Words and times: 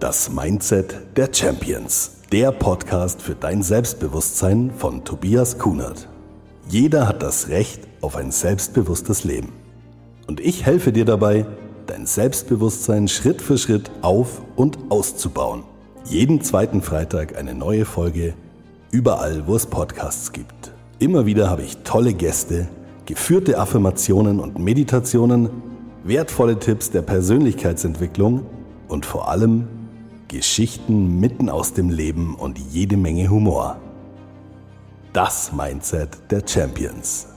Das 0.00 0.30
Mindset 0.30 0.96
der 1.16 1.28
Champions. 1.32 2.18
Der 2.30 2.52
Podcast 2.52 3.20
für 3.20 3.34
dein 3.34 3.64
Selbstbewusstsein 3.64 4.70
von 4.70 5.04
Tobias 5.04 5.58
Kunert. 5.58 6.08
Jeder 6.68 7.08
hat 7.08 7.20
das 7.20 7.48
Recht 7.48 7.80
auf 8.00 8.14
ein 8.14 8.30
selbstbewusstes 8.30 9.24
Leben. 9.24 9.52
Und 10.28 10.38
ich 10.38 10.64
helfe 10.64 10.92
dir 10.92 11.04
dabei, 11.04 11.46
dein 11.88 12.06
Selbstbewusstsein 12.06 13.08
Schritt 13.08 13.42
für 13.42 13.58
Schritt 13.58 13.90
auf 14.00 14.40
und 14.54 14.78
auszubauen. 14.88 15.64
Jeden 16.04 16.42
zweiten 16.42 16.80
Freitag 16.80 17.36
eine 17.36 17.54
neue 17.54 17.84
Folge, 17.84 18.34
überall 18.92 19.48
wo 19.48 19.56
es 19.56 19.66
Podcasts 19.66 20.30
gibt. 20.30 20.72
Immer 21.00 21.26
wieder 21.26 21.50
habe 21.50 21.62
ich 21.62 21.76
tolle 21.78 22.14
Gäste, 22.14 22.68
geführte 23.04 23.58
Affirmationen 23.58 24.38
und 24.38 24.60
Meditationen, 24.60 25.50
wertvolle 26.04 26.60
Tipps 26.60 26.88
der 26.92 27.02
Persönlichkeitsentwicklung 27.02 28.46
und 28.86 29.04
vor 29.04 29.28
allem 29.28 29.66
Geschichten 30.28 31.20
mitten 31.20 31.48
aus 31.48 31.72
dem 31.72 31.88
Leben 31.88 32.34
und 32.34 32.58
jede 32.58 32.98
Menge 32.98 33.30
Humor. 33.30 33.80
Das 35.14 35.52
Mindset 35.52 36.18
der 36.30 36.46
Champions. 36.46 37.28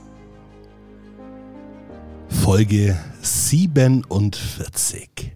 Folge 2.28 2.98
47. 3.22 5.32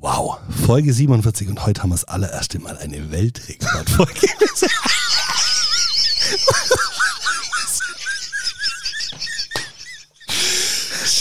Wow, 0.00 0.38
Folge 0.66 0.92
47 0.92 1.48
und 1.48 1.64
heute 1.64 1.82
haben 1.82 1.90
wir 1.90 1.94
das 1.94 2.04
allererste 2.04 2.58
Mal 2.58 2.76
eine 2.76 3.12
Weltrekordfolge. 3.12 4.12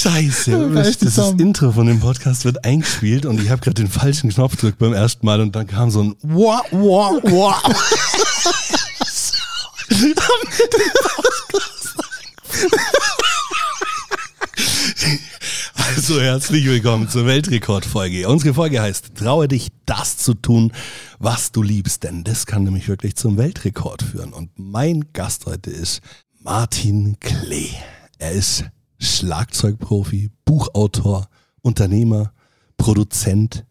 Scheiße, 0.02 0.72
das, 0.74 0.98
das 0.98 1.32
Intro 1.34 1.72
von 1.74 1.86
dem 1.86 2.00
Podcast 2.00 2.44
wird 2.44 2.66
eingespielt 2.66 3.28
und 3.28 3.40
ich 3.40 3.52
habe 3.52 3.62
gerade 3.62 3.76
den 3.76 3.88
falschen 3.88 4.32
Knopf 4.32 4.56
gedrückt 4.56 4.80
beim 4.80 4.94
ersten 4.94 5.24
Mal 5.24 5.42
und 5.42 5.56
dann 5.56 5.68
kam 5.68 5.92
so 5.92 6.02
ein 6.02 6.16
Wah, 6.24 6.64
Wah, 6.72 7.20
Wah. 7.22 7.62
Also 15.96 16.20
herzlich 16.20 16.66
willkommen 16.66 17.08
zur 17.08 17.28
Weltrekordfolge. 17.28 18.28
Unsere 18.28 18.56
Folge 18.56 18.82
heißt 18.82 19.14
Traue 19.14 19.48
dich, 19.48 19.68
das 19.86 20.18
zu 20.18 20.34
tun, 20.34 20.72
was 21.20 21.52
du 21.52 21.62
liebst, 21.62 22.02
denn 22.02 22.24
das 22.24 22.48
kann 22.48 22.64
nämlich 22.64 22.88
wirklich 22.88 23.16
zum 23.16 23.38
Weltrekord 23.38 24.02
führen. 24.02 24.34
Und 24.34 24.50
mein 24.56 25.14
Gast 25.14 25.46
heute 25.46 25.70
ist 25.70 26.02
Martin 26.40 27.18
Klee. 27.20 27.70
Er 28.18 28.32
ist 28.32 28.66
Schlagzeugprofi, 29.02 30.32
Buchautor, 30.46 31.28
Unternehmer, 31.62 32.32
Produzent, 32.78 33.66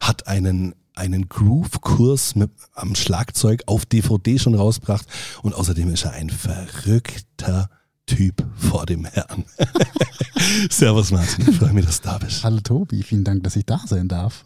hat 0.00 0.26
einen 0.26 0.74
einen 0.94 1.28
Groove-Kurs 1.28 2.36
mit 2.36 2.50
am 2.72 2.94
Schlagzeug 2.94 3.64
auf 3.66 3.84
DVD 3.84 4.38
schon 4.38 4.54
rausgebracht 4.54 5.06
und 5.42 5.54
außerdem 5.54 5.92
ist 5.92 6.06
er 6.06 6.12
ein 6.12 6.30
verrückter 6.30 7.68
Typ 8.06 8.46
vor 8.56 8.86
dem 8.86 9.04
Herrn. 9.04 9.44
Servus 10.70 11.10
Martin, 11.10 11.50
ich 11.50 11.56
freue 11.56 11.72
mich, 11.72 11.84
dass 11.84 12.00
du 12.00 12.08
da 12.08 12.18
bist. 12.18 12.44
Hallo 12.44 12.60
Tobi, 12.60 13.02
vielen 13.02 13.24
Dank, 13.24 13.42
dass 13.44 13.56
ich 13.56 13.66
da 13.66 13.82
sein 13.84 14.08
darf. 14.08 14.44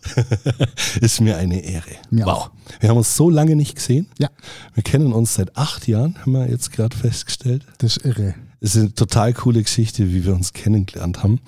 ist 1.00 1.20
mir 1.20 1.36
eine 1.36 1.61
Ehre. 1.61 1.91
Mir 2.11 2.24
wow. 2.24 2.33
auch. 2.33 2.50
Wir 2.80 2.88
haben 2.88 2.96
uns 2.96 3.14
so 3.14 3.30
lange 3.30 3.55
nicht 3.55 3.77
gesehen. 3.77 4.08
Ja. 4.18 4.30
Wir 4.74 4.83
kennen 4.83 5.12
uns 5.12 5.34
seit 5.34 5.56
acht 5.56 5.86
Jahren, 5.86 6.18
haben 6.20 6.33
wir 6.33 6.48
jetzt 6.48 6.72
gerade 6.72 6.96
festgestellt. 6.96 7.64
Das 7.78 7.98
ist 7.98 8.05
irre. 8.06 8.34
Es 8.61 8.75
ist 8.75 8.83
eine 8.83 8.94
total 8.94 9.33
coole 9.33 9.62
Geschichte, 9.62 10.12
wie 10.12 10.25
wir 10.25 10.34
uns 10.34 10.53
kennengelernt 10.53 11.22
haben. 11.22 11.41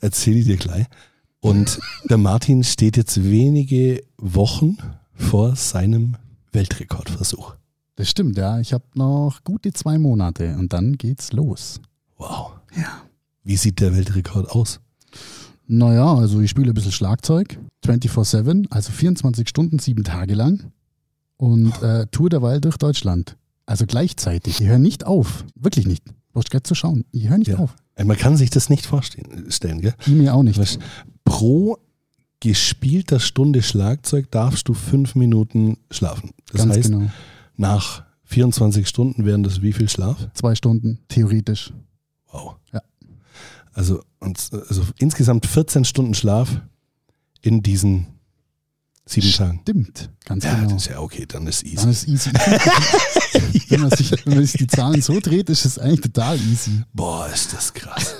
Erzähle 0.00 0.38
ich 0.38 0.46
dir 0.46 0.56
gleich. 0.56 0.86
Und 1.40 1.78
der 2.10 2.18
Martin 2.18 2.64
steht 2.64 2.96
jetzt 2.96 3.22
wenige 3.22 4.02
Wochen 4.16 4.76
vor 5.14 5.54
seinem 5.54 6.16
Weltrekordversuch. 6.52 7.54
Das 7.94 8.10
stimmt, 8.10 8.36
ja. 8.36 8.58
Ich 8.58 8.72
habe 8.72 8.84
noch 8.94 9.44
gute 9.44 9.72
zwei 9.72 9.98
Monate 9.98 10.56
und 10.56 10.72
dann 10.72 10.98
geht's 10.98 11.32
los. 11.32 11.80
Wow. 12.16 12.52
Ja. 12.76 13.02
Wie 13.44 13.56
sieht 13.56 13.80
der 13.80 13.94
Weltrekord 13.94 14.50
aus? 14.50 14.80
Naja, 15.66 16.14
also 16.14 16.40
ich 16.40 16.50
spiele 16.50 16.72
ein 16.72 16.74
bisschen 16.74 16.92
Schlagzeug, 16.92 17.58
24-7, 17.84 18.70
also 18.70 18.90
24 18.90 19.48
Stunden, 19.48 19.78
sieben 19.78 20.02
Tage 20.02 20.34
lang 20.34 20.72
und 21.36 21.80
äh, 21.82 22.06
tour 22.06 22.30
derweil 22.30 22.60
durch 22.60 22.78
Deutschland. 22.78 23.36
Also 23.66 23.84
gleichzeitig. 23.86 24.60
Ich 24.60 24.66
höre 24.66 24.78
nicht 24.78 25.04
auf. 25.04 25.44
Wirklich 25.54 25.86
nicht. 25.86 26.02
Brauchst 26.38 26.50
gerade 26.52 26.62
zu 26.62 26.76
schauen. 26.76 27.04
Ich 27.10 27.28
höre 27.28 27.38
nicht 27.38 27.48
Ja. 27.48 27.58
auf. 27.58 27.74
Man 28.00 28.16
kann 28.16 28.36
sich 28.36 28.50
das 28.50 28.70
nicht 28.70 28.86
vorstellen, 28.86 29.50
stellen, 29.50 29.80
gell? 29.80 29.94
Ich 30.02 30.06
mir 30.06 30.32
auch 30.34 30.44
nicht. 30.44 30.56
Weißt, 30.56 30.78
pro 31.24 31.78
gespielter 32.38 33.18
Stunde 33.18 33.60
Schlagzeug 33.60 34.30
darfst 34.30 34.68
du 34.68 34.74
fünf 34.74 35.16
Minuten 35.16 35.78
schlafen. 35.90 36.30
Das 36.52 36.60
Ganz 36.62 36.76
heißt, 36.76 36.92
genau. 36.92 37.10
nach 37.56 38.04
24 38.22 38.86
Stunden 38.88 39.24
wären 39.24 39.42
das 39.42 39.62
wie 39.62 39.72
viel 39.72 39.88
Schlaf? 39.88 40.28
Zwei 40.34 40.54
Stunden, 40.54 41.00
theoretisch. 41.08 41.72
Wow. 42.30 42.54
Ja. 42.72 42.82
Also, 43.72 44.00
also 44.20 44.82
insgesamt 45.00 45.44
14 45.46 45.84
Stunden 45.84 46.14
Schlaf 46.14 46.60
in 47.42 47.62
diesen 47.64 48.06
sieben 49.10 49.32
Tagen. 49.32 49.60
Stimmt. 49.62 50.10
Ganz 50.24 50.44
Ja, 50.44 50.54
genau. 50.54 50.74
das 50.74 50.82
ist 50.82 50.90
ja 50.90 51.00
okay, 51.00 51.24
dann 51.26 51.46
ist 51.46 51.64
easy. 51.64 51.76
Dann 51.76 51.90
ist 51.90 52.08
easy. 52.08 52.30
wenn, 53.68 53.80
man 53.80 53.90
sich, 53.90 54.10
wenn 54.24 54.34
man 54.34 54.44
sich 54.44 54.58
die 54.58 54.66
Zahlen 54.66 55.00
so 55.00 55.20
dreht, 55.20 55.48
ist 55.48 55.64
es 55.64 55.78
eigentlich 55.78 56.00
total 56.02 56.36
easy. 56.36 56.82
Boah, 56.92 57.28
ist 57.32 57.52
das 57.52 57.72
krass. 57.72 58.16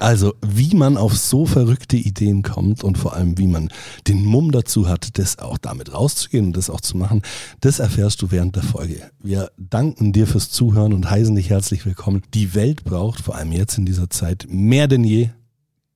Also, 0.00 0.34
wie 0.46 0.74
man 0.74 0.96
auf 0.96 1.16
so 1.16 1.46
verrückte 1.46 1.96
Ideen 1.96 2.42
kommt 2.42 2.82
und 2.82 2.98
vor 2.98 3.14
allem, 3.14 3.38
wie 3.38 3.46
man 3.46 3.68
den 4.06 4.24
Mumm 4.24 4.50
dazu 4.50 4.88
hat, 4.88 5.18
das 5.18 5.38
auch 5.38 5.58
damit 5.58 5.92
rauszugehen 5.92 6.46
und 6.46 6.56
das 6.56 6.70
auch 6.70 6.80
zu 6.80 6.96
machen, 6.96 7.22
das 7.60 7.78
erfährst 7.78 8.20
du 8.22 8.30
während 8.30 8.56
der 8.56 8.64
Folge. 8.64 9.10
Wir 9.22 9.50
danken 9.56 10.12
dir 10.12 10.26
fürs 10.26 10.50
Zuhören 10.50 10.92
und 10.92 11.08
heißen 11.10 11.34
dich 11.34 11.50
herzlich 11.50 11.86
willkommen. 11.86 12.22
Die 12.34 12.54
Welt 12.54 12.84
braucht 12.84 13.20
vor 13.20 13.36
allem 13.36 13.52
jetzt 13.52 13.78
in 13.78 13.86
dieser 13.86 14.10
Zeit 14.10 14.46
mehr 14.48 14.88
denn 14.88 15.04
je 15.04 15.30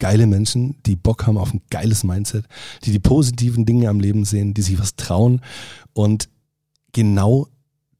geile 0.02 0.26
Menschen, 0.26 0.74
die 0.84 0.96
Bock 0.96 1.28
haben 1.28 1.38
auf 1.38 1.54
ein 1.54 1.60
geiles 1.70 2.02
Mindset, 2.02 2.44
die 2.82 2.90
die 2.90 2.98
positiven 2.98 3.64
Dinge 3.66 3.88
am 3.88 4.00
Leben 4.00 4.24
sehen, 4.24 4.52
die 4.52 4.62
sich 4.62 4.80
was 4.80 4.96
trauen 4.96 5.40
und 5.92 6.28
genau 6.90 7.46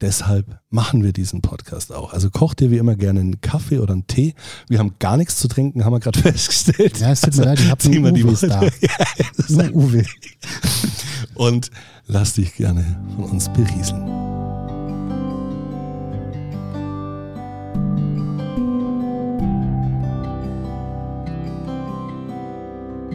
deshalb 0.01 0.59
machen 0.69 1.01
wir 1.01 1.13
diesen 1.13 1.41
Podcast 1.41 1.93
auch. 1.93 2.11
Also 2.11 2.29
koch 2.29 2.55
dir 2.55 2.71
wie 2.71 2.77
immer 2.77 2.97
gerne 2.97 3.21
einen 3.21 3.39
Kaffee 3.39 3.79
oder 3.79 3.93
einen 3.93 4.05
Tee. 4.05 4.33
Wir 4.67 4.79
haben 4.79 4.95
gar 4.99 5.15
nichts 5.15 5.37
zu 5.37 5.47
trinken, 5.47 5.85
haben 5.85 5.93
wir 5.93 6.01
gerade 6.01 6.19
festgestellt. 6.21 6.99
Ja, 6.99 7.11
es 7.11 7.21
tut 7.21 7.37
mir 7.37 7.45
leid, 7.45 7.61
ich 7.61 7.71
habe 7.71 7.89
nur 7.89 8.23
Worte. 8.25 8.47
da. 8.49 8.61
Ja, 8.81 9.05
das 9.37 9.49
ist 9.49 9.55
Nur 9.55 9.73
Uwe. 9.73 10.03
und 11.35 11.71
lass 12.05 12.33
dich 12.33 12.53
gerne 12.55 12.99
von 13.15 13.23
uns 13.31 13.47
berieseln. 13.47 14.32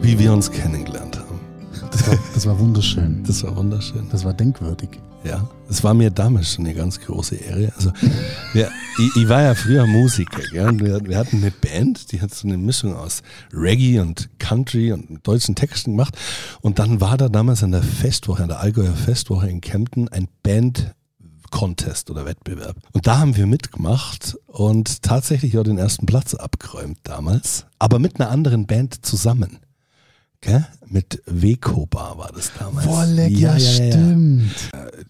Wie 0.09 0.17
wir 0.17 0.33
uns 0.33 0.49
kennengelernt 0.49 1.19
haben. 1.19 1.39
Das 1.91 2.07
war, 2.07 2.17
das 2.33 2.45
war 2.47 2.57
wunderschön. 2.57 3.23
Das 3.27 3.43
war 3.43 3.55
wunderschön. 3.55 4.07
Das 4.11 4.25
war 4.25 4.33
denkwürdig. 4.33 4.89
Ja, 5.23 5.47
es 5.69 5.83
war 5.83 5.93
mir 5.93 6.09
damals 6.09 6.51
schon 6.51 6.65
eine 6.65 6.73
ganz 6.73 6.99
große 6.99 7.35
Ehre. 7.35 7.71
Also, 7.75 7.91
wir, 8.53 8.71
ich, 8.97 9.15
ich 9.15 9.29
war 9.29 9.43
ja 9.43 9.53
früher 9.53 9.85
Musiker. 9.85 10.41
Gell? 10.49 10.79
Wir, 10.79 11.05
wir 11.05 11.15
hatten 11.15 11.37
eine 11.37 11.51
Band, 11.51 12.11
die 12.11 12.21
hat 12.21 12.33
so 12.33 12.47
eine 12.47 12.57
Mischung 12.57 12.95
aus 12.95 13.21
Reggae 13.53 13.99
und 13.99 14.31
Country 14.39 14.93
und 14.93 15.27
deutschen 15.27 15.53
Texten 15.53 15.91
gemacht. 15.91 16.17
Und 16.61 16.79
dann 16.79 16.99
war 17.01 17.15
da 17.15 17.29
damals 17.29 17.63
an 17.63 17.71
der 17.71 17.83
Festwoche, 17.83 18.41
an 18.41 18.49
der 18.49 18.61
Allgäuer 18.61 18.95
Festwoche 18.95 19.47
in 19.47 19.61
Kempten 19.61 20.09
ein 20.09 20.27
Band 20.41 20.95
Contest 21.51 22.09
oder 22.09 22.25
Wettbewerb. 22.25 22.77
Und 22.93 23.05
da 23.05 23.19
haben 23.19 23.35
wir 23.35 23.45
mitgemacht 23.45 24.39
und 24.47 25.03
tatsächlich 25.03 25.55
auch 25.59 25.63
den 25.63 25.77
ersten 25.77 26.07
Platz 26.07 26.33
abgeräumt 26.33 26.97
damals, 27.03 27.67
aber 27.77 27.99
mit 27.99 28.19
einer 28.19 28.31
anderen 28.31 28.65
Band 28.65 29.05
zusammen. 29.05 29.59
Gell? 30.41 30.65
Mit 30.87 31.21
Wekoba 31.25 32.17
war 32.17 32.31
das 32.33 32.51
damals. 32.57 32.87
Wolleck, 32.87 33.37
ja, 33.37 33.59
stimmt. 33.59 34.51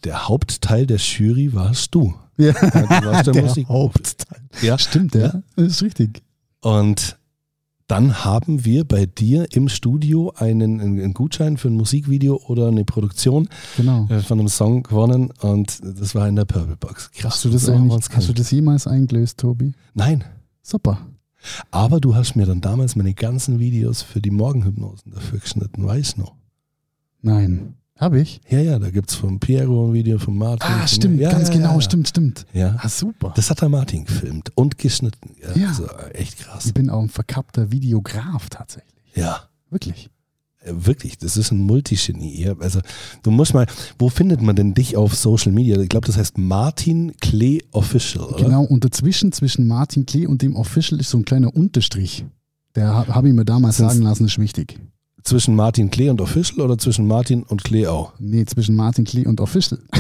Der 0.04 0.28
Hauptteil 0.28 0.88
der 0.88 0.98
Jury 0.98 1.54
warst 1.54 1.94
du. 1.94 2.14
Ja, 2.38 2.54
du 2.54 3.06
warst 3.06 3.28
der 3.28 3.34
der 3.34 3.44
Musik- 3.44 3.68
Hauptteil. 3.68 4.40
Ja. 4.62 4.78
Stimmt, 4.78 5.14
ja. 5.16 5.42
Das 5.56 5.68
ist 5.68 5.84
richtig. 5.84 6.24
Und 6.62 7.18
dann 7.88 8.24
haben 8.24 8.66
wir 8.66 8.86
bei 8.86 9.06
dir 9.08 9.48
im 9.54 9.68
Studio 9.68 10.32
einen, 10.36 10.80
einen 10.80 11.14
Gutschein 11.14 11.58
für 11.58 11.70
ein 11.70 11.74
Musikvideo 11.76 12.40
oder 12.48 12.68
eine 12.68 12.86
Produktion 12.86 13.50
Genau. 13.78 14.08
äh, 14.10 14.20
von 14.22 14.40
einem 14.40 14.48
Song 14.48 14.84
gewonnen 14.84 15.32
und 15.42 15.80
das 15.84 16.14
war 16.16 16.28
in 16.28 16.36
der 16.36 16.46
Purple 16.46 16.76
Box. 16.78 17.12
Krass. 17.12 17.34
Hast 17.34 17.46
du 17.46 17.50
das, 17.50 17.68
eigentlich, 17.70 18.06
hast 18.14 18.30
du 18.30 18.34
das 18.34 18.52
jemals 18.52 18.86
eingelöst, 18.88 19.40
Tobi? 19.40 19.74
Nein. 19.94 20.24
Super. 20.62 21.00
Aber 21.72 22.00
du 22.00 22.16
hast 22.16 22.36
mir 22.36 22.46
dann 22.46 22.62
damals 22.62 22.96
meine 22.96 23.14
ganzen 23.14 23.60
Videos 23.60 24.02
für 24.02 24.22
die 24.22 24.32
Morgenhypnosen 24.32 25.12
dafür 25.14 25.40
geschnitten, 25.40 25.86
weiß 25.86 26.18
noch. 26.18 26.36
Nein. 27.22 27.76
Habe 27.98 28.22
ich? 28.22 28.40
Ja, 28.48 28.60
ja, 28.60 28.80
da 28.80 28.90
gibt 28.92 29.10
es 29.10 29.16
vom 29.16 29.42
Piero 29.42 29.88
ein 29.90 29.94
Video, 29.94 30.20
von 30.20 30.38
Martin. 30.38 30.70
Ah, 30.72 30.80
von 30.80 30.88
stimmt, 30.88 31.20
ja, 31.20 31.32
ganz 31.32 31.50
ja, 31.50 31.56
genau, 31.56 31.76
ja. 31.76 31.82
stimmt, 31.82 32.08
stimmt. 32.08 32.46
Ja. 32.54 32.78
Ah, 32.80 32.88
super. 32.88 33.34
Das 33.36 33.50
hat 33.50 33.60
der 33.62 33.68
Martin 33.68 34.06
gefilmt 34.06 34.54
und 34.56 34.78
geschnitten. 34.78 35.36
Ja, 35.42 35.54
Ja. 35.62 35.68
Also 35.68 35.90
echt 36.14 36.38
krass. 36.40 36.66
Ich 36.66 36.74
bin 36.74 36.90
auch 36.90 37.02
ein 37.02 37.10
verkappter 37.10 37.74
Videograf 37.74 38.50
tatsächlich. 38.50 38.94
Ja. 39.16 39.50
Wirklich. 39.70 40.10
Äh, 40.62 40.72
Wirklich, 40.74 41.18
das 41.18 41.38
ist 41.38 41.52
ein 41.52 41.62
Multigenie. 41.62 42.52
Also 42.60 42.80
du 43.24 43.32
musst 43.32 43.54
mal, 43.54 43.66
wo 43.98 44.10
findet 44.10 44.42
man 44.42 44.56
denn 44.56 44.74
dich 44.74 44.98
auf 44.98 45.16
Social 45.16 45.52
Media? 45.52 45.80
Ich 45.80 45.90
glaube, 45.90 46.08
das 46.08 46.18
heißt 46.18 46.38
Martin 46.38 47.14
Klee 47.22 47.60
Official, 47.72 48.26
oder? 48.26 48.44
Genau, 48.44 48.64
und 48.64 48.84
dazwischen, 48.84 49.32
zwischen 49.32 49.68
Martin 49.68 50.06
Klee 50.06 50.26
und 50.28 50.42
dem 50.42 50.56
Official 50.56 51.00
ist 51.00 51.10
so 51.10 51.18
ein 51.18 51.26
kleiner 51.26 51.56
Unterstrich. 51.56 52.26
Der 52.76 52.94
ha- 52.94 53.08
habe 53.08 53.30
ich 53.30 53.34
mir 53.34 53.46
damals 53.46 53.78
sagen 53.78 54.02
lassen, 54.04 54.26
ist 54.26 54.38
wichtig. 54.38 54.80
Zwischen 55.24 55.56
Martin 55.56 55.90
Klee 55.92 56.10
und 56.10 56.22
Official 56.22 56.62
oder 56.62 56.78
zwischen 56.78 57.08
Martin 57.08 57.44
und 57.44 57.64
Klee 57.64 57.88
auch? 57.88 58.14
Nee, 58.20 58.46
zwischen 58.46 58.76
Martin 58.76 59.06
Klee 59.06 59.26
und 59.28 59.40
Official. 59.42 59.80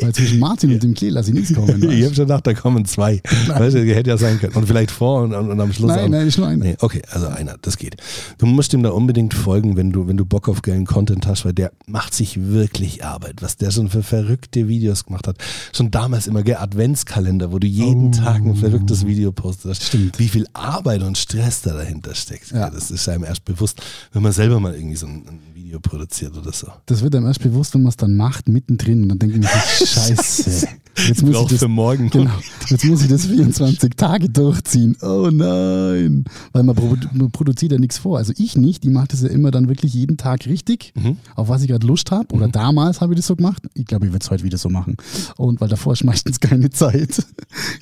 Weil 0.00 0.12
zwischen 0.12 0.38
Martin 0.38 0.72
und 0.74 0.82
dem 0.82 0.94
Klee 0.94 1.08
lasse 1.08 1.30
ich 1.30 1.34
nichts 1.36 1.54
kommen. 1.54 1.82
Ich 1.92 2.04
habe 2.04 2.14
schon 2.14 2.24
gedacht, 2.26 2.46
da 2.46 2.54
kommen 2.54 2.84
zwei. 2.84 3.20
Weißt 3.48 3.76
du, 3.76 3.94
hätte 3.94 4.10
ja 4.10 4.16
sein 4.16 4.38
können. 4.38 4.54
Und 4.54 4.66
vielleicht 4.66 4.90
vor 4.90 5.22
und, 5.22 5.34
und, 5.34 5.50
und 5.50 5.60
am 5.60 5.72
Schluss 5.72 5.88
Nein, 5.90 6.06
auch. 6.06 6.08
nein, 6.08 6.26
ist 6.26 6.38
nur 6.38 6.46
einer. 6.48 6.64
Nee, 6.64 6.76
okay, 6.80 7.02
also 7.10 7.26
einer, 7.28 7.56
das 7.62 7.76
geht. 7.76 7.96
Du 8.38 8.46
musst 8.46 8.72
ihm 8.72 8.82
da 8.82 8.90
unbedingt 8.90 9.34
folgen, 9.34 9.76
wenn 9.76 9.92
du, 9.92 10.08
wenn 10.08 10.16
du 10.16 10.24
Bock 10.24 10.48
auf 10.48 10.62
geilen 10.62 10.86
Content 10.86 11.26
hast, 11.26 11.44
weil 11.44 11.52
der 11.52 11.72
macht 11.86 12.14
sich 12.14 12.48
wirklich 12.48 13.04
Arbeit, 13.04 13.42
was 13.42 13.56
der 13.56 13.70
schon 13.70 13.88
für 13.88 14.02
verrückte 14.02 14.68
Videos 14.68 15.04
gemacht 15.04 15.28
hat. 15.28 15.36
Schon 15.72 15.90
damals 15.90 16.26
immer, 16.26 16.42
gell, 16.42 16.56
Adventskalender, 16.56 17.52
wo 17.52 17.58
du 17.58 17.66
jeden 17.66 18.02
Oh. 18.02 18.10
Tag 18.10 18.42
ein 18.44 18.56
verrücktes 18.56 19.06
Video 19.06 19.32
postest. 19.32 19.84
Stimmt. 19.84 20.18
Wie 20.18 20.28
viel 20.28 20.46
Arbeit 20.54 21.02
und 21.02 21.16
Stress 21.18 21.62
da 21.62 21.72
dahinter 21.74 22.14
steckt. 22.14 22.50
Ja. 22.50 22.68
gell. 22.68 22.81
Das 22.82 23.00
ist 23.00 23.08
einem 23.08 23.24
erst 23.24 23.44
bewusst, 23.44 23.80
wenn 24.12 24.22
man 24.22 24.32
selber 24.32 24.58
mal 24.60 24.74
irgendwie 24.74 24.96
so 24.96 25.06
ein, 25.06 25.24
ein 25.28 25.40
Video 25.54 25.78
produziert 25.80 26.36
oder 26.36 26.52
so. 26.52 26.66
Das 26.86 27.02
wird 27.02 27.14
einem 27.14 27.26
erst 27.26 27.40
bewusst, 27.42 27.74
wenn 27.74 27.82
man 27.82 27.90
es 27.90 27.96
dann 27.96 28.16
macht, 28.16 28.48
mittendrin. 28.48 29.02
Und 29.02 29.08
dann 29.10 29.18
denke 29.18 29.36
ich 29.36 29.40
mir, 29.42 29.48
so, 29.78 29.86
scheiße. 29.86 30.66
Jetzt 31.08 31.22
muss 31.22 31.36
ich 31.40 31.46
das 31.48 31.58
für 31.60 31.68
morgen. 31.68 32.10
Genau. 32.10 32.30
Jetzt 32.68 32.84
muss 32.84 33.00
ich 33.02 33.08
das 33.08 33.24
24 33.26 33.94
Tage 33.96 34.28
durchziehen. 34.28 34.94
Oh 35.00 35.30
nein. 35.32 36.24
Weil 36.52 36.62
man, 36.64 36.76
produ 36.76 37.08
man 37.14 37.30
produziert 37.30 37.72
ja 37.72 37.78
nichts 37.78 37.96
vor. 37.98 38.18
Also 38.18 38.34
ich 38.36 38.56
nicht. 38.56 38.84
Ich 38.84 38.90
mache 38.90 39.08
das 39.08 39.22
ja 39.22 39.28
immer 39.28 39.50
dann 39.50 39.68
wirklich 39.68 39.94
jeden 39.94 40.16
Tag 40.18 40.44
richtig, 40.46 40.92
Mhm. 40.94 41.16
auf 41.34 41.48
was 41.48 41.62
ich 41.62 41.68
gerade 41.68 41.86
Lust 41.86 42.10
habe. 42.10 42.34
Oder 42.34 42.48
damals 42.48 43.00
habe 43.00 43.14
ich 43.14 43.18
das 43.18 43.26
so 43.28 43.36
gemacht. 43.36 43.62
Ich 43.74 43.86
glaube, 43.86 44.04
ich 44.06 44.12
würde 44.12 44.22
es 44.22 44.30
heute 44.30 44.44
wieder 44.44 44.58
so 44.58 44.68
machen. 44.68 44.96
Und 45.38 45.60
weil 45.62 45.68
davor 45.68 45.94
ist 45.94 46.04
meistens 46.04 46.40
keine 46.40 46.70
Zeit. 46.70 47.24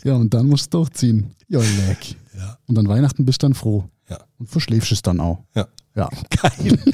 Ja, 0.04 0.14
und 0.14 0.32
dann 0.32 0.46
musst 0.48 0.72
du 0.72 0.82
es 0.82 0.88
durchziehen. 0.88 1.30
Ja, 1.48 1.58
leck. 1.60 2.16
Ja. 2.36 2.56
Und 2.66 2.78
an 2.78 2.88
Weihnachten 2.88 3.24
bist 3.24 3.42
du 3.42 3.46
dann 3.46 3.54
froh. 3.54 3.84
Ja. 4.10 4.18
Und 4.38 4.48
verschläfst 4.48 4.92
es 4.92 5.02
dann 5.02 5.20
auch. 5.20 5.44
Ja. 5.54 5.68
Ja. 5.94 6.08
Geil. 6.42 6.78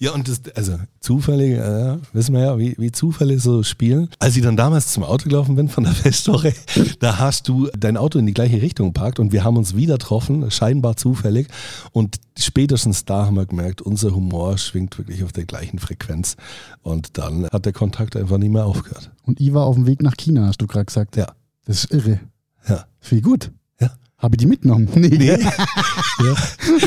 Ja, 0.00 0.12
und 0.12 0.28
das, 0.28 0.40
also 0.54 0.78
zufällig, 1.00 1.58
äh, 1.58 1.96
wissen 2.12 2.32
wir 2.32 2.42
ja, 2.42 2.58
wie, 2.58 2.76
wie 2.78 2.92
Zufälle 2.92 3.40
so 3.40 3.64
spielen. 3.64 4.08
Als 4.20 4.36
ich 4.36 4.42
dann 4.42 4.56
damals 4.56 4.92
zum 4.92 5.02
Auto 5.02 5.28
gelaufen 5.28 5.56
bin 5.56 5.68
von 5.68 5.82
der 5.82 5.92
Festwoche, 5.94 6.54
da 7.00 7.18
hast 7.18 7.48
du 7.48 7.68
dein 7.76 7.96
Auto 7.96 8.18
in 8.20 8.26
die 8.26 8.34
gleiche 8.34 8.62
Richtung 8.62 8.92
geparkt 8.92 9.18
und 9.18 9.32
wir 9.32 9.42
haben 9.42 9.56
uns 9.56 9.74
wieder 9.74 9.94
getroffen, 9.94 10.52
scheinbar 10.52 10.96
zufällig. 10.96 11.48
Und 11.90 12.16
spätestens 12.38 13.06
da 13.06 13.26
haben 13.26 13.34
wir 13.34 13.46
gemerkt, 13.46 13.82
unser 13.82 14.14
Humor 14.14 14.56
schwingt 14.58 14.96
wirklich 14.98 15.24
auf 15.24 15.32
der 15.32 15.46
gleichen 15.46 15.80
Frequenz. 15.80 16.36
Und 16.82 17.18
dann 17.18 17.48
hat 17.50 17.66
der 17.66 17.72
Kontakt 17.72 18.14
einfach 18.14 18.38
nicht 18.38 18.52
mehr 18.52 18.66
aufgehört. 18.66 19.10
Und 19.26 19.40
ich 19.40 19.52
war 19.52 19.66
auf 19.66 19.74
dem 19.74 19.86
Weg 19.86 20.00
nach 20.02 20.16
China, 20.16 20.46
hast 20.46 20.62
du 20.62 20.68
gerade 20.68 20.86
gesagt. 20.86 21.16
Ja. 21.16 21.32
Das 21.64 21.84
ist 21.84 21.92
irre. 21.92 22.20
Ja. 22.68 22.86
Viel 23.00 23.20
gut. 23.20 23.50
Habe 24.18 24.34
ich 24.34 24.38
die 24.38 24.46
mitgenommen? 24.46 24.88
Nee. 24.96 25.08
Nee. 25.10 25.26
ja. 25.28 26.34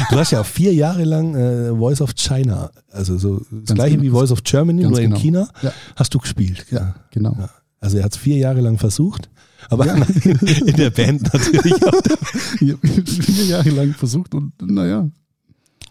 Du 0.10 0.18
hast 0.18 0.32
ja 0.32 0.44
vier 0.44 0.74
Jahre 0.74 1.04
lang 1.06 1.34
äh, 1.36 1.70
Voice 1.76 2.02
of 2.02 2.14
China, 2.16 2.70
also 2.92 3.18
so 3.18 3.38
das 3.40 3.48
Ganz 3.50 3.74
gleiche 3.76 3.92
genau. 3.98 4.04
wie 4.04 4.10
Voice 4.10 4.32
of 4.32 4.44
Germany, 4.44 4.82
Ganz 4.84 4.92
nur 4.92 5.02
genau. 5.02 5.16
in 5.16 5.22
China, 5.22 5.48
Ja. 5.62 5.72
hast 5.96 6.14
du 6.14 6.20
gespielt. 6.20 6.66
Ja, 6.72 6.96
genau. 7.10 7.36
Ja. 7.40 7.50
Also 7.80 7.98
er 7.98 8.04
hat 8.04 8.12
es 8.14 8.18
vier 8.20 8.38
Jahre 8.38 8.60
lang 8.62 8.78
versucht, 8.78 9.30
aber 9.70 9.86
in 10.26 10.76
der 10.76 10.90
Band 10.92 11.34
natürlich 11.34 11.74
auch. 11.86 12.02
Vier 12.60 13.46
Jahre 13.46 13.70
lang 13.70 13.94
versucht 13.94 14.36
und 14.36 14.52
naja. 14.62 15.10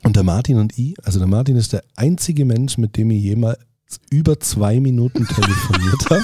Und 0.02 0.16
der 0.16 0.22
Martin 0.22 0.58
und 0.58 0.78
ich, 0.78 0.94
also 1.04 1.18
der 1.18 1.28
Martin 1.28 1.56
ist 1.56 1.72
der 1.72 1.82
einzige 1.96 2.44
Mensch, 2.44 2.78
mit 2.78 2.96
dem 2.96 3.10
ich 3.10 3.22
jemals 3.22 3.58
über 4.10 4.38
zwei 4.40 4.78
Minuten 4.78 5.26
telefoniert 5.26 6.10
habe. 6.10 6.22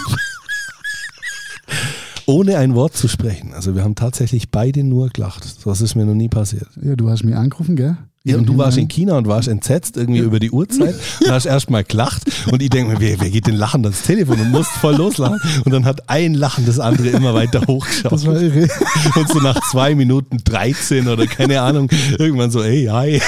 Ohne 2.26 2.58
ein 2.58 2.74
Wort 2.74 2.96
zu 2.96 3.08
sprechen. 3.08 3.54
Also 3.54 3.74
wir 3.74 3.84
haben 3.84 3.94
tatsächlich 3.94 4.50
beide 4.50 4.82
nur 4.82 5.08
gelacht. 5.10 5.64
Das 5.64 5.80
ist 5.80 5.94
mir 5.94 6.04
noch 6.04 6.14
nie 6.14 6.28
passiert. 6.28 6.68
Ja, 6.82 6.96
du 6.96 7.08
hast 7.08 7.24
mich 7.24 7.36
angerufen, 7.36 7.76
gell? 7.76 7.96
Ja, 8.24 8.38
und 8.38 8.46
du 8.46 8.58
warst 8.58 8.76
in 8.76 8.88
China 8.88 9.16
und 9.18 9.28
warst 9.28 9.46
entsetzt 9.46 9.96
irgendwie 9.96 10.18
über 10.18 10.40
die 10.40 10.50
Uhrzeit 10.50 10.96
und 11.20 11.30
hast 11.30 11.46
erstmal 11.46 11.84
gelacht 11.84 12.24
und 12.50 12.60
ich 12.60 12.70
denke 12.70 12.94
mir, 12.94 13.00
wer, 13.00 13.20
wer 13.20 13.30
geht 13.30 13.46
denn 13.46 13.54
lachend 13.54 13.86
ans 13.86 14.02
Telefon 14.02 14.40
und 14.40 14.50
musst 14.50 14.72
voll 14.72 14.96
loslachen 14.96 15.40
und 15.64 15.70
dann 15.70 15.84
hat 15.84 16.10
ein 16.10 16.34
Lachen 16.34 16.66
das 16.66 16.80
andere 16.80 17.10
immer 17.10 17.34
weiter 17.34 17.62
hochgeschaut. 17.68 18.10
Das 18.10 18.26
war 18.26 18.42
irre. 18.42 18.68
Und 19.14 19.28
so 19.28 19.38
nach 19.38 19.60
zwei 19.70 19.94
Minuten 19.94 20.38
13 20.42 21.06
oder 21.06 21.28
keine 21.28 21.60
Ahnung, 21.60 21.88
irgendwann 22.18 22.50
so, 22.50 22.64
ey, 22.64 22.86
hi. 22.86 23.22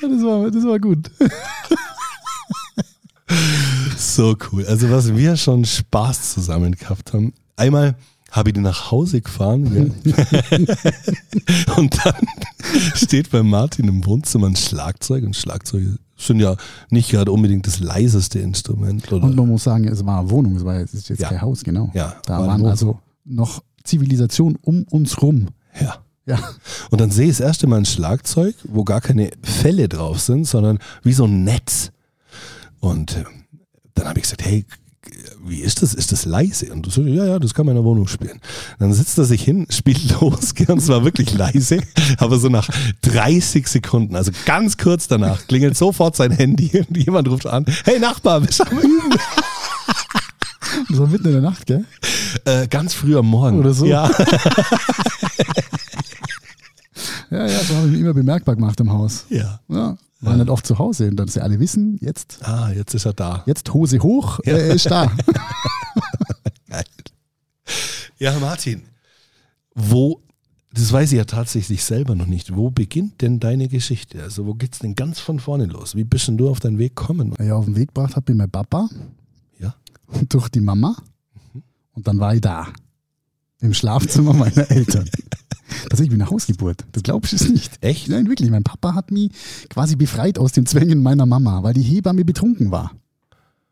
Das, 0.00 0.22
war, 0.22 0.50
das 0.50 0.64
war 0.64 0.78
gut. 0.78 1.10
So 3.96 4.36
cool. 4.52 4.66
Also 4.66 4.90
was 4.90 5.14
wir 5.14 5.36
schon 5.36 5.64
Spaß 5.64 6.34
zusammen 6.34 6.72
gehabt 6.76 7.12
haben. 7.12 7.32
Einmal 7.56 7.96
habe 8.30 8.50
ich 8.50 8.54
die 8.54 8.60
nach 8.60 8.90
Hause 8.90 9.20
gefahren 9.20 9.66
und 11.76 12.04
dann 12.04 12.14
steht 12.94 13.30
bei 13.30 13.42
Martin 13.42 13.86
im 13.88 14.04
Wohnzimmer 14.04 14.48
ein 14.48 14.56
Schlagzeug 14.56 15.24
und 15.24 15.36
Schlagzeuge 15.36 15.98
sind 16.16 16.40
ja 16.40 16.56
nicht 16.90 17.10
gerade 17.10 17.30
unbedingt 17.30 17.66
das 17.66 17.78
leiseste 17.80 18.40
Instrument. 18.40 19.10
Oder? 19.12 19.24
Und 19.24 19.36
man 19.36 19.48
muss 19.48 19.64
sagen, 19.64 19.86
es 19.86 20.04
war 20.04 20.20
eine 20.20 20.30
Wohnung, 20.30 20.56
es 20.56 20.64
war 20.64 20.74
es 20.76 20.94
ist 20.94 21.08
jetzt 21.08 21.20
Ja. 21.20 21.28
kein 21.28 21.42
Haus, 21.42 21.62
genau. 21.62 21.90
Ja, 21.94 22.16
da 22.26 22.38
war 22.40 22.48
waren 22.48 22.66
also 22.66 22.98
noch 23.24 23.62
Zivilisation 23.84 24.56
um 24.62 24.84
uns 24.90 25.20
rum. 25.22 25.48
ja. 25.80 25.96
Ja. 26.26 26.38
Und 26.90 27.02
dann 27.02 27.10
sehe 27.10 27.26
ich 27.26 27.36
das 27.36 27.40
erste 27.40 27.66
Mal 27.66 27.76
ein 27.76 27.84
Schlagzeug, 27.84 28.54
wo 28.64 28.82
gar 28.82 29.02
keine 29.02 29.28
Fälle 29.42 29.90
drauf 29.90 30.20
sind, 30.20 30.46
sondern 30.46 30.78
wie 31.02 31.12
so 31.12 31.24
ein 31.26 31.44
Netz. 31.44 31.90
Und 32.84 33.16
äh, 33.16 33.24
dann 33.94 34.06
habe 34.06 34.18
ich 34.18 34.24
gesagt, 34.24 34.44
hey, 34.44 34.66
wie 35.46 35.60
ist 35.60 35.80
das? 35.80 35.94
Ist 35.94 36.12
das 36.12 36.26
leise? 36.26 36.70
Und 36.70 36.84
du 36.84 36.90
so, 36.90 37.02
ja, 37.02 37.24
ja, 37.24 37.38
das 37.38 37.54
kann 37.54 37.64
man 37.64 37.74
in 37.76 37.82
der 37.82 37.88
Wohnung 37.88 38.06
spielen. 38.06 38.40
Dann 38.78 38.92
sitzt 38.92 39.16
er 39.16 39.24
sich 39.24 39.42
hin, 39.42 39.66
spielt 39.70 40.20
los, 40.20 40.52
und 40.68 40.78
es 40.78 40.88
war 40.88 41.02
wirklich 41.02 41.32
leise, 41.32 41.80
aber 42.18 42.38
so 42.38 42.48
nach 42.50 42.68
30 43.02 43.66
Sekunden, 43.66 44.16
also 44.16 44.32
ganz 44.44 44.76
kurz 44.76 45.08
danach, 45.08 45.46
klingelt 45.46 45.78
sofort 45.78 46.14
sein 46.14 46.30
Handy 46.30 46.70
und 46.86 46.96
jemand 46.96 47.28
ruft 47.28 47.46
an, 47.46 47.64
hey 47.84 47.98
Nachbar, 47.98 48.42
wir 48.42 48.52
sind 48.52 48.70
am 48.70 48.78
Üben. 48.78 49.14
Das 50.88 50.98
war 50.98 51.06
mitten 51.06 51.26
in 51.26 51.32
der 51.34 51.42
Nacht, 51.42 51.66
gell? 51.66 51.84
Äh, 52.44 52.66
ganz 52.66 52.94
früh 52.94 53.16
am 53.16 53.26
Morgen. 53.26 53.60
Oder 53.60 53.72
so. 53.72 53.86
Ja, 53.86 54.10
Ja, 57.30 57.46
ja, 57.46 57.58
so 57.60 57.76
habe 57.76 57.86
ich 57.86 57.92
mich 57.92 58.00
immer 58.00 58.14
bemerkbar 58.14 58.56
gemacht 58.56 58.80
im 58.80 58.90
Haus. 58.90 59.26
ja. 59.28 59.60
Ja. 59.68 59.96
Waren 60.24 60.38
nicht 60.38 60.48
oft 60.50 60.66
zu 60.66 60.78
Hause 60.78 61.08
und 61.08 61.16
dass 61.16 61.34
sie 61.34 61.40
alle 61.42 61.58
wissen, 61.60 61.98
jetzt, 62.00 62.38
Ah, 62.46 62.70
jetzt 62.72 62.94
ist 62.94 63.04
er 63.04 63.12
da. 63.12 63.42
jetzt 63.46 63.72
Hose 63.74 63.98
hoch, 64.00 64.40
äh, 64.44 64.50
er 64.50 64.74
ist 64.74 64.86
da. 64.90 65.10
Geil. 66.68 66.84
Ja, 68.18 68.38
Martin, 68.38 68.82
wo, 69.74 70.20
das 70.72 70.92
weiß 70.92 71.12
ich 71.12 71.18
ja 71.18 71.24
tatsächlich 71.24 71.84
selber 71.84 72.14
noch 72.14 72.26
nicht, 72.26 72.54
wo 72.54 72.70
beginnt 72.70 73.20
denn 73.22 73.40
deine 73.40 73.68
Geschichte? 73.68 74.22
Also 74.22 74.46
wo 74.46 74.54
geht's 74.54 74.78
denn 74.78 74.94
ganz 74.94 75.20
von 75.20 75.40
vorne 75.40 75.66
los? 75.66 75.94
Wie 75.94 76.04
bist 76.04 76.28
denn 76.28 76.36
du 76.38 76.48
auf 76.48 76.60
deinen 76.60 76.78
Weg 76.78 76.96
gekommen? 76.96 77.34
Ja, 77.40 77.54
auf 77.56 77.64
den 77.66 77.76
Weg 77.76 77.88
gebracht 77.88 78.16
hat 78.16 78.28
mir 78.28 78.34
mein 78.34 78.50
Papa 78.50 78.88
Ja. 79.58 79.74
und 80.06 80.32
durch 80.34 80.48
die 80.48 80.60
Mama. 80.60 80.96
Und 81.92 82.06
dann 82.08 82.18
war 82.18 82.34
ich 82.34 82.40
da. 82.40 82.68
Im 83.60 83.74
Schlafzimmer 83.74 84.32
meiner 84.32 84.70
Eltern. 84.70 85.08
Tatsächlich 85.88 86.10
wie 86.10 86.20
eine 86.20 86.30
Hausgeburt. 86.30 86.84
Das 86.92 87.02
glaubst 87.02 87.32
du 87.32 87.36
es 87.36 87.48
nicht. 87.48 87.78
Echt? 87.82 88.08
Nein, 88.08 88.28
wirklich. 88.28 88.50
Mein 88.50 88.64
Papa 88.64 88.94
hat 88.94 89.10
mich 89.10 89.30
quasi 89.70 89.96
befreit 89.96 90.38
aus 90.38 90.52
den 90.52 90.66
Zwängen 90.66 91.02
meiner 91.02 91.26
Mama, 91.26 91.62
weil 91.62 91.74
die 91.74 91.82
Hebamme 91.82 92.24
betrunken 92.24 92.70
war. 92.70 92.92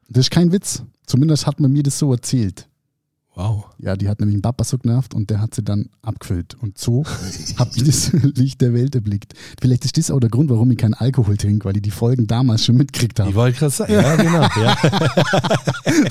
Das 0.09 0.27
ist 0.27 0.31
kein 0.31 0.53
Witz. 0.53 0.83
Zumindest 1.07 1.47
hat 1.47 1.61
man 1.61 1.73
mir 1.73 1.83
das 1.83 1.99
so 1.99 2.12
erzählt. 2.12 2.69
Wow. 3.35 3.65
Ja, 3.79 3.97
die 3.97 4.09
hat 4.09 4.21
nämlich 4.21 4.37
den 4.37 4.43
Papa 4.43 4.62
so 4.62 4.77
genervt 4.77 5.15
und 5.15 5.31
der 5.31 5.41
hat 5.41 5.55
sie 5.55 5.62
dann 5.62 5.87
abgefüllt. 6.03 6.55
Und 6.61 6.77
so 6.77 7.03
habe 7.59 7.71
ich 7.75 7.83
das 7.85 8.12
Licht 8.12 8.61
der 8.61 8.75
Welt 8.75 8.95
erblickt. 8.95 9.33
Vielleicht 9.61 9.87
ist 9.87 9.97
das 9.97 10.11
auch 10.11 10.21
der 10.21 10.29
Grund, 10.29 10.51
warum 10.51 10.71
ich 10.71 10.77
keinen 10.77 10.93
Alkohol 10.95 11.39
trinke, 11.39 11.65
weil 11.65 11.77
ich 11.77 11.83
die 11.83 11.91
Folgen 11.91 12.27
damals 12.27 12.65
schon 12.65 12.77
mitgekriegt 12.77 13.19
Ich 13.19 13.25
habe. 13.25 13.35
wollte 13.35 13.59
gerade 13.59 13.71
sagen, 13.73 13.93
ja, 13.95 14.17
genau. 14.17 14.43
Ja. 14.43 14.77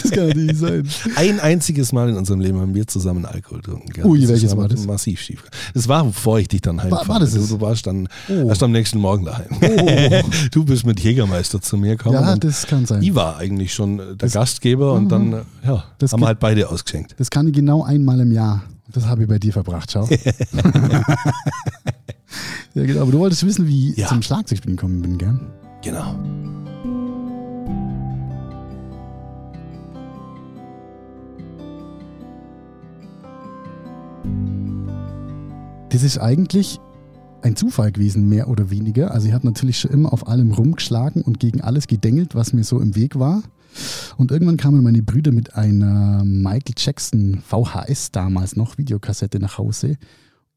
Das 0.02 0.12
kann 0.12 0.28
natürlich 0.28 0.58
sein. 0.58 0.88
Ein 1.16 1.40
einziges 1.40 1.92
Mal 1.92 2.10
in 2.10 2.16
unserem 2.16 2.40
Leben 2.40 2.60
haben 2.60 2.76
wir 2.76 2.86
zusammen 2.88 3.26
Alkohol 3.26 3.62
getrunken. 3.62 3.90
gell? 3.94 4.06
Ui, 4.06 4.28
welches 4.28 4.56
war 4.56 4.68
das? 4.68 4.86
Massiv 4.86 5.20
schief. 5.22 5.44
Das 5.74 5.88
war, 5.88 6.04
bevor 6.06 6.40
ich 6.40 6.48
dich 6.48 6.62
dann 6.62 6.82
heimfahre. 6.82 7.08
war 7.08 7.20
das 7.20 7.34
du, 7.34 7.46
du 7.46 7.62
warst 7.62 7.88
dann 7.88 8.08
Oh. 8.30 8.48
erst 8.50 8.62
am 8.64 8.72
nächsten 8.72 9.00
Morgen 9.00 9.26
daheim. 9.26 9.48
Oh. 9.62 10.22
Du 10.52 10.66
bist 10.66 10.86
mit 10.86 11.00
Jägermeister 11.00 11.62
zu 11.62 11.78
mir 11.78 11.96
gekommen. 11.98 12.16
Ja, 12.16 12.36
das 12.36 12.68
kann 12.68 12.86
sein. 12.86 13.02
ich 13.02 13.16
war 13.16 13.38
eigentlich 13.38 13.74
schon 13.74 13.98
der 13.98 14.16
Das- 14.16 14.34
Gastgeber 14.34 14.94
und 14.94 15.10
dann 15.10 15.34
äh, 15.34 15.42
ja, 15.66 15.84
Das 15.98 16.14
haben 16.14 16.20
wir 16.22 16.28
halt 16.28 16.40
beide 16.40 16.70
ausgeschenkt. 16.70 17.11
Das 17.18 17.30
kann 17.30 17.48
ich 17.48 17.54
genau 17.54 17.84
einmal 17.84 18.20
im 18.20 18.32
Jahr. 18.32 18.64
Das 18.92 19.06
habe 19.06 19.24
ich 19.24 19.28
bei 19.30 19.40
dir 19.40 19.54
verbracht, 19.54 19.92
schau. 19.92 20.06
ja, 22.74 22.86
genau. 22.86 23.02
Aber 23.04 23.12
du 23.12 23.20
wolltest 23.20 23.46
wissen, 23.46 23.68
wie 23.68 23.92
ich 23.92 23.98
Ja. 23.98 24.08
zum 24.08 24.22
Schlagzeugspielen 24.22 24.76
gekommen 24.78 25.02
bin, 25.02 25.18
gell? 25.18 25.40
Genau. 25.84 26.16
Das 35.90 36.04
ist 36.04 36.18
eigentlich 36.20 36.80
ein 37.42 37.56
Zufall 37.56 37.92
gewesen, 37.92 38.30
mehr 38.30 38.48
oder 38.48 38.70
weniger. 38.70 39.12
Also 39.12 39.28
ich 39.28 39.34
habe 39.34 39.46
natürlich 39.48 39.80
schon 39.80 39.92
immer 39.92 40.14
auf 40.14 40.28
allem 40.28 40.52
rumgeschlagen 40.52 41.22
und 41.24 41.40
gegen 41.40 41.62
alles 41.62 41.88
gedengelt, 41.88 42.36
was 42.36 42.54
mir 42.54 42.64
so 42.64 42.80
im 42.80 42.96
Weg 42.96 43.18
war. 43.20 43.42
Und 44.18 44.32
irgendwann 44.32 44.58
kamen 44.58 44.84
meine 44.84 45.02
Brüder 45.02 45.32
mit 45.32 45.56
einer 45.56 46.24
Michael 46.26 46.76
Jackson 46.78 47.42
VHS 47.48 48.12
damals 48.12 48.56
noch 48.56 48.78
Videokassette 48.78 49.40
nach 49.40 49.58
Hause. 49.58 49.98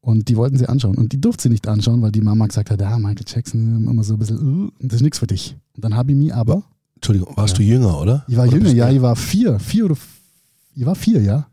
Und 0.01 0.27
die 0.29 0.35
wollten 0.37 0.57
sie 0.57 0.67
anschauen. 0.67 0.97
Und 0.97 1.13
die 1.13 1.21
durfte 1.21 1.43
sie 1.43 1.49
nicht 1.49 1.67
anschauen, 1.67 2.01
weil 2.01 2.11
die 2.11 2.21
Mama 2.21 2.45
gesagt 2.45 2.69
hat, 2.69 2.79
ja, 2.79 2.97
Michael 2.99 3.25
Jackson, 3.27 3.87
immer 3.89 4.03
so 4.03 4.13
ein 4.13 4.19
bisschen, 4.19 4.65
uh, 4.65 4.69
das 4.79 4.95
ist 4.97 5.01
nichts 5.01 5.17
für 5.19 5.27
dich. 5.27 5.57
Und 5.75 5.83
dann 5.83 5.95
habe 5.95 6.11
ich 6.11 6.17
mich 6.17 6.33
aber. 6.33 6.63
Entschuldigung, 6.95 7.35
warst 7.35 7.53
Ja. 7.55 7.57
du 7.57 7.63
jünger, 7.63 7.99
oder? 7.99 8.23
Ich 8.27 8.37
war 8.37 8.47
Oder 8.47 8.57
jünger, 8.57 8.71
ja, 8.71 8.89
ich 8.91 9.01
war 9.01 9.15
vier, 9.15 9.59
vier 9.59 9.85
oder, 9.85 9.97
ich 10.75 10.85
war 10.85 10.95
vier, 10.95 11.21
ja. 11.21 11.47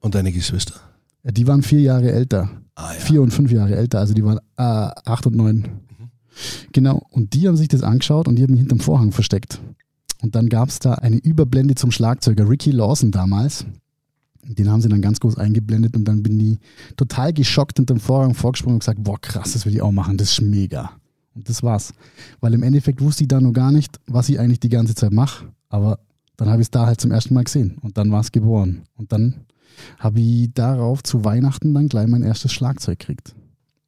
Und 0.00 0.14
deine 0.14 0.32
Geschwister? 0.32 0.74
Ja, 1.24 1.30
Die 1.30 1.46
waren 1.46 1.62
vier 1.62 1.80
Jahre 1.80 2.10
älter. 2.10 2.48
Ah 2.74 2.94
ja. 2.94 3.00
Vier 3.00 3.20
und 3.20 3.32
fünf 3.32 3.52
Jahre 3.52 3.76
älter, 3.76 3.98
also 3.98 4.14
die 4.14 4.24
waren 4.24 4.38
äh, 4.56 4.62
acht 4.62 5.26
und 5.26 5.36
neun. 5.36 5.68
Genau, 6.72 7.02
und 7.10 7.34
die 7.34 7.46
haben 7.48 7.56
sich 7.56 7.68
das 7.68 7.82
angeschaut 7.82 8.26
und 8.28 8.36
die 8.36 8.42
haben 8.42 8.52
mich 8.52 8.60
hinterm 8.60 8.80
Vorhang 8.80 9.12
versteckt. 9.12 9.60
Und 10.22 10.34
dann 10.34 10.48
gab 10.48 10.68
es 10.68 10.78
da 10.78 10.94
eine 10.94 11.16
Überblende 11.16 11.74
zum 11.74 11.90
Schlagzeuger 11.90 12.48
Ricky 12.48 12.70
Lawson 12.70 13.10
damals. 13.10 13.64
Den 14.42 14.70
haben 14.70 14.80
sie 14.80 14.88
dann 14.88 15.02
ganz 15.02 15.20
groß 15.20 15.36
eingeblendet 15.36 15.96
und 15.96 16.04
dann 16.04 16.22
bin 16.22 16.38
die 16.38 16.58
total 16.96 17.32
geschockt 17.32 17.76
hinterm 17.76 18.00
Vorhang 18.00 18.34
vorgesprungen 18.34 18.76
und 18.76 18.80
gesagt, 18.80 19.02
boah 19.02 19.20
krass, 19.20 19.52
das 19.52 19.66
will 19.66 19.74
ich 19.74 19.82
auch 19.82 19.92
machen, 19.92 20.16
das 20.16 20.32
ist 20.32 20.40
mega. 20.40 20.90
Und 21.34 21.48
das 21.48 21.62
war's. 21.62 21.92
Weil 22.40 22.54
im 22.54 22.62
Endeffekt 22.62 23.00
wusste 23.00 23.24
ich 23.24 23.28
da 23.28 23.40
noch 23.40 23.52
gar 23.52 23.70
nicht, 23.70 24.00
was 24.06 24.28
ich 24.28 24.40
eigentlich 24.40 24.60
die 24.60 24.68
ganze 24.68 24.94
Zeit 24.94 25.12
mache. 25.12 25.46
Aber 25.68 26.00
dann 26.36 26.48
habe 26.48 26.62
ich 26.62 26.66
es 26.66 26.70
da 26.70 26.86
halt 26.86 27.00
zum 27.00 27.12
ersten 27.12 27.34
Mal 27.34 27.44
gesehen 27.44 27.78
und 27.82 27.98
dann 27.98 28.10
war 28.10 28.20
es 28.20 28.32
geboren. 28.32 28.82
Und 28.96 29.12
dann 29.12 29.34
habe 29.98 30.20
ich 30.20 30.52
darauf 30.52 31.02
zu 31.02 31.24
Weihnachten 31.24 31.74
dann 31.74 31.88
gleich 31.88 32.08
mein 32.08 32.22
erstes 32.22 32.52
Schlagzeug 32.52 32.98
gekriegt. 32.98 33.34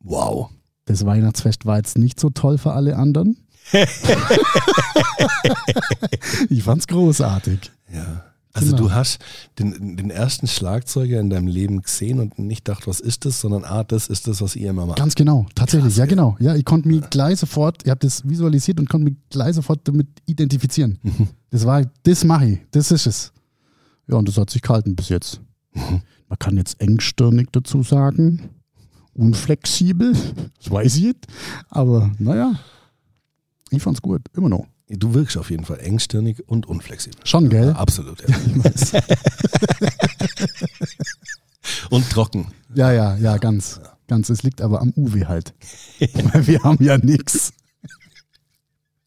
Wow. 0.01 0.51
Das 0.85 1.05
Weihnachtsfest 1.05 1.67
war 1.67 1.79
jetzt 1.79 1.97
nicht 1.99 2.21
so 2.21 2.31
toll 2.31 2.59
für 2.59 2.73
alle 2.73 2.97
anderen. 2.97 3.37
Ich 6.49 6.63
fand's 6.63 6.87
großartig. 6.87 7.71
Ja. 7.93 8.25
Also 8.55 8.73
Genau. 8.73 8.83
du 8.89 8.93
hast 8.93 9.19
den, 9.59 9.97
den 9.97 10.11
ersten 10.11 10.47
Schlagzeuger 10.47 11.19
in 11.21 11.31
deinem 11.31 11.47
Leben 11.47 11.81
gesehen 11.81 12.21
und 12.21 12.39
nicht 12.39 12.67
gedacht, 12.67 12.87
was 12.87 13.01
ist 13.01 13.25
das, 13.25 13.41
sondern 13.41 13.65
ah, 13.65 13.83
das 13.83 14.09
ist 14.09 14.29
das, 14.29 14.43
was 14.43 14.57
ihr 14.57 14.69
immer 14.71 14.85
macht. 14.85 14.99
Ganz 14.99 15.15
genau, 15.15 15.47
tatsächlich, 15.55 15.95
Krass, 15.95 15.97
ja 15.99 16.05
genau. 16.07 16.37
Ja, 16.39 16.55
ich 16.55 16.65
konnte 16.67 16.89
mich 16.89 17.09
gleich 17.09 17.39
sofort, 17.39 17.83
ich 17.85 17.91
habe 17.91 18.01
das 18.01 18.29
visualisiert 18.29 18.79
und 18.79 18.91
konnte 18.91 19.07
mich 19.07 19.17
gleich 19.31 19.55
sofort 19.55 19.81
damit 19.89 20.09
identifizieren. 20.27 20.99
Mhm. 21.03 21.29
Das 21.51 21.65
war, 21.65 21.83
das 22.03 22.25
mache 22.25 22.47
ich, 22.47 22.59
das 22.73 22.91
ist 22.91 23.07
es. 23.07 23.33
Ja, 24.07 24.17
und 24.17 24.29
das 24.29 24.37
hat 24.37 24.51
sich 24.51 24.61
gehalten 24.61 24.97
bis 24.97 25.09
jetzt. 25.09 25.41
Mhm. 25.73 26.03
Man 26.29 26.39
kann 26.39 26.59
jetzt 26.59 26.79
engstirnig 26.79 27.49
dazu 27.53 27.83
sagen, 27.83 28.51
unflexibel, 29.15 30.13
das 30.59 30.71
weiß 30.71 30.97
ich 30.97 31.05
nicht, 31.05 31.27
aber 31.71 32.11
naja, 32.19 32.53
ich 33.73 33.83
fand's 33.83 34.03
gut, 34.03 34.23
immer 34.37 34.49
noch. 34.49 34.67
Du 34.89 35.15
wirkst 35.15 35.39
auf 35.39 35.51
jeden 35.51 35.65
Fall 35.65 35.81
engstirnig 35.81 36.47
und 36.49 36.67
unflexibel. 36.67 37.19
Schon, 37.25 37.49
gell? 37.49 37.69
Ja, 37.69 37.77
absolut, 37.77 38.23
ja. 38.29 38.37
Und 41.91 42.09
trocken. 42.11 42.49
Ja, 42.75 42.93
ja, 42.93 43.17
ja, 43.17 43.37
ganz. 43.37 43.81
Ganz. 44.09 44.29
Es 44.31 44.43
liegt 44.43 44.61
aber 44.61 44.81
am 44.81 44.93
Uwe 44.97 45.29
halt. 45.29 45.55
Weil 46.01 46.47
wir 46.47 46.63
haben 46.63 46.83
ja 46.85 46.99
nichts. 46.99 47.53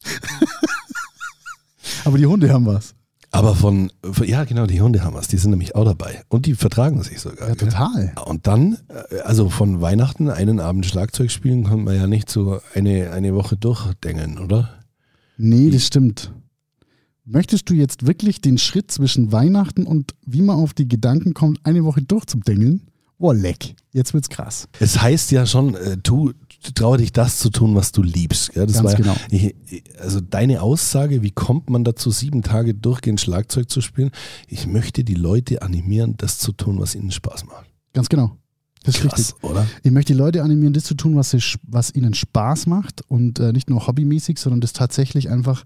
aber 2.04 2.18
die 2.18 2.26
Hunde 2.26 2.52
haben 2.52 2.66
was. 2.66 2.94
Aber 3.36 3.54
von, 3.54 3.90
von- 4.02 4.26
ja 4.26 4.44
genau, 4.44 4.66
die 4.66 4.80
Hunde 4.80 5.02
haben 5.04 5.14
was, 5.14 5.28
die 5.28 5.36
sind 5.36 5.50
nämlich 5.50 5.74
auch 5.74 5.84
dabei. 5.84 6.22
Und 6.28 6.46
die 6.46 6.54
vertragen 6.54 7.02
sich 7.02 7.20
sogar. 7.20 7.48
Ja, 7.48 7.54
total. 7.54 8.12
Und 8.26 8.46
dann, 8.46 8.78
äh, 9.10 9.20
also 9.20 9.48
von 9.48 9.80
Weihnachten 9.80 10.30
einen 10.30 10.60
Abend 10.60 10.86
Schlagzeug 10.86 11.30
spielen, 11.30 11.64
kann 11.64 11.84
man 11.84 11.94
ja 11.96 12.06
nicht 12.06 12.30
so 12.30 12.60
eine, 12.74 13.10
eine 13.12 13.34
Woche 13.34 13.56
durchdengeln, 13.56 14.38
oder? 14.38 14.70
Nee, 15.36 15.70
das 15.70 15.86
stimmt. 15.86 16.32
Möchtest 17.24 17.68
du 17.68 17.74
jetzt 17.74 18.06
wirklich 18.06 18.40
den 18.40 18.56
Schritt 18.56 18.90
zwischen 18.90 19.32
Weihnachten 19.32 19.84
und 19.84 20.14
wie 20.24 20.42
man 20.42 20.56
auf 20.56 20.74
die 20.74 20.86
Gedanken 20.88 21.34
kommt, 21.34 21.58
eine 21.64 21.84
Woche 21.84 22.00
durchzudengeln? 22.02 22.82
Boah, 23.18 23.34
leck. 23.34 23.74
Jetzt 23.92 24.14
wird's 24.14 24.28
krass. 24.28 24.68
Es 24.78 25.00
heißt 25.00 25.30
ja 25.32 25.46
schon, 25.46 25.74
äh, 25.74 25.96
tu, 25.96 26.32
traue 26.72 26.98
dich 26.98 27.12
das 27.12 27.38
zu 27.38 27.50
tun, 27.50 27.74
was 27.74 27.92
du 27.92 28.02
liebst. 28.02 28.52
Gell? 28.52 28.66
Das 28.66 28.76
Ganz 28.76 28.88
war 28.88 28.94
genau. 28.94 29.16
ich, 29.30 29.54
also 29.98 30.20
deine 30.20 30.62
Aussage, 30.62 31.22
wie 31.22 31.30
kommt 31.30 31.70
man 31.70 31.84
dazu, 31.84 32.10
sieben 32.10 32.42
Tage 32.42 32.74
durchgehend 32.74 33.20
Schlagzeug 33.20 33.70
zu 33.70 33.80
spielen? 33.80 34.10
Ich 34.48 34.66
möchte 34.66 35.04
die 35.04 35.14
Leute 35.14 35.62
animieren, 35.62 36.14
das 36.16 36.38
zu 36.38 36.52
tun, 36.52 36.78
was 36.78 36.94
ihnen 36.94 37.10
Spaß 37.10 37.46
macht. 37.46 37.66
Ganz 37.92 38.08
genau. 38.08 38.36
Das 38.86 38.96
ist 38.96 39.04
richtig. 39.04 39.26
Krass, 39.40 39.50
oder? 39.50 39.66
Ich 39.82 39.90
möchte 39.90 40.12
die 40.12 40.18
Leute 40.18 40.42
animieren, 40.42 40.72
das 40.72 40.84
zu 40.84 40.94
tun, 40.94 41.16
was, 41.16 41.30
sie, 41.30 41.42
was 41.62 41.94
ihnen 41.94 42.14
Spaß 42.14 42.66
macht 42.66 43.02
und 43.08 43.40
äh, 43.40 43.52
nicht 43.52 43.68
nur 43.68 43.86
hobbymäßig, 43.86 44.38
sondern 44.38 44.60
das 44.60 44.72
tatsächlich 44.72 45.28
einfach 45.28 45.64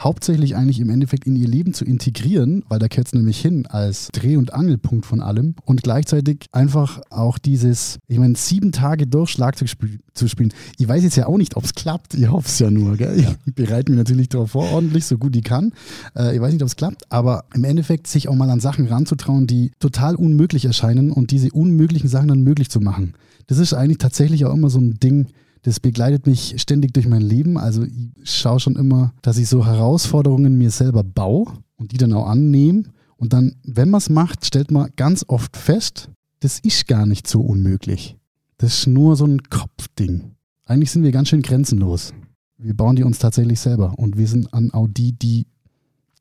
hauptsächlich 0.00 0.56
eigentlich 0.56 0.80
im 0.80 0.90
Endeffekt 0.90 1.26
in 1.26 1.36
ihr 1.36 1.48
Leben 1.48 1.74
zu 1.74 1.84
integrieren, 1.84 2.64
weil 2.68 2.78
da 2.78 2.88
gehört 2.88 3.08
es 3.08 3.12
nämlich 3.12 3.40
hin 3.40 3.66
als 3.66 4.08
Dreh- 4.12 4.36
und 4.36 4.54
Angelpunkt 4.54 5.06
von 5.06 5.20
allem 5.20 5.54
und 5.64 5.82
gleichzeitig 5.82 6.46
einfach 6.52 7.00
auch 7.10 7.38
dieses, 7.38 7.98
ich 8.08 8.18
meine, 8.18 8.36
sieben 8.36 8.72
Tage 8.72 9.06
durch 9.06 9.30
Schlagzeug 9.30 9.68
spiel 9.68 10.00
zu 10.14 10.28
spielen. 10.28 10.52
Ich 10.78 10.88
weiß 10.88 11.02
jetzt 11.02 11.16
ja 11.16 11.26
auch 11.26 11.38
nicht, 11.38 11.56
ob 11.56 11.64
es 11.64 11.74
klappt, 11.74 12.14
ich 12.14 12.28
hoffe 12.28 12.48
es 12.48 12.58
ja 12.58 12.70
nur. 12.70 12.96
Gell? 12.96 13.36
Ich 13.46 13.54
bereite 13.54 13.90
mich 13.90 13.98
natürlich 13.98 14.28
darauf 14.28 14.52
vor, 14.52 14.70
ordentlich, 14.72 15.04
so 15.04 15.18
gut 15.18 15.34
ich 15.36 15.44
kann. 15.44 15.72
Äh, 16.16 16.34
ich 16.34 16.40
weiß 16.40 16.52
nicht, 16.52 16.62
ob 16.62 16.68
es 16.68 16.76
klappt, 16.76 17.10
aber 17.10 17.44
im 17.54 17.64
Endeffekt 17.64 18.06
sich 18.06 18.28
auch 18.28 18.34
mal 18.34 18.50
an 18.50 18.60
Sachen 18.60 18.86
ranzutrauen, 18.86 19.46
die 19.46 19.72
total 19.78 20.14
unmöglich 20.14 20.64
erscheinen 20.64 21.10
und 21.10 21.30
diese 21.30 21.50
unmöglichen 21.50 22.08
Sachen 22.08 22.28
dann 22.28 22.42
möglich 22.42 22.61
zu 22.70 22.80
machen. 22.80 23.14
Das 23.46 23.58
ist 23.58 23.74
eigentlich 23.74 23.98
tatsächlich 23.98 24.44
auch 24.44 24.54
immer 24.54 24.70
so 24.70 24.78
ein 24.78 24.98
Ding, 25.00 25.28
das 25.62 25.78
begleitet 25.78 26.26
mich 26.26 26.54
ständig 26.60 26.92
durch 26.92 27.06
mein 27.06 27.22
Leben. 27.22 27.56
Also 27.56 27.84
ich 27.84 28.10
schaue 28.24 28.60
schon 28.60 28.76
immer, 28.76 29.14
dass 29.22 29.38
ich 29.38 29.48
so 29.48 29.64
Herausforderungen 29.64 30.58
mir 30.58 30.70
selber 30.70 31.04
baue 31.04 31.46
und 31.76 31.92
die 31.92 31.98
dann 31.98 32.12
auch 32.12 32.26
annehme. 32.26 32.84
Und 33.16 33.32
dann, 33.32 33.54
wenn 33.62 33.90
man 33.90 33.98
es 33.98 34.10
macht, 34.10 34.44
stellt 34.44 34.70
man 34.72 34.90
ganz 34.96 35.24
oft 35.28 35.56
fest, 35.56 36.08
das 36.40 36.58
ist 36.58 36.88
gar 36.88 37.06
nicht 37.06 37.28
so 37.28 37.40
unmöglich. 37.40 38.16
Das 38.58 38.78
ist 38.78 38.86
nur 38.88 39.14
so 39.16 39.24
ein 39.24 39.42
Kopfding. 39.42 40.32
Eigentlich 40.66 40.90
sind 40.90 41.04
wir 41.04 41.12
ganz 41.12 41.28
schön 41.28 41.42
grenzenlos. 41.42 42.12
Wir 42.58 42.74
bauen 42.74 42.96
die 42.96 43.04
uns 43.04 43.18
tatsächlich 43.18 43.60
selber 43.60 43.94
und 43.96 44.16
wir 44.16 44.26
sind 44.26 44.52
an 44.52 44.72
auch 44.72 44.88
die, 44.88 45.12
die 45.12 45.46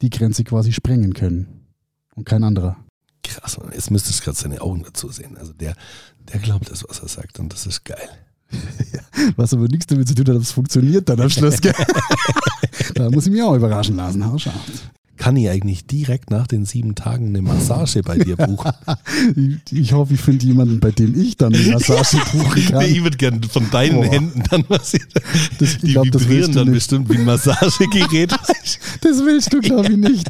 die 0.02 0.10
Grenze 0.10 0.44
quasi 0.44 0.72
sprengen 0.72 1.14
können. 1.14 1.48
Und 2.16 2.26
kein 2.26 2.44
anderer. 2.44 2.78
Krass, 3.36 3.58
Mann. 3.58 3.72
jetzt 3.74 3.92
müsstest 3.92 4.20
du 4.20 4.24
gerade 4.26 4.38
seine 4.38 4.62
Augen 4.62 4.84
dazu 4.84 5.10
sehen. 5.10 5.38
Also 5.38 5.54
der, 5.54 5.76
der 6.32 6.40
glaubt 6.40 6.70
das, 6.70 6.86
was 6.88 7.00
er 7.00 7.08
sagt 7.08 7.40
und 7.40 7.52
das 7.54 7.66
ist 7.66 7.84
geil. 7.86 8.10
Was 9.38 9.54
aber 9.54 9.68
nichts 9.68 9.88
damit 9.88 10.10
zu 10.10 10.16
tun 10.16 10.28
hat, 10.28 10.36
ob 10.36 10.42
es 10.42 10.52
funktioniert 10.52 11.08
dann 11.08 11.22
am 11.22 11.30
Schluss. 11.30 11.62
da 12.96 13.10
muss 13.10 13.26
ich 13.26 13.32
mich 13.32 13.42
auch 13.42 13.56
überraschen 13.56 13.96
lassen. 13.96 14.26
Hau. 14.26 14.38
Kann 15.18 15.36
ich 15.36 15.50
eigentlich 15.50 15.86
direkt 15.86 16.32
nach 16.32 16.48
den 16.48 16.66
sieben 16.66 16.96
Tagen 16.96 17.28
eine 17.28 17.44
Massage 17.44 18.02
bei 18.02 18.18
dir 18.18 18.36
buchen? 18.38 18.72
Ich, 19.72 19.94
hoffe, 19.94 20.16
ich 20.16 20.20
finde 20.22 20.46
jemanden, 20.48 20.80
bei 20.80 20.90
dem 20.92 21.20
ich 21.20 21.38
dann 21.38 21.54
eine 21.54 21.74
Massage 21.74 22.18
buchen 22.32 22.66
kann. 22.66 22.80
Nee, 22.80 22.86
ich 22.98 23.04
würde 23.04 23.18
gerne 23.18 23.40
von 23.48 23.70
deinen 23.70 23.96
Boah. 23.98 24.06
Händen 24.06 24.44
dann 24.50 24.64
was. 24.68 24.94
Das- 25.60 25.74
ich 25.76 25.78
Die 25.80 25.92
glaub, 25.92 26.06
vibrieren 26.06 26.52
dann 26.54 26.66
nicht. 26.66 26.74
bestimmt 26.76 27.10
wie 27.10 27.18
ein 27.18 27.26
Massagegerät. 27.26 28.34
Das 29.02 29.18
willst 29.26 29.52
du, 29.54 29.60
glaube 29.62 29.92
ich, 29.92 29.98
nicht. 29.98 30.28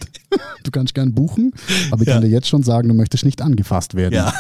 Du 0.64 0.72
kannst 0.72 0.94
gern 0.94 1.14
buchen, 1.14 1.52
aber 1.92 2.02
ich 2.04 2.08
Ja. 2.08 2.16
kann 2.16 2.24
dir 2.24 2.30
jetzt 2.30 2.48
schon 2.48 2.64
sagen, 2.64 2.88
du 2.88 2.94
möchtest 2.94 3.26
nicht 3.26 3.42
angefasst 3.42 3.96
werden. 3.96 4.14
ja. 4.16 4.34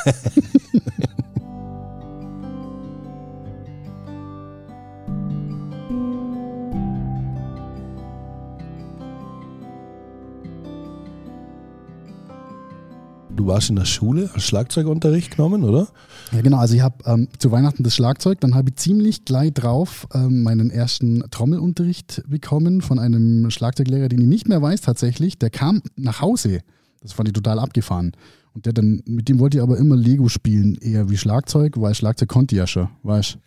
Du 13.35 13.47
warst 13.47 13.69
in 13.69 13.75
der 13.75 13.85
Schule, 13.85 14.29
hast 14.33 14.43
Schlagzeugunterricht 14.43 15.35
genommen, 15.35 15.63
oder? 15.63 15.87
Ja, 16.31 16.41
genau. 16.41 16.57
Also 16.57 16.75
ich 16.75 16.81
habe 16.81 16.95
ähm, 17.05 17.27
zu 17.39 17.51
Weihnachten 17.51 17.83
das 17.83 17.95
Schlagzeug, 17.95 18.39
dann 18.41 18.55
habe 18.55 18.69
ich 18.69 18.75
ziemlich 18.75 19.25
gleich 19.25 19.53
drauf 19.53 20.07
ähm, 20.13 20.43
meinen 20.43 20.69
ersten 20.69 21.23
Trommelunterricht 21.31 22.23
bekommen 22.27 22.81
von 22.81 22.99
einem 22.99 23.49
Schlagzeuglehrer, 23.49 24.09
den 24.09 24.21
ich 24.21 24.27
nicht 24.27 24.47
mehr 24.47 24.61
weiß 24.61 24.81
tatsächlich. 24.81 25.37
Der 25.37 25.49
kam 25.49 25.81
nach 25.95 26.21
Hause. 26.21 26.59
Das 27.01 27.13
fand 27.13 27.29
ich 27.29 27.33
total 27.33 27.59
abgefahren. 27.59 28.11
Und 28.53 28.65
der 28.65 28.73
dann, 28.73 29.01
mit 29.05 29.29
dem 29.29 29.39
wollte 29.39 29.57
ich 29.57 29.63
aber 29.63 29.77
immer 29.77 29.95
Lego 29.95 30.27
spielen, 30.27 30.75
eher 30.75 31.09
wie 31.09 31.17
Schlagzeug, 31.17 31.79
weil 31.79 31.95
Schlagzeug 31.95 32.29
konnte 32.29 32.55
ich 32.55 32.59
ja 32.59 32.67
schon, 32.67 32.89
weißt 33.03 33.37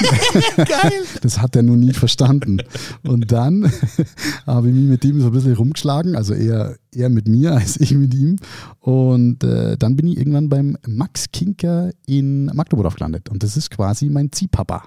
Geil. 0.56 1.04
Das 1.22 1.40
hat 1.40 1.56
er 1.56 1.62
noch 1.62 1.76
nie 1.76 1.92
verstanden. 1.92 2.58
Und 3.02 3.32
dann 3.32 3.70
habe 4.46 4.68
ich 4.68 4.74
mich 4.74 4.84
mit 4.84 5.04
dem 5.04 5.20
so 5.20 5.28
ein 5.28 5.32
bisschen 5.32 5.54
rumgeschlagen, 5.54 6.16
also 6.16 6.34
eher, 6.34 6.76
eher 6.92 7.08
mit 7.08 7.28
mir 7.28 7.52
als 7.52 7.78
ich 7.80 7.92
mit 7.92 8.14
ihm. 8.14 8.36
Und 8.80 9.44
äh, 9.44 9.76
dann 9.76 9.96
bin 9.96 10.08
ich 10.08 10.18
irgendwann 10.18 10.48
beim 10.48 10.76
Max 10.86 11.26
Kinker 11.32 11.90
in 12.06 12.46
Magdeburg 12.46 12.94
gelandet. 12.94 13.28
Und 13.28 13.42
das 13.42 13.56
ist 13.56 13.70
quasi 13.70 14.08
mein 14.08 14.32
Ziehpapa. 14.32 14.84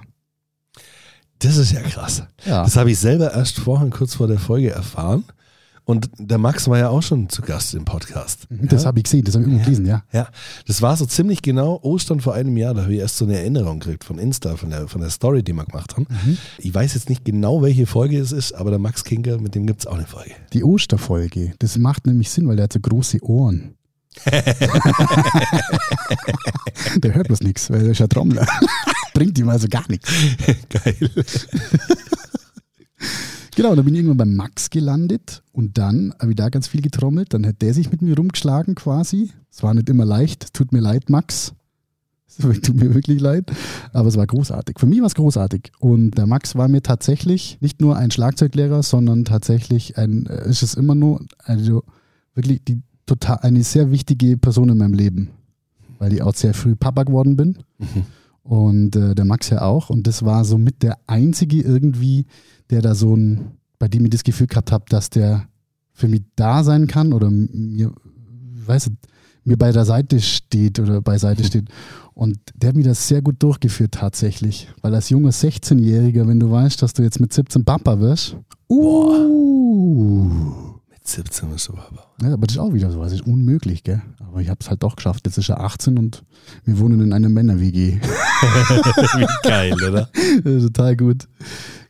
Das 1.40 1.58
ist 1.58 1.72
ja 1.72 1.82
krass. 1.82 2.24
Ja. 2.46 2.64
Das 2.64 2.76
habe 2.76 2.92
ich 2.92 3.00
selber 3.00 3.34
erst 3.34 3.60
vorhin 3.60 3.90
kurz 3.92 4.16
vor 4.16 4.28
der 4.28 4.40
Folge 4.40 4.72
erfahren. 4.72 5.24
Und 5.90 6.12
der 6.20 6.38
Max 6.38 6.68
war 6.68 6.78
ja 6.78 6.90
auch 6.90 7.02
schon 7.02 7.30
zu 7.30 7.42
Gast 7.42 7.74
im 7.74 7.84
Podcast. 7.84 8.46
Das 8.52 8.84
ja? 8.84 8.90
habe 8.90 9.00
ich 9.00 9.06
gesehen, 9.06 9.24
das 9.24 9.34
habe 9.34 9.46
ich 9.46 9.50
immer 9.50 9.64
gelesen, 9.64 9.88
ja. 9.88 10.04
Ja, 10.12 10.28
das 10.68 10.84
war 10.84 10.96
so 10.96 11.08
ziemlich 11.08 11.42
genau 11.42 11.80
Ostern 11.82 12.20
vor 12.20 12.36
einem 12.36 12.56
Jahr. 12.58 12.76
Da 12.76 12.84
habe 12.84 12.94
ich 12.94 13.00
erst 13.00 13.18
so 13.18 13.26
eine 13.26 13.40
Erinnerung 13.40 13.80
gekriegt 13.80 14.04
von 14.04 14.20
Insta, 14.20 14.56
von 14.56 14.70
der, 14.70 14.88
von 14.88 15.02
der 15.02 15.10
Story, 15.10 15.42
die 15.42 15.52
wir 15.52 15.66
gemacht 15.66 15.98
haben. 15.98 16.06
Ich 16.60 16.76
weiß 16.76 16.94
jetzt 16.94 17.10
nicht 17.10 17.26
genau, 17.26 17.64
welche 17.64 17.88
Folge 17.88 18.20
es 18.20 18.32
ist, 18.32 18.54
aber 18.54 18.70
der 18.70 18.78
Max 18.78 19.04
Kinker, 19.04 19.40
mit 19.40 19.56
dem 19.56 19.66
gibt 19.66 19.80
es 19.80 19.88
auch 19.88 19.96
eine 19.96 20.06
Folge. 20.06 20.36
Die 20.54 20.64
Osterfolge, 20.64 21.54
das 21.58 21.76
macht 21.80 22.06
nämlich 22.06 22.30
Sinn, 22.30 22.48
weil 22.48 22.58
der 22.58 22.66
hat 22.66 22.74
so 22.74 22.80
große 22.80 23.24
Ohren. 23.24 23.74
der 26.98 27.16
hört 27.16 27.30
bloß 27.30 27.42
nichts, 27.42 27.72
weil 27.72 27.84
er 27.84 27.92
ist 27.94 28.00
ja 28.00 28.06
Trommler. 28.06 28.46
Bringt 29.16 29.40
ihm 29.40 29.50
also 29.50 29.68
gar 29.68 29.86
nichts. 29.90 30.14
Geil. 30.70 31.10
Genau, 33.60 33.76
dann 33.76 33.84
bin 33.84 33.94
ich 33.94 34.00
irgendwann 34.00 34.30
beim 34.30 34.36
Max 34.38 34.70
gelandet 34.70 35.44
und 35.52 35.78
dann 35.78 36.14
habe 36.18 36.32
ich 36.32 36.38
da 36.38 36.48
ganz 36.48 36.70
viel 36.70 36.82
getrommelt. 36.82 37.34
Dann 37.34 37.46
hat 37.46 37.62
der 37.62 37.74
sich 37.74 37.92
mit 37.92 38.02
mir 38.02 38.16
rumgeschlagen 38.16 38.74
quasi. 38.74 39.32
Es 39.52 39.64
war 39.64 39.74
nicht 39.74 39.90
immer 39.90 40.06
leicht. 40.06 40.54
Tut 40.54 40.72
mir 40.72 40.80
leid, 40.80 41.10
Max. 41.10 41.54
Es 42.38 42.62
tut 42.62 42.78
mir 42.78 42.96
wirklich 42.96 43.20
leid. 43.20 43.52
Aber 43.92 44.08
es 44.08 44.16
war 44.16 44.26
großartig. 44.26 44.80
Für 44.80 44.86
mich 44.86 45.02
war 45.02 45.08
es 45.08 45.16
großartig. 45.16 45.74
Und 45.80 46.12
der 46.12 46.26
Max 46.26 46.56
war 46.56 46.70
mir 46.70 46.82
tatsächlich 46.82 47.58
nicht 47.60 47.82
nur 47.82 47.98
ein 47.98 48.12
Schlagzeuglehrer, 48.12 48.82
sondern 48.82 49.26
tatsächlich 49.26 49.98
ein, 49.98 50.28
äh, 50.28 50.50
ist 50.50 50.64
es 50.64 50.76
immer 50.76 50.96
nur, 50.96 51.26
also 51.40 51.84
wirklich 52.36 52.64
die 52.64 52.82
total, 53.06 53.40
eine 53.40 53.64
sehr 53.64 53.92
wichtige 53.92 54.38
Person 54.38 54.70
in 54.70 54.78
meinem 54.78 54.94
Leben. 54.94 55.32
Weil 55.98 56.14
ich 56.14 56.22
auch 56.22 56.34
sehr 56.34 56.54
früh 56.54 56.78
Papa 56.78 57.04
geworden 57.04 57.36
bin. 57.36 57.58
Und 58.42 58.96
äh, 58.96 59.16
der 59.16 59.26
Max 59.26 59.50
ja 59.50 59.64
auch. 59.64 59.90
Und 59.90 60.08
das 60.08 60.24
war 60.24 60.46
somit 60.46 60.82
der 60.82 60.98
einzige 61.08 61.62
irgendwie, 61.62 62.26
der 62.70 62.82
da 62.82 62.96
so 62.96 63.16
ein, 63.16 63.52
bei 63.78 63.88
dem 63.88 64.06
ich 64.06 64.12
das 64.12 64.24
Gefühl 64.24 64.48
gehabt 64.48 64.72
habe, 64.72 64.86
dass 64.90 65.10
der 65.10 65.48
für 65.94 66.08
mich 66.08 66.24
da 66.36 66.64
sein 66.64 66.88
kann 66.88 67.14
oder 67.14 67.30
mir, 67.30 67.92
weißt 68.66 68.88
du, 68.88 68.92
mir 69.44 69.58
bei 69.58 69.72
der 69.72 69.86
Seite 69.86 70.20
steht 70.22 70.80
oder 70.80 71.02
beiseite 71.02 71.44
steht. 71.44 71.70
Und 72.14 72.38
der 72.56 72.70
hat 72.70 72.76
mir 72.76 72.84
das 72.84 73.08
sehr 73.08 73.22
gut 73.22 73.42
durchgeführt 73.42 73.94
tatsächlich. 73.94 74.70
Weil 74.82 74.96
als 74.96 75.10
junger 75.10 75.32
16-Jähriger, 75.32 76.28
wenn 76.28 76.40
du 76.40 76.52
weißt, 76.52 76.82
dass 76.82 76.94
du 76.94 77.04
jetzt 77.04 77.20
mit 77.20 77.34
17 77.34 77.66
Papa 77.66 78.00
wirst, 78.00 78.36
uh, 78.70 80.34
Mit 80.90 81.08
17 81.08 81.50
bist 81.50 81.70
du 81.70 81.74
aber. 81.74 82.08
ja, 82.22 82.34
aber 82.34 82.46
das 82.46 82.56
ist 82.56 82.62
auch 82.62 82.74
wieder 82.74 82.92
so, 82.92 83.02
das 83.02 83.14
ist 83.14 83.26
unmöglich, 83.26 83.84
gell? 83.84 84.02
Aber 84.20 84.42
ich 84.42 84.50
habe 84.50 84.60
es 84.62 84.70
halt 84.70 84.84
doch 84.84 84.96
geschafft. 84.96 85.26
Jetzt 85.26 85.38
ist 85.38 85.50
er 85.50 85.62
18 85.62 85.98
und 85.98 86.24
wir 86.66 86.78
wohnen 86.80 87.02
in 87.02 87.14
einer 87.14 87.30
Männer-WG. 87.30 88.00
Wie 88.02 89.48
geil, 89.48 89.74
oder? 89.74 90.10
Total 90.44 90.96
gut. 90.96 91.28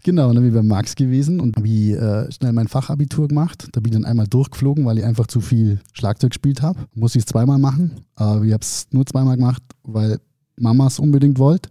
Genau, 0.10 0.30
und 0.30 0.34
dann 0.34 0.44
bin 0.44 0.51
ich 0.51 0.60
bei 0.60 0.63
Max 0.63 0.96
gewesen 0.96 1.39
und 1.39 1.56
habe 1.56 1.68
äh, 1.68 2.32
schnell 2.32 2.51
mein 2.51 2.68
Fachabitur 2.68 3.28
gemacht. 3.28 3.68
Da 3.74 3.80
bin 3.80 3.94
ich 3.94 4.00
dann 4.00 4.06
einmal 4.06 4.25
durchgeflogen, 4.25 4.84
weil 4.84 4.98
ich 4.98 5.06
einfach 5.06 5.28
zu 5.28 5.39
viel 5.39 5.82
Schlagzeug 5.94 6.32
gespielt 6.32 6.63
habe. 6.63 6.80
Musste 6.96 7.20
ich 7.20 7.25
es 7.25 7.28
zweimal 7.28 7.60
machen, 7.60 7.92
aber 8.16 8.44
ich 8.44 8.51
habe 8.51 8.63
es 8.63 8.88
nur 8.89 9.06
zweimal 9.06 9.38
gemacht, 9.38 9.62
weil 9.84 10.20
Mama 10.58 10.88
es 10.88 10.98
unbedingt 10.98 11.38
wollte. 11.38 11.70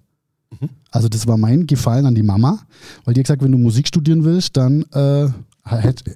Also 0.92 1.08
das 1.08 1.26
war 1.26 1.36
mein 1.36 1.66
Gefallen 1.66 2.06
an 2.06 2.14
die 2.14 2.22
Mama, 2.22 2.60
weil 3.04 3.14
die 3.14 3.22
hat 3.22 3.24
gesagt, 3.24 3.42
wenn 3.42 3.50
du 3.50 3.58
Musik 3.58 3.88
studieren 3.88 4.22
willst, 4.22 4.56
dann, 4.56 4.84
äh, 4.92 5.30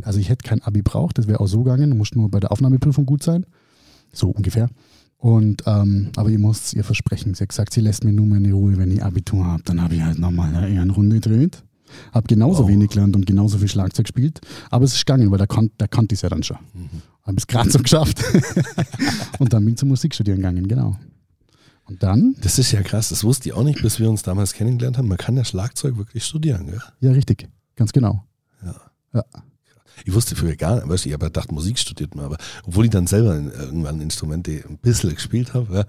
also 0.04 0.20
ich 0.20 0.28
hätte 0.28 0.48
kein 0.48 0.62
Abi 0.62 0.82
braucht, 0.82 1.18
das 1.18 1.26
wäre 1.26 1.40
auch 1.40 1.48
so 1.48 1.64
gegangen, 1.64 1.90
du 1.90 1.96
musst 1.96 2.14
nur 2.14 2.30
bei 2.30 2.38
der 2.38 2.52
Aufnahmeprüfung 2.52 3.04
gut 3.04 3.24
sein. 3.24 3.46
So 4.12 4.28
ungefähr. 4.28 4.68
Und, 5.16 5.64
ähm, 5.66 6.10
aber 6.14 6.30
ich 6.30 6.38
muss 6.38 6.72
ihr 6.72 6.84
versprechen. 6.84 7.34
Sie 7.34 7.42
hat 7.42 7.48
gesagt, 7.48 7.72
sie 7.72 7.80
lässt 7.80 8.04
mir 8.04 8.12
nur 8.12 8.26
meine 8.26 8.52
Ruhe, 8.52 8.76
wenn 8.76 8.92
ich 8.92 9.02
Abitur 9.02 9.44
habe. 9.44 9.64
Dann 9.64 9.82
habe 9.82 9.96
ich 9.96 10.02
halt 10.02 10.20
nochmal 10.20 10.54
eine 10.54 10.68
Ehrenrunde 10.72 11.16
gedreht. 11.16 11.64
Habe 12.12 12.26
genauso 12.26 12.62
Wow. 12.64 12.68
wenig 12.68 12.90
gelernt 12.90 13.16
und 13.16 13.26
genauso 13.26 13.58
viel 13.58 13.68
Schlagzeug 13.68 14.06
gespielt. 14.06 14.40
Aber 14.70 14.84
es 14.84 14.94
ist 14.94 15.04
gegangen, 15.06 15.30
weil 15.30 15.38
da, 15.38 15.46
kon 15.46 15.70
da 15.78 15.86
konnte 15.86 16.14
ich 16.14 16.18
es 16.18 16.22
ja 16.22 16.28
dann 16.28 16.42
schon. 16.42 16.58
Habe 17.22 17.36
es 17.36 17.46
gerade 17.46 17.70
so 17.70 17.78
geschafft. 17.78 18.22
und 19.38 19.52
dann 19.52 19.64
bin 19.64 19.74
ich 19.74 19.78
zum 19.78 19.88
Musikstudieren 19.88 20.40
gegangen, 20.40 20.66
genau. 20.68 20.96
Und 21.84 22.02
dann, 22.02 22.36
Das 22.40 22.58
ist 22.58 22.72
ja 22.72 22.82
krass, 22.82 23.08
das 23.08 23.24
wusste 23.24 23.48
ich 23.48 23.54
auch 23.54 23.64
nicht, 23.64 23.82
bis 23.82 23.98
wir 23.98 24.08
uns 24.08 24.22
damals 24.22 24.52
kennengelernt 24.54 24.98
haben. 24.98 25.08
Man 25.08 25.18
kann 25.18 25.36
ja 25.36 25.44
Schlagzeug 25.44 25.96
wirklich 25.96 26.24
studieren, 26.24 26.66
gell? 26.66 26.80
ja 27.00 27.10
richtig, 27.12 27.48
ganz 27.76 27.92
genau. 27.92 28.24
Ja. 28.64 28.74
Ja. 29.14 29.24
Ich 30.04 30.14
wusste 30.14 30.34
früher 30.36 30.56
gar 30.56 30.76
nicht, 30.76 30.88
weißt 30.88 31.06
ich 31.06 31.12
habe 31.12 31.26
gedacht, 31.26 31.52
Musik 31.52 31.78
studiert 31.78 32.14
man, 32.14 32.24
aber 32.24 32.38
obwohl 32.64 32.84
ich 32.86 32.90
dann 32.90 33.06
selber 33.06 33.34
irgendwann 33.36 34.00
Instrumente 34.00 34.64
ein 34.68 34.78
bisschen 34.78 35.14
gespielt 35.14 35.54
habe, 35.54 35.74
ja, 35.74 35.84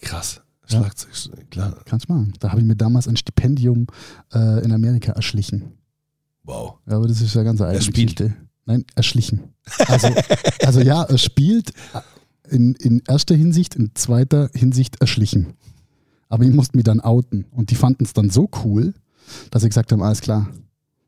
krass. 0.00 0.42
Ja. 0.70 0.80
Schlagzeug, 0.80 1.50
klar. 1.50 1.76
Kannst 1.84 2.08
machen. 2.08 2.32
Da 2.40 2.50
habe 2.50 2.60
ich 2.60 2.66
mir 2.66 2.76
damals 2.76 3.08
ein 3.08 3.16
Stipendium 3.16 3.86
äh, 4.32 4.64
in 4.64 4.72
Amerika 4.72 5.12
erschlichen. 5.12 5.72
Wow. 6.44 6.78
Ja, 6.86 6.96
aber 6.96 7.08
das 7.08 7.20
ist 7.20 7.34
ja 7.34 7.42
ganz 7.42 7.60
eine 7.60 7.70
eigene 7.70 7.82
spielt. 7.82 8.16
Geschichte. 8.16 8.36
Nein, 8.66 8.84
erschlichen. 8.94 9.40
Also, 9.86 10.08
also 10.64 10.80
ja, 10.80 11.02
er 11.02 11.18
spielt 11.18 11.72
in, 12.48 12.74
in 12.74 13.02
erster 13.06 13.34
Hinsicht, 13.34 13.74
in 13.74 13.94
zweiter 13.94 14.50
Hinsicht 14.54 15.00
erschlichen. 15.00 15.54
Aber 16.28 16.44
ich 16.44 16.52
musste 16.52 16.76
mich 16.76 16.84
dann 16.84 17.00
outen. 17.00 17.46
Und 17.50 17.70
die 17.70 17.74
fanden 17.74 18.04
es 18.04 18.12
dann 18.12 18.30
so 18.30 18.48
cool, 18.64 18.94
dass 19.50 19.62
sie 19.62 19.68
gesagt 19.68 19.92
haben, 19.92 20.02
alles 20.02 20.20
klar, 20.20 20.48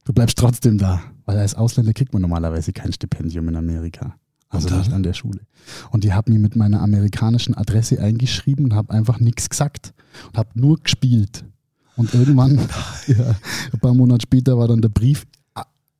du 0.05 0.12
bleibst 0.12 0.38
trotzdem 0.38 0.79
da. 0.79 1.03
Weil 1.25 1.38
als 1.38 1.55
Ausländer 1.55 1.92
kriegt 1.92 2.12
man 2.12 2.22
normalerweise 2.22 2.72
kein 2.72 2.92
Stipendium 2.92 3.48
in 3.48 3.57
Amerika. 3.57 4.16
Also 4.53 4.69
dann? 4.69 4.79
nicht 4.81 4.93
an 4.93 5.03
der 5.03 5.15
Schule. 5.15 5.41
Und 5.91 6.05
die 6.05 6.12
haben 6.12 6.33
mich 6.33 6.43
mit 6.43 6.57
meiner 6.57 6.83
amerikanischen 6.83 7.55
Adresse 7.55 8.01
eingeschrieben 8.01 8.67
und 8.67 8.75
habe 8.75 8.93
einfach 8.93 9.19
nichts 9.19 9.49
gesagt. 9.49 9.95
Und 10.29 10.38
habe 10.38 10.51
nur 10.55 10.79
gespielt. 10.79 11.45
Und 11.97 12.12
irgendwann, 12.15 12.57
ja, 13.07 13.35
ein 13.73 13.81
paar 13.81 13.95
Monate 13.95 14.23
später 14.23 14.59
war 14.59 14.69
dann 14.69 14.83
der 14.83 14.91
Brief, 14.91 15.25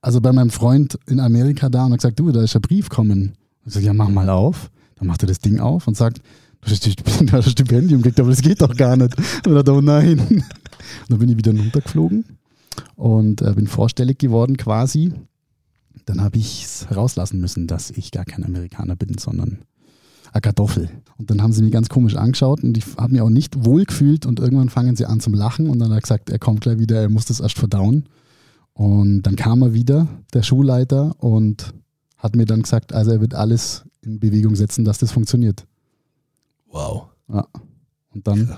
also 0.01 0.21
bei 0.21 0.33
meinem 0.33 0.51
Freund 0.51 0.99
in 1.07 1.21
Amerika 1.21 1.69
da 1.69 1.87
und 1.87 1.93
hat 1.93 2.01
gesagt, 2.01 2.21
du, 2.21 2.31
da 2.31 2.43
ist 2.43 2.55
ein 2.55 2.63
Brief 2.63 2.89
kommen. 2.89 3.35
Ich 3.65 3.73
sag, 3.73 3.83
ja, 3.83 3.95
mach 3.95 4.09
mal 4.09 4.29
auf. 4.29 4.71
Dann 4.97 5.07
macht 5.09 5.23
er 5.23 5.29
das 5.29 5.39
Ding 5.39 5.59
auf 5.61 5.89
und 5.89 5.97
sagt, 5.97 6.21
du 6.61 6.71
hast 6.71 6.87
ein 7.21 7.43
Stipendium- 7.43 8.03
gekriegt, 8.03 8.21
aber 8.21 8.31
das 8.31 8.43
geht 8.43 8.61
doch 8.61 8.77
gar 8.77 8.97
nicht. 8.97 9.17
Und 9.47 9.55
dachte, 9.55 9.73
oh 9.73 9.81
nein. 9.81 10.19
Und 10.29 11.11
dann 11.11 11.19
bin 11.21 11.29
ich 11.29 11.37
wieder 11.37 11.53
runtergeflogen 11.53 12.25
und 12.97 13.41
äh, 13.41 13.53
bin 13.55 13.67
vorstellig 13.67 14.19
geworden 14.19 14.57
quasi. 14.57 15.13
Dann 16.07 16.21
habe 16.21 16.39
ich 16.39 16.65
es 16.65 16.89
herauslassen 16.89 17.41
müssen, 17.41 17.67
dass 17.67 17.91
ich 17.91 18.11
gar 18.11 18.25
kein 18.25 18.45
Amerikaner 18.45 18.97
bin, 18.97 19.19
sondern 19.19 19.59
eine 20.33 20.41
Kartoffel. 20.41 20.89
Und 21.19 21.31
dann 21.31 21.43
haben 21.43 21.53
sie 21.53 21.63
mich 21.63 21.73
ganz 21.73 21.89
komisch 21.89 22.17
angeschaut 22.17 22.65
und 22.65 22.77
ich 22.77 22.85
habe 22.97 23.13
mich 23.13 23.21
auch 23.21 23.31
nicht 23.31 23.65
wohl 23.65 23.85
gefühlt 23.85 24.27
und 24.27 24.41
irgendwann 24.41 24.71
fangen 24.71 24.97
sie 24.97 25.07
an 25.07 25.21
zum 25.21 25.35
Lachen 25.35 25.69
und 25.69 25.79
dann 25.79 25.91
hat 25.91 25.99
er 25.99 26.03
gesagt, 26.03 26.31
er 26.31 26.39
kommt 26.39 26.63
gleich 26.63 26.79
wieder, 26.79 27.01
er 27.01 27.09
muss 27.09 27.27
das 27.27 27.41
erst 27.41 27.59
verdauen. 27.59 28.09
Und 28.75 29.23
dann 29.23 29.37
kam 29.37 29.63
er 29.63 29.75
wieder, 29.75 30.09
der 30.33 30.43
Schulleiter, 30.43 31.15
und 31.19 31.75
hat 32.17 32.37
mir 32.37 32.47
dann 32.47 32.63
gesagt, 32.63 32.93
also 32.93 33.11
er 33.11 33.21
wird 33.21 33.35
alles 33.35 33.85
in 34.01 34.19
Bewegung 34.19 34.55
setzen, 34.57 34.85
dass 34.85 34.99
das 34.99 35.13
funktioniert. 35.13 35.67
Wow. 36.71 37.09
Ja. 37.29 37.47
Und 38.15 38.27
dann 38.27 38.49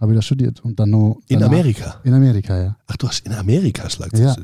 habe 0.00 0.12
ich 0.12 0.18
das 0.18 0.24
studiert. 0.24 0.64
Und 0.64 0.80
dann 0.80 0.90
noch 0.90 1.20
In 1.28 1.42
Amerika. 1.42 2.00
In 2.04 2.14
Amerika, 2.14 2.60
ja. 2.60 2.76
Ach, 2.86 2.96
du 2.96 3.06
hast 3.06 3.24
in 3.26 3.32
Amerika 3.32 3.88
Schlagzeug 3.88 4.20
Ja. 4.20 4.36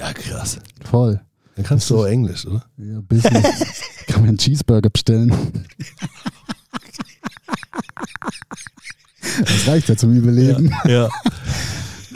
Ja, 0.00 0.12
krass. 0.14 0.58
Voll. 0.82 1.20
Dann 1.56 1.64
kannst 1.66 1.90
Das 1.90 1.96
du 1.96 2.02
auch 2.02 2.06
Englisch, 2.06 2.46
oder? 2.46 2.64
Ja, 2.78 3.00
Business. 3.02 3.82
Kann 4.06 4.22
man 4.22 4.30
einen 4.30 4.38
Cheeseburger 4.38 4.88
bestellen. 4.88 5.30
Das 9.20 9.68
reicht 9.68 9.88
ja 9.90 9.96
zum 9.96 10.14
Überleben. 10.14 10.72
Ja. 10.86 11.08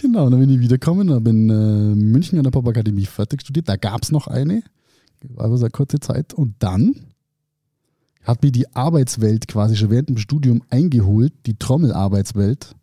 Genau, 0.01 0.27
und 0.27 0.33
dann 0.33 0.41
bin 0.41 0.51
ich 0.51 0.61
wiedergekommen, 0.61 1.11
habe 1.11 1.31
in 1.31 1.49
äh, 1.49 1.95
München 1.95 2.37
an 2.37 2.45
der 2.45 2.51
Popakademie 2.51 3.07
fertig 3.07 3.41
studiert. 3.41 3.71
Da 3.71 3.77
gab 3.77 4.03
es 4.03 4.13
noch 4.13 4.27
eine, 4.29 4.63
war 5.23 5.47
aber 5.47 5.57
so 5.57 5.65
eine 5.65 5.71
kurze 5.71 5.99
Zeit. 5.99 6.35
Und 6.35 6.57
dann 6.59 6.95
hat 8.23 8.43
mich 8.43 8.53
die 8.53 8.71
Arbeitswelt 8.77 9.49
quasi 9.49 9.77
schon 9.77 9.89
während 9.89 10.11
dem 10.11 10.19
Studium 10.19 10.63
eingeholt, 10.69 11.33
die 11.47 11.57
Trommelarbeitswelt. 11.59 12.77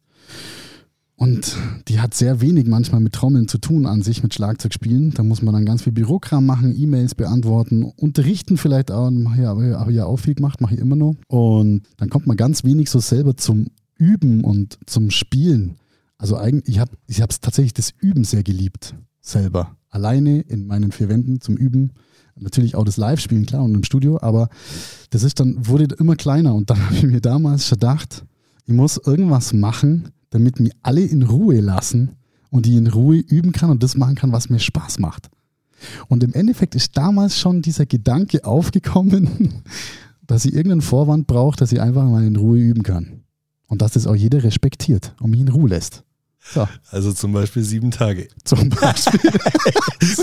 Und 1.21 1.55
die 1.87 1.99
hat 1.99 2.15
sehr 2.15 2.41
wenig 2.41 2.65
manchmal 2.65 2.99
mit 2.99 3.13
Trommeln 3.13 3.47
zu 3.47 3.59
tun 3.59 3.85
an 3.85 4.01
sich, 4.01 4.23
mit 4.23 4.33
Schlagzeugspielen. 4.33 5.11
Da 5.11 5.21
muss 5.21 5.43
man 5.43 5.53
dann 5.53 5.67
ganz 5.67 5.83
viel 5.83 5.93
Bürokram 5.93 6.47
machen, 6.47 6.75
E-Mails 6.75 7.13
beantworten, 7.13 7.83
unterrichten 7.83 8.57
vielleicht 8.57 8.89
auch. 8.89 9.11
Habe 9.11 9.91
ich 9.91 9.95
ja 9.95 10.05
auch 10.05 10.17
viel 10.17 10.33
gemacht, 10.33 10.61
mache 10.61 10.73
ich 10.73 10.79
immer 10.79 10.95
noch. 10.95 11.13
Und 11.27 11.83
dann 11.97 12.09
kommt 12.09 12.25
man 12.25 12.37
ganz 12.37 12.63
wenig 12.63 12.89
so 12.89 12.99
selber 12.99 13.37
zum 13.37 13.67
Üben 13.99 14.43
und 14.43 14.79
zum 14.87 15.11
Spielen. 15.11 15.75
Also 16.17 16.37
eigentlich, 16.37 16.77
ich 16.77 16.79
habe 16.79 16.97
ich 17.05 17.19
es 17.19 17.39
tatsächlich 17.39 17.75
das 17.75 17.91
Üben 17.99 18.23
sehr 18.23 18.41
geliebt, 18.41 18.95
selber. 19.21 19.77
Alleine 19.91 20.39
in 20.41 20.65
meinen 20.65 20.91
vier 20.91 21.07
Wänden 21.07 21.39
zum 21.39 21.55
Üben. 21.55 21.91
Natürlich 22.35 22.73
auch 22.73 22.83
das 22.83 22.97
Live-Spielen, 22.97 23.45
klar, 23.45 23.63
und 23.63 23.75
im 23.75 23.83
Studio, 23.83 24.17
aber 24.19 24.49
das 25.11 25.21
ist 25.21 25.39
dann, 25.39 25.67
wurde 25.67 25.93
immer 25.99 26.15
kleiner 26.15 26.55
und 26.55 26.71
dann 26.71 26.79
habe 26.83 26.95
ich 26.95 27.03
mir 27.03 27.21
damals 27.21 27.69
gedacht, 27.69 28.25
ich 28.65 28.73
muss 28.73 28.97
irgendwas 28.97 29.53
machen, 29.53 30.09
damit 30.31 30.59
mich 30.59 30.71
alle 30.81 31.01
in 31.01 31.23
Ruhe 31.23 31.59
lassen 31.61 32.17
und 32.49 32.67
ich 32.67 32.73
in 32.73 32.87
Ruhe 32.87 33.17
üben 33.17 33.51
kann 33.51 33.69
und 33.69 33.83
das 33.83 33.95
machen 33.95 34.15
kann, 34.15 34.31
was 34.31 34.49
mir 34.49 34.59
Spaß 34.59 34.99
macht. 34.99 35.29
Und 36.07 36.23
im 36.23 36.33
Endeffekt 36.33 36.75
ist 36.75 36.97
damals 36.97 37.39
schon 37.39 37.61
dieser 37.61 37.85
Gedanke 37.85 38.43
aufgekommen, 38.45 39.63
dass 40.25 40.45
ich 40.45 40.53
irgendeinen 40.53 40.81
Vorwand 40.81 41.27
brauche, 41.27 41.57
dass 41.57 41.71
ich 41.71 41.81
einfach 41.81 42.03
mal 42.03 42.23
in 42.23 42.35
Ruhe 42.35 42.59
üben 42.59 42.83
kann. 42.83 43.21
Und 43.67 43.81
dass 43.81 43.93
das 43.93 44.05
auch 44.05 44.15
jeder 44.15 44.43
respektiert 44.43 45.15
und 45.21 45.31
mich 45.31 45.39
in 45.39 45.47
Ruhe 45.47 45.69
lässt. 45.69 46.03
So, 46.43 46.67
Also 46.89 47.13
zum 47.13 47.33
Beispiel 47.33 47.63
sieben 47.63 47.91
Tage. 47.91 48.27
zum 48.43 48.69
Beispiel. 48.69 49.31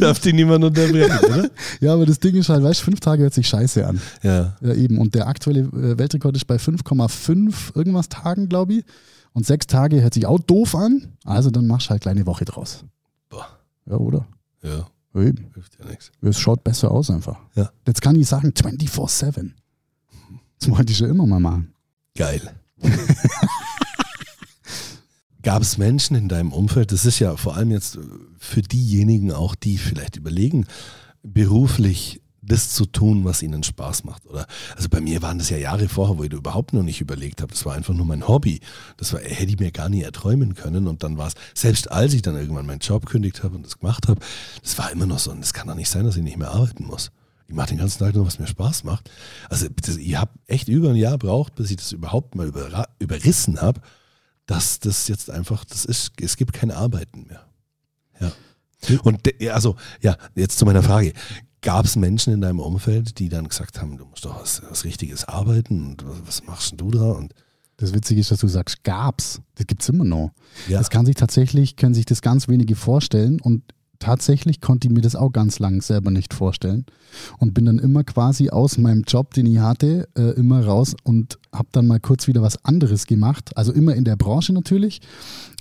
Darf 0.00 0.18
die 0.18 0.32
niemand 0.32 0.64
unterbrechen, 0.64 1.18
oder? 1.24 1.50
ja, 1.80 1.94
aber 1.94 2.06
das 2.06 2.18
Ding 2.18 2.34
ist 2.34 2.48
halt, 2.48 2.62
weißt 2.62 2.80
du, 2.80 2.84
fünf 2.84 3.00
Tage 3.00 3.22
hört 3.22 3.34
sich 3.34 3.48
scheiße 3.48 3.86
an. 3.86 4.00
Ja. 4.22 4.56
Ja, 4.60 4.74
eben. 4.74 4.98
Und 4.98 5.14
der 5.14 5.28
aktuelle 5.28 5.60
äh, 5.60 5.96
Weltrekord 5.98 6.36
ist 6.36 6.46
bei 6.46 6.56
5,5 6.56 7.76
irgendwas 7.76 8.08
Tagen, 8.08 8.48
glaube 8.48 8.74
ich. 8.74 8.84
Und 9.38 9.46
sechs 9.46 9.68
Tage 9.68 10.02
hört 10.02 10.14
sich 10.14 10.26
auch 10.26 10.40
doof 10.40 10.74
an. 10.74 11.12
Also 11.24 11.50
dann 11.52 11.68
machst 11.68 11.86
du 11.86 11.90
halt 11.90 12.02
kleine 12.02 12.26
Woche 12.26 12.44
draus. 12.44 12.84
Boah. 13.28 13.46
Ja, 13.86 13.94
oder? 13.96 14.26
Ja, 14.64 14.88
Ja, 15.14 15.20
eben. 15.22 15.46
hilft 15.54 15.78
ja 15.78 15.84
nichts. 15.86 16.10
Es 16.20 16.40
schaut 16.40 16.64
besser 16.64 16.90
aus 16.90 17.08
einfach. 17.08 17.38
Ja. 17.54 17.70
Jetzt 17.86 18.02
kann 18.02 18.16
ich 18.16 18.26
sagen 18.26 18.48
24-7. 18.48 19.52
Das 20.58 20.68
wollte 20.70 20.90
ich 20.90 20.98
schon 20.98 21.10
immer 21.10 21.24
mal 21.24 21.38
machen. 21.38 21.72
Geil. 22.16 22.40
Gab 25.44 25.62
es 25.62 25.78
Menschen 25.78 26.16
in 26.16 26.28
deinem 26.28 26.52
Umfeld, 26.52 26.90
das 26.90 27.06
ist 27.06 27.20
ja 27.20 27.36
vor 27.36 27.54
allem 27.54 27.70
jetzt 27.70 27.96
für 28.38 28.62
diejenigen 28.62 29.30
auch, 29.30 29.54
die 29.54 29.78
vielleicht 29.78 30.16
überlegen, 30.16 30.66
beruflich 31.22 32.20
das 32.48 32.70
zu 32.70 32.86
tun, 32.86 33.24
was 33.24 33.42
ihnen 33.42 33.62
Spaß 33.62 34.04
macht, 34.04 34.26
oder? 34.26 34.46
Also 34.76 34.88
bei 34.88 35.00
mir 35.00 35.22
waren 35.22 35.38
das 35.38 35.50
ja 35.50 35.56
Jahre 35.56 35.88
vorher, 35.88 36.18
wo 36.18 36.24
ich 36.24 36.30
da 36.30 36.36
überhaupt 36.36 36.72
noch 36.72 36.82
nicht 36.82 37.00
überlegt 37.00 37.42
habe. 37.42 37.52
Das 37.52 37.64
war 37.66 37.74
einfach 37.74 37.94
nur 37.94 38.06
mein 38.06 38.26
Hobby. 38.26 38.60
Das 38.96 39.12
war, 39.12 39.20
hätte 39.20 39.50
ich 39.50 39.58
mir 39.58 39.70
gar 39.70 39.88
nie 39.88 40.02
erträumen 40.02 40.54
können. 40.54 40.86
Und 40.86 41.02
dann 41.02 41.18
war 41.18 41.28
es, 41.28 41.34
selbst 41.54 41.90
als 41.90 42.14
ich 42.14 42.22
dann 42.22 42.36
irgendwann 42.36 42.66
meinen 42.66 42.80
Job 42.80 43.06
kündigt 43.06 43.44
habe 43.44 43.56
und 43.56 43.66
das 43.66 43.78
gemacht 43.78 44.08
habe, 44.08 44.20
das 44.62 44.76
war 44.78 44.90
immer 44.90 45.06
noch 45.06 45.18
so, 45.18 45.30
und 45.30 45.40
es 45.40 45.52
kann 45.52 45.68
doch 45.68 45.74
nicht 45.74 45.90
sein, 45.90 46.04
dass 46.04 46.16
ich 46.16 46.22
nicht 46.22 46.38
mehr 46.38 46.50
arbeiten 46.50 46.84
muss. 46.84 47.10
Ich 47.46 47.54
mache 47.54 47.68
den 47.68 47.78
ganzen 47.78 47.98
Tag 47.98 48.14
nur, 48.14 48.26
was 48.26 48.38
mir 48.38 48.46
Spaß 48.46 48.84
macht. 48.84 49.10
Also 49.48 49.68
das, 49.82 49.96
ich 49.96 50.16
habe 50.16 50.32
echt 50.46 50.68
über 50.68 50.90
ein 50.90 50.96
Jahr 50.96 51.16
braucht, 51.16 51.54
bis 51.54 51.70
ich 51.70 51.76
das 51.76 51.92
überhaupt 51.92 52.34
mal 52.34 52.46
über, 52.46 52.88
überrissen 52.98 53.60
habe, 53.60 53.80
dass 54.44 54.80
das 54.80 55.08
jetzt 55.08 55.30
einfach, 55.30 55.64
das 55.64 55.84
ist, 55.84 56.12
es 56.20 56.36
gibt 56.36 56.52
kein 56.52 56.70
Arbeiten 56.70 57.26
mehr. 57.26 57.46
Ja. 58.20 58.32
Und 59.02 59.26
de, 59.26 59.50
also, 59.50 59.76
ja, 60.00 60.16
jetzt 60.34 60.58
zu 60.58 60.64
meiner 60.64 60.82
Frage. 60.82 61.12
Gab 61.60 61.84
es 61.84 61.96
Menschen 61.96 62.32
in 62.32 62.40
deinem 62.40 62.60
Umfeld, 62.60 63.18
die 63.18 63.28
dann 63.28 63.48
gesagt 63.48 63.80
haben, 63.80 63.96
du 63.98 64.04
musst 64.04 64.24
doch 64.24 64.40
was, 64.40 64.62
was 64.68 64.84
Richtiges 64.84 65.24
arbeiten 65.24 65.86
und 65.86 66.04
was, 66.06 66.26
was 66.26 66.44
machst 66.44 66.70
denn 66.70 66.78
du 66.78 66.90
da? 66.90 67.10
Und 67.12 67.34
Das 67.78 67.92
Witzige 67.92 68.20
ist, 68.20 68.30
dass 68.30 68.40
du 68.40 68.48
sagst, 68.48 68.84
gab's. 68.84 69.40
Das 69.56 69.66
gibt's 69.66 69.88
immer 69.88 70.04
noch. 70.04 70.30
ja, 70.68 70.78
Das 70.78 70.90
kann 70.90 71.06
sich 71.06 71.16
tatsächlich, 71.16 71.76
können 71.76 71.94
sich 71.94 72.04
das 72.06 72.22
ganz 72.22 72.48
wenige 72.48 72.76
vorstellen 72.76 73.40
und 73.40 73.62
tatsächlich 73.98 74.60
konnte 74.60 74.88
ich 74.88 74.94
mir 74.94 75.00
das 75.00 75.16
auch 75.16 75.30
ganz 75.32 75.58
lang 75.58 75.82
selber 75.82 76.10
nicht 76.10 76.34
vorstellen 76.34 76.86
und 77.38 77.54
bin 77.54 77.66
dann 77.66 77.78
immer 77.78 78.04
quasi 78.04 78.50
aus 78.50 78.78
meinem 78.78 79.02
Job, 79.02 79.34
den 79.34 79.46
ich 79.46 79.58
hatte, 79.58 80.08
äh, 80.16 80.30
immer 80.38 80.64
raus 80.64 80.94
und 81.04 81.38
habe 81.52 81.68
dann 81.72 81.86
mal 81.86 82.00
kurz 82.00 82.26
wieder 82.26 82.42
was 82.42 82.64
anderes 82.64 83.06
gemacht. 83.06 83.56
Also 83.56 83.72
immer 83.72 83.94
in 83.94 84.04
der 84.04 84.16
Branche 84.16 84.52
natürlich, 84.52 85.00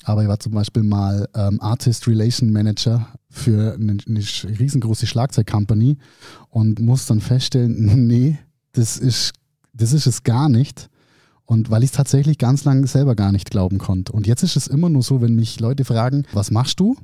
aber 0.03 0.23
ich 0.23 0.27
war 0.27 0.39
zum 0.39 0.53
Beispiel 0.53 0.83
mal 0.83 1.27
ähm, 1.35 1.59
Artist 1.61 2.07
Relation 2.07 2.51
Manager 2.51 3.07
für 3.29 3.73
eine, 3.73 3.97
eine 4.07 4.19
riesengroße 4.59 5.07
Schlagzeugcompany 5.07 5.97
und 6.49 6.79
muss 6.79 7.05
dann 7.05 7.21
feststellen, 7.21 8.07
nee, 8.07 8.37
das 8.73 8.97
ist, 8.97 9.33
das 9.73 9.93
ist 9.93 10.07
es 10.07 10.23
gar 10.23 10.49
nicht. 10.49 10.89
Und 11.45 11.71
weil 11.71 11.83
ich 11.83 11.91
es 11.91 11.95
tatsächlich 11.95 12.37
ganz 12.37 12.65
lange 12.65 12.87
selber 12.87 13.15
gar 13.15 13.31
nicht 13.31 13.49
glauben 13.49 13.77
konnte. 13.77 14.11
Und 14.11 14.27
jetzt 14.27 14.43
ist 14.43 14.57
es 14.57 14.67
immer 14.67 14.89
nur 14.89 15.01
so, 15.01 15.21
wenn 15.21 15.33
mich 15.33 15.61
Leute 15.61 15.85
fragen, 15.85 16.25
was 16.33 16.51
machst 16.51 16.81
du? 16.81 16.97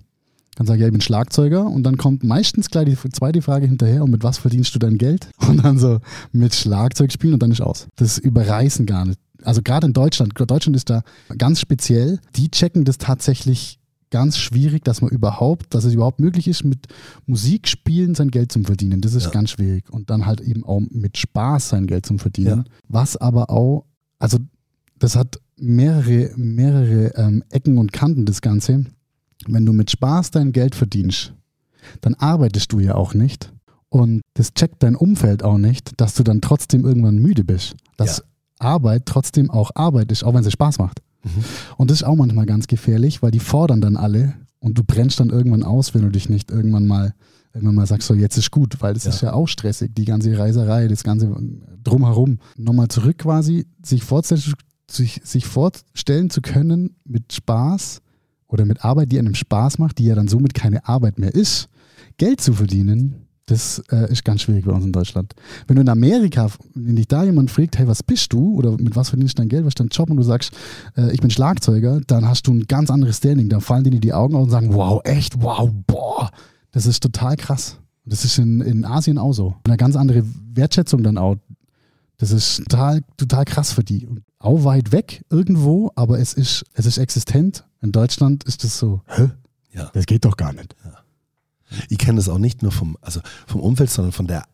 Dann 0.56 0.68
sage 0.68 0.78
ich, 0.78 0.82
ja, 0.82 0.88
ich 0.88 0.92
bin 0.92 1.02
Schlagzeuger. 1.02 1.66
Und 1.66 1.84
dann 1.84 1.98
kommt 1.98 2.24
meistens 2.24 2.70
gleich 2.70 2.86
die 2.86 3.10
zweite 3.12 3.42
Frage 3.42 3.68
hinterher, 3.68 4.04
und 4.04 4.12
mit 4.12 4.24
was 4.24 4.38
verdienst 4.38 4.74
du 4.76 4.80
dein 4.80 4.98
Geld? 4.98 5.30
Und 5.48 5.64
dann 5.64 5.78
so, 5.78 6.00
mit 6.32 6.54
Schlagzeug 6.54 7.12
spielen 7.12 7.34
und 7.34 7.44
dann 7.44 7.52
ist 7.52 7.62
aus. 7.62 7.88
Das 7.96 8.18
überreißen 8.18 8.86
gar 8.86 9.06
nicht. 9.06 9.20
Also 9.44 9.62
gerade 9.62 9.88
in 9.88 9.94
Deutschland, 9.94 10.34
Deutschland 10.38 10.76
ist 10.76 10.90
da 10.90 11.02
ganz 11.38 11.60
speziell. 11.60 12.20
Die 12.36 12.50
checken 12.50 12.86
das 12.86 12.98
tatsächlich 12.98 13.80
ganz 14.10 14.38
schwierig, 14.38 14.84
dass 14.86 15.02
man 15.02 15.10
überhaupt, 15.10 15.74
dass 15.74 15.86
es 15.86 15.94
überhaupt 15.94 16.20
möglich 16.20 16.48
ist, 16.48 16.64
mit 16.64 16.86
Musik 17.26 17.68
spielen 17.68 18.14
sein 18.14 18.30
Geld 18.30 18.52
zum 18.52 18.64
Verdienen. 18.64 19.02
Das 19.02 19.16
ist 19.16 19.26
Ja. 19.26 19.30
ganz 19.32 19.50
schwierig. 19.50 19.90
Und 19.90 20.10
dann 20.12 20.26
halt 20.28 20.40
eben 20.40 20.64
auch 20.64 20.82
mit 20.92 21.18
Spaß 21.18 21.70
sein 21.70 21.88
Geld 21.88 22.06
zum 22.06 22.20
Verdienen. 22.20 22.60
Ja. 22.66 22.72
Was 22.88 23.18
aber 23.18 23.50
auch, 23.50 23.86
also 24.20 24.38
das 25.00 25.16
hat 25.16 25.40
mehrere, 25.58 26.32
mehrere 26.38 27.16
ähm, 27.18 27.44
Ecken 27.50 27.78
und 27.80 27.92
Kanten, 27.92 28.26
das 28.26 28.42
Ganze. 28.42 28.86
Wenn 29.48 29.66
du 29.66 29.74
mit 29.74 29.92
Spaß 29.92 30.32
dein 30.32 30.52
Geld 30.52 30.76
verdienst, 30.76 31.34
dann 32.02 32.14
arbeitest 32.16 32.72
du 32.72 32.80
ja 32.80 32.96
auch 32.96 33.14
nicht. 33.14 33.52
Und 33.90 34.22
das 34.34 34.54
checkt 34.54 34.82
dein 34.84 34.96
Umfeld 34.96 35.44
auch 35.44 35.58
nicht, 35.58 36.00
dass 36.02 36.16
du 36.16 36.24
dann 36.24 36.42
trotzdem 36.42 36.86
irgendwann 36.86 37.18
müde 37.18 37.44
bist. 37.44 37.76
Dass 37.98 38.18
Ja. 38.18 38.24
Arbeit 38.60 39.06
trotzdem 39.06 39.52
auch 39.52 39.72
Arbeit 39.76 40.12
ist, 40.12 40.24
auch 40.24 40.34
wenn 40.34 40.44
sie 40.44 40.52
Spaß 40.52 40.80
macht. 40.80 41.02
Mhm. 41.24 41.44
Und 41.78 41.92
das 41.92 42.00
ist 42.00 42.04
auch 42.04 42.16
manchmal 42.16 42.46
ganz 42.46 42.68
gefährlich, 42.68 43.22
weil 43.22 43.32
die 43.32 43.40
fordern 43.40 43.82
dann 43.82 43.98
alle 43.98 44.34
und 44.60 44.78
du 44.78 44.84
brennst 44.84 45.20
dann 45.20 45.30
irgendwann 45.30 45.64
aus, 45.64 45.94
wenn 45.94 46.02
du 46.02 46.10
dich 46.10 46.30
nicht 46.30 46.50
irgendwann 46.50 46.88
mal, 46.88 47.14
irgendwann 47.54 47.76
mal 47.76 47.86
sagst, 47.86 48.08
so 48.08 48.14
jetzt 48.14 48.38
ist 48.38 48.50
gut, 48.52 48.82
weil 48.82 48.94
das 48.94 49.04
Ja. 49.04 49.10
ist 49.12 49.22
ja 49.22 49.34
auch 49.34 49.48
stressig, 49.48 49.92
die 49.94 50.06
ganze 50.06 50.38
Reiserei, 50.38 50.88
das 50.88 51.04
ganze 51.04 51.36
drumherum. 51.84 52.40
Nochmal 52.58 52.88
zurück 52.88 53.20
quasi, 53.20 53.68
sich 53.86 54.04
sich, 54.90 55.22
sich 55.24 55.46
vorstellen 55.46 56.30
zu 56.30 56.42
können 56.42 56.96
mit 57.06 57.34
Spaß 57.34 58.02
oder 58.54 58.66
mit 58.66 58.86
Arbeit, 58.86 59.12
die 59.12 59.18
einem 59.18 59.34
Spaß 59.34 59.80
macht, 59.80 59.98
die 59.98 60.06
ja 60.06 60.16
dann 60.16 60.28
somit 60.28 60.54
keine 60.54 60.88
Arbeit 60.88 61.18
mehr 61.18 61.34
ist, 61.34 61.70
Geld 62.18 62.40
zu 62.40 62.54
verdienen, 62.54 63.24
das 63.48 63.84
äh, 63.92 64.10
ist 64.12 64.24
ganz 64.24 64.42
schwierig 64.42 64.66
bei 64.66 64.72
uns 64.72 64.86
in 64.86 64.94
Deutschland. 64.94 65.34
Wenn 65.68 65.76
du 65.76 65.82
in 65.82 65.90
Amerika, 65.90 66.48
wenn 66.76 66.96
dich 66.96 67.08
da 67.08 67.24
jemand 67.24 67.52
fragt, 67.52 67.78
hey, 67.78 67.88
was 67.88 68.04
bist 68.04 68.32
du 68.32 68.56
oder 68.56 68.72
mit 68.78 68.96
was 68.96 69.10
verdienst 69.10 69.38
du 69.38 69.42
dein 69.42 69.50
Geld, 69.50 69.66
was 69.66 69.72
ist 69.72 69.80
dein 69.80 69.90
Job 69.90 70.10
und 70.10 70.18
du 70.18 70.24
sagst, 70.24 70.54
äh, 70.96 71.12
ich 71.12 71.20
bin 71.20 71.30
Schlagzeuger, 71.30 72.00
dann 72.08 72.28
hast 72.28 72.48
du 72.48 72.54
ein 72.54 72.68
ganz 72.68 72.90
anderes 72.90 73.18
Standing. 73.18 73.50
Da 73.50 73.60
fallen 73.60 73.84
dir 73.84 74.00
die 74.00 74.14
Augen 74.14 74.36
auf 74.36 74.44
und 74.44 74.50
sagen, 74.50 74.74
wow, 74.74 75.02
echt, 75.04 75.42
wow, 75.42 75.70
boah, 75.88 76.30
das 76.72 76.86
ist 76.86 77.04
total 77.04 77.36
krass. 77.36 77.80
Das 78.06 78.24
ist 78.24 78.38
in, 78.38 78.62
in 78.62 78.86
Asien 78.86 79.18
auch 79.18 79.34
so. 79.34 79.56
Eine 79.66 79.78
ganz 79.78 79.96
andere 79.96 80.24
Wertschätzung 80.54 81.04
dann 81.04 81.18
auch. 81.18 81.36
Das 82.18 82.32
ist 82.32 82.58
total, 82.70 83.02
total 83.18 83.46
krass 83.46 83.74
für 83.74 83.84
die. 83.84 84.08
Auch 84.40 84.64
weit 84.64 84.92
weg 84.92 85.26
irgendwo, 85.30 85.92
aber 85.96 86.20
es 86.20 86.34
ist, 86.34 86.64
es 86.74 86.86
ist 86.86 86.98
existent. 86.98 87.66
In 87.84 87.92
Deutschland 87.92 88.44
ist 88.46 88.64
das 88.64 88.80
so, 88.80 89.02
hä? 89.08 89.30
Ja. 89.74 89.92
Das 89.94 90.06
geht 90.06 90.26
doch 90.26 90.38
gar 90.38 90.54
nicht. 90.54 90.76
Ich 91.90 91.98
kenne 91.98 92.18
das 92.18 92.30
auch 92.30 92.38
nicht 92.38 92.62
nur 92.64 92.72
vom, 92.72 92.98
also 93.02 93.20
vom 93.48 93.62
Umfeld, 93.62 93.90
sondern 93.90 94.12
von 94.14 94.26
der 94.28 94.46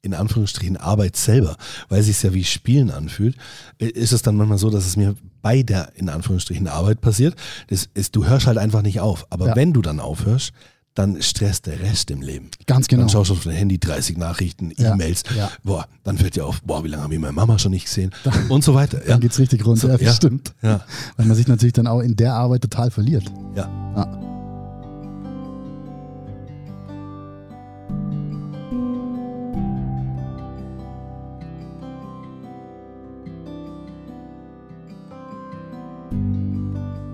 in 0.00 0.14
Anführungsstrichen 0.14 0.76
Arbeit 0.76 1.16
selber, 1.16 1.56
weil 1.88 2.00
es 2.00 2.06
sich 2.06 2.22
ja 2.22 2.32
wie 2.32 2.44
Spielen 2.44 2.90
anfühlt, 2.90 3.36
ist 3.78 4.12
es 4.12 4.22
dann 4.22 4.36
manchmal 4.36 4.56
so, 4.58 4.70
dass 4.70 4.86
es 4.86 4.96
mir 4.96 5.16
bei 5.42 5.62
der 5.64 5.92
in 5.96 6.08
Anführungsstrichen 6.08 6.68
Arbeit 6.68 7.00
passiert. 7.00 7.34
Das 7.66 7.88
ist, 7.94 8.14
du 8.16 8.24
hörst 8.26 8.46
halt 8.46 8.58
einfach 8.58 8.82
nicht 8.82 9.00
auf. 9.00 9.26
Aber 9.30 9.48
Ja. 9.48 9.56
wenn 9.56 9.72
du 9.72 9.82
dann 9.82 9.98
aufhörst, 10.00 10.52
dann 10.98 11.22
stresst 11.22 11.66
der 11.66 11.78
Rest 11.80 12.10
im 12.10 12.22
Leben. 12.22 12.50
Ganz 12.66 12.88
genau. 12.88 13.02
Dann 13.02 13.08
schaust 13.08 13.30
du 13.30 13.34
auf 13.34 13.44
dein 13.44 13.54
Handy, 13.54 13.78
30 13.78 14.18
Nachrichten, 14.18 14.72
Ja. 14.76 14.94
E-Mails, 14.94 15.22
Ja. 15.36 15.48
boah, 15.62 15.86
dann 16.02 16.18
fällt 16.18 16.34
dir 16.34 16.44
auf, 16.44 16.60
boah, 16.62 16.82
wie 16.82 16.88
lange 16.88 17.04
habe 17.04 17.14
ich 17.14 17.20
meine 17.20 17.32
Mama 17.32 17.56
schon 17.58 17.70
nicht 17.70 17.84
gesehen 17.84 18.10
und 18.48 18.64
so 18.64 18.74
weiter. 18.74 18.98
Ja, 19.02 19.10
Dann 19.12 19.20
geht's 19.20 19.38
richtig 19.38 19.64
runter. 19.64 19.82
So, 19.82 19.88
ja, 19.88 19.94
das 19.96 20.02
ja. 20.06 20.12
stimmt. 20.12 20.52
ja, 20.60 20.80
Weil 21.16 21.26
man 21.26 21.36
sich 21.36 21.46
natürlich 21.46 21.72
dann 21.74 21.86
auch 21.86 22.00
in 22.00 22.16
der 22.16 22.34
Arbeit 22.34 22.62
total 22.62 22.90
verliert. 22.90 23.24
ja. 23.54 23.68
Ja. 23.96 24.24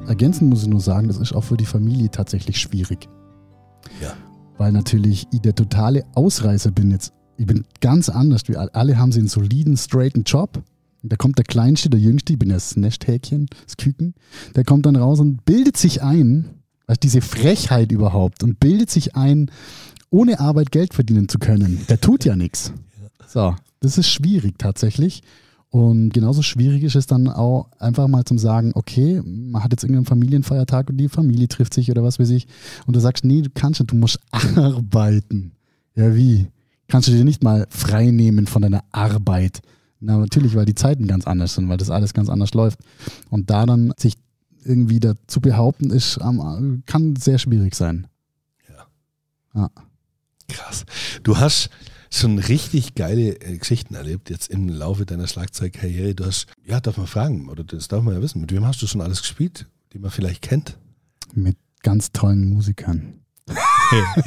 Ergänzend 0.07 0.51
muss 0.51 0.63
ich 0.63 0.69
nur 0.69 0.81
sagen, 0.81 1.09
das 1.09 1.17
ist 1.19 1.33
auch 1.33 1.43
für 1.45 1.57
die 1.57 1.67
Familie 1.67 2.11
tatsächlich 2.11 2.59
schwierig. 2.61 3.09
Weil 4.59 4.73
natürlich 4.73 5.27
ich 5.33 5.41
der 5.41 5.55
totale 5.55 6.05
Ausreißer 6.15 6.71
bin 6.71 6.91
jetzt. 6.91 7.13
Ich 7.37 7.47
bin 7.47 7.65
ganz 7.81 8.09
anders 8.09 8.43
wie 8.47 8.57
alle. 8.57 8.75
Alle 8.75 8.99
haben 8.99 9.13
sie 9.13 9.19
einen 9.19 9.29
soliden, 9.29 9.77
straighten 9.77 10.23
Job. 10.25 10.63
Und 11.03 11.13
da 11.13 11.17
kommt 11.17 11.37
der 11.37 11.45
Kleinste, 11.45 11.91
der 11.91 12.01
Jüngste, 12.01 12.33
ich 12.33 12.39
bin 12.39 12.49
ja 12.49 12.55
das 12.55 12.77
Nesthäkchen, 12.77 13.47
das 13.67 13.77
Küken, 13.77 14.15
der 14.57 14.65
kommt 14.65 14.87
dann 14.87 14.97
raus 14.97 15.21
und 15.21 15.45
bildet 15.45 15.77
sich 15.77 16.03
ein, 16.03 16.49
also 16.87 16.99
diese 17.03 17.21
Frechheit 17.21 17.93
überhaupt, 17.93 18.43
und 18.43 18.59
bildet 18.59 18.91
sich 18.91 19.15
ein, 19.15 19.51
ohne 20.09 20.41
Arbeit 20.41 20.71
Geld 20.71 20.95
verdienen 20.95 21.29
zu 21.29 21.39
können. 21.39 21.85
Der 21.91 22.01
tut 22.01 22.25
ja 22.25 22.37
nichts. 22.37 22.73
So, 23.27 23.55
das 23.81 23.99
ist 23.99 24.09
schwierig 24.09 24.55
tatsächlich. 24.59 25.23
Und 25.75 26.11
genauso 26.15 26.41
schwierig 26.43 26.85
ist 26.85 26.95
es 26.95 27.09
dann 27.09 27.27
auch 27.27 27.67
einfach 27.81 28.07
mal 28.07 28.25
zum 28.25 28.39
sagen, 28.39 28.71
okay, 28.77 29.21
man 29.25 29.65
hat 29.65 29.73
jetzt 29.73 29.83
irgendeinen 29.83 30.07
Familienfeiertag 30.07 30.89
und 30.89 30.99
die 30.99 31.09
Familie 31.09 31.49
trifft 31.49 31.75
sich 31.75 31.91
oder 31.91 32.05
was 32.05 32.21
weiß 32.21 32.31
ich. 32.31 32.47
Und 32.87 32.95
du 32.95 33.01
sagst, 33.01 33.25
nee, 33.25 33.43
du 33.43 33.51
kannst 33.53 33.81
nicht, 33.81 33.91
du 33.91 33.97
musst 33.97 34.21
arbeiten. 34.31 35.51
Ja, 35.97 36.15
wie? 36.15 36.47
Kannst 36.87 37.09
du 37.09 37.13
dir 37.13 37.25
nicht 37.25 37.43
mal 37.43 37.67
frei 37.71 38.13
nehmen 38.13 38.47
von 38.47 38.63
deiner 38.63 38.85
Arbeit? 38.93 39.63
Na, 39.99 40.17
natürlich, 40.17 40.55
weil 40.55 40.65
die 40.65 40.77
Zeiten 40.77 41.09
ganz 41.09 41.27
anders 41.27 41.57
sind, 41.57 41.69
weil 41.69 41.77
das 41.77 41.91
alles 41.91 42.15
ganz 42.15 42.29
anders 42.29 42.55
läuft. 42.55 42.79
Und 43.29 43.51
da 43.51 43.67
dann 43.67 43.93
sich 43.99 44.15
irgendwie 44.65 45.01
dazu 45.01 45.41
behaupten, 45.41 45.91
ist, 45.91 46.21
kann 46.87 47.17
sehr 47.17 47.39
schwierig 47.39 47.75
sein. 47.75 48.07
Krass. 50.49 50.85
Du 51.25 51.37
hast 51.37 51.69
schon 52.19 52.39
richtig 52.39 52.95
geile 52.95 53.41
äh, 53.41 53.59
Geschichten 53.59 53.95
erlebt 53.95 54.31
jetzt 54.31 54.51
im 54.51 54.69
Laufe 54.69 55.07
deiner 55.07 55.27
Schlagzeugkarriere. 55.27 56.15
Du 56.15 56.25
hast, 56.25 56.47
ja, 56.65 56.81
darf 56.81 56.97
man 56.97 57.07
fragen, 57.07 57.49
oder 57.49 57.65
das 57.65 57.89
darf 57.89 58.03
man 58.03 58.15
ja 58.15 58.23
wissen, 58.23 58.41
mit 58.41 58.53
wem 58.53 58.67
hast 58.67 58.81
du 58.83 58.87
schon 58.87 59.01
alles 59.01 59.21
gespielt, 59.21 59.67
die 59.93 59.99
man 59.99 60.11
vielleicht 60.11 60.43
kennt? 60.43 60.79
Mit 61.35 61.57
ganz 61.83 62.13
tollen 62.13 62.51
Musikern. 62.51 63.21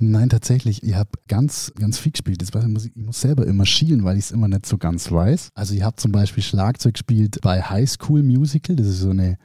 Nein, 0.00 0.30
tatsächlich. 0.30 0.82
Ich 0.82 0.94
habe 0.94 1.10
ganz, 1.28 1.72
ganz 1.78 1.98
viel 1.98 2.12
gespielt. 2.12 2.40
Das 2.40 2.54
weiß 2.54 2.64
ich, 2.64 2.70
muss, 2.70 2.86
ich 2.86 2.96
muss 2.96 3.20
selber 3.20 3.46
immer 3.46 3.66
schielen, 3.66 4.04
weil 4.04 4.16
ich 4.16 4.24
es 4.24 4.30
immer 4.30 4.48
nicht 4.48 4.66
so 4.66 4.78
ganz 4.78 5.10
weiß. 5.10 5.50
Also 5.54 5.74
ich 5.74 5.82
habe 5.82 5.96
zum 5.96 6.12
Beispiel 6.12 6.42
Schlagzeug 6.42 6.94
gespielt 6.94 7.38
bei 7.42 7.62
High 7.62 7.90
School 7.90 8.22
Musical. 8.22 8.76
Das 8.76 8.86
ist 8.86 9.00
so 9.00 9.10
eine, 9.10 9.36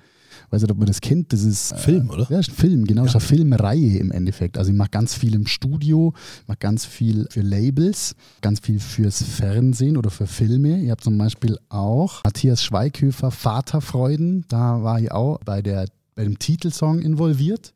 weiß 0.52 0.62
nicht, 0.62 0.72
ob 0.72 0.78
man 0.78 0.88
das 0.88 1.02
kennt. 1.02 1.34
Das 1.34 1.44
ist 1.44 1.76
Film, 1.78 2.10
oder? 2.10 2.28
Ja, 2.30 2.40
ist 2.40 2.50
ein 2.50 2.56
Film, 2.56 2.86
genau. 2.86 3.02
Ja. 3.02 3.08
ist 3.08 3.16
eine 3.16 3.22
Filmreihe 3.22 3.98
im 3.98 4.12
Endeffekt. 4.12 4.58
Also 4.58 4.72
ich 4.72 4.78
mache 4.78 4.90
ganz 4.90 5.14
viel 5.14 5.36
im 5.36 5.48
Studio, 5.48 6.14
mache 6.48 6.58
ganz 6.60 6.86
viel 6.86 7.28
für 7.30 7.42
Labels, 7.42 8.16
ganz 8.42 8.60
viel 8.60 8.80
fürs 8.80 9.22
Fernsehen 9.24 9.98
oder 9.98 10.10
für 10.10 10.28
Filme. 10.28 10.82
Ich 10.84 10.90
habe 10.90 11.02
zum 11.02 11.18
Beispiel 11.18 11.58
auch 11.70 12.24
Matthias 12.24 12.64
Schweighöfer, 12.64 13.32
Vaterfreuden. 13.32 14.46
Da 14.48 14.84
war 14.84 15.00
ich 15.00 15.12
auch 15.12 15.40
bei 15.46 15.62
der 15.62 15.88
bei 16.20 16.26
dem 16.26 16.38
Titelsong 16.38 17.00
involviert. 17.00 17.74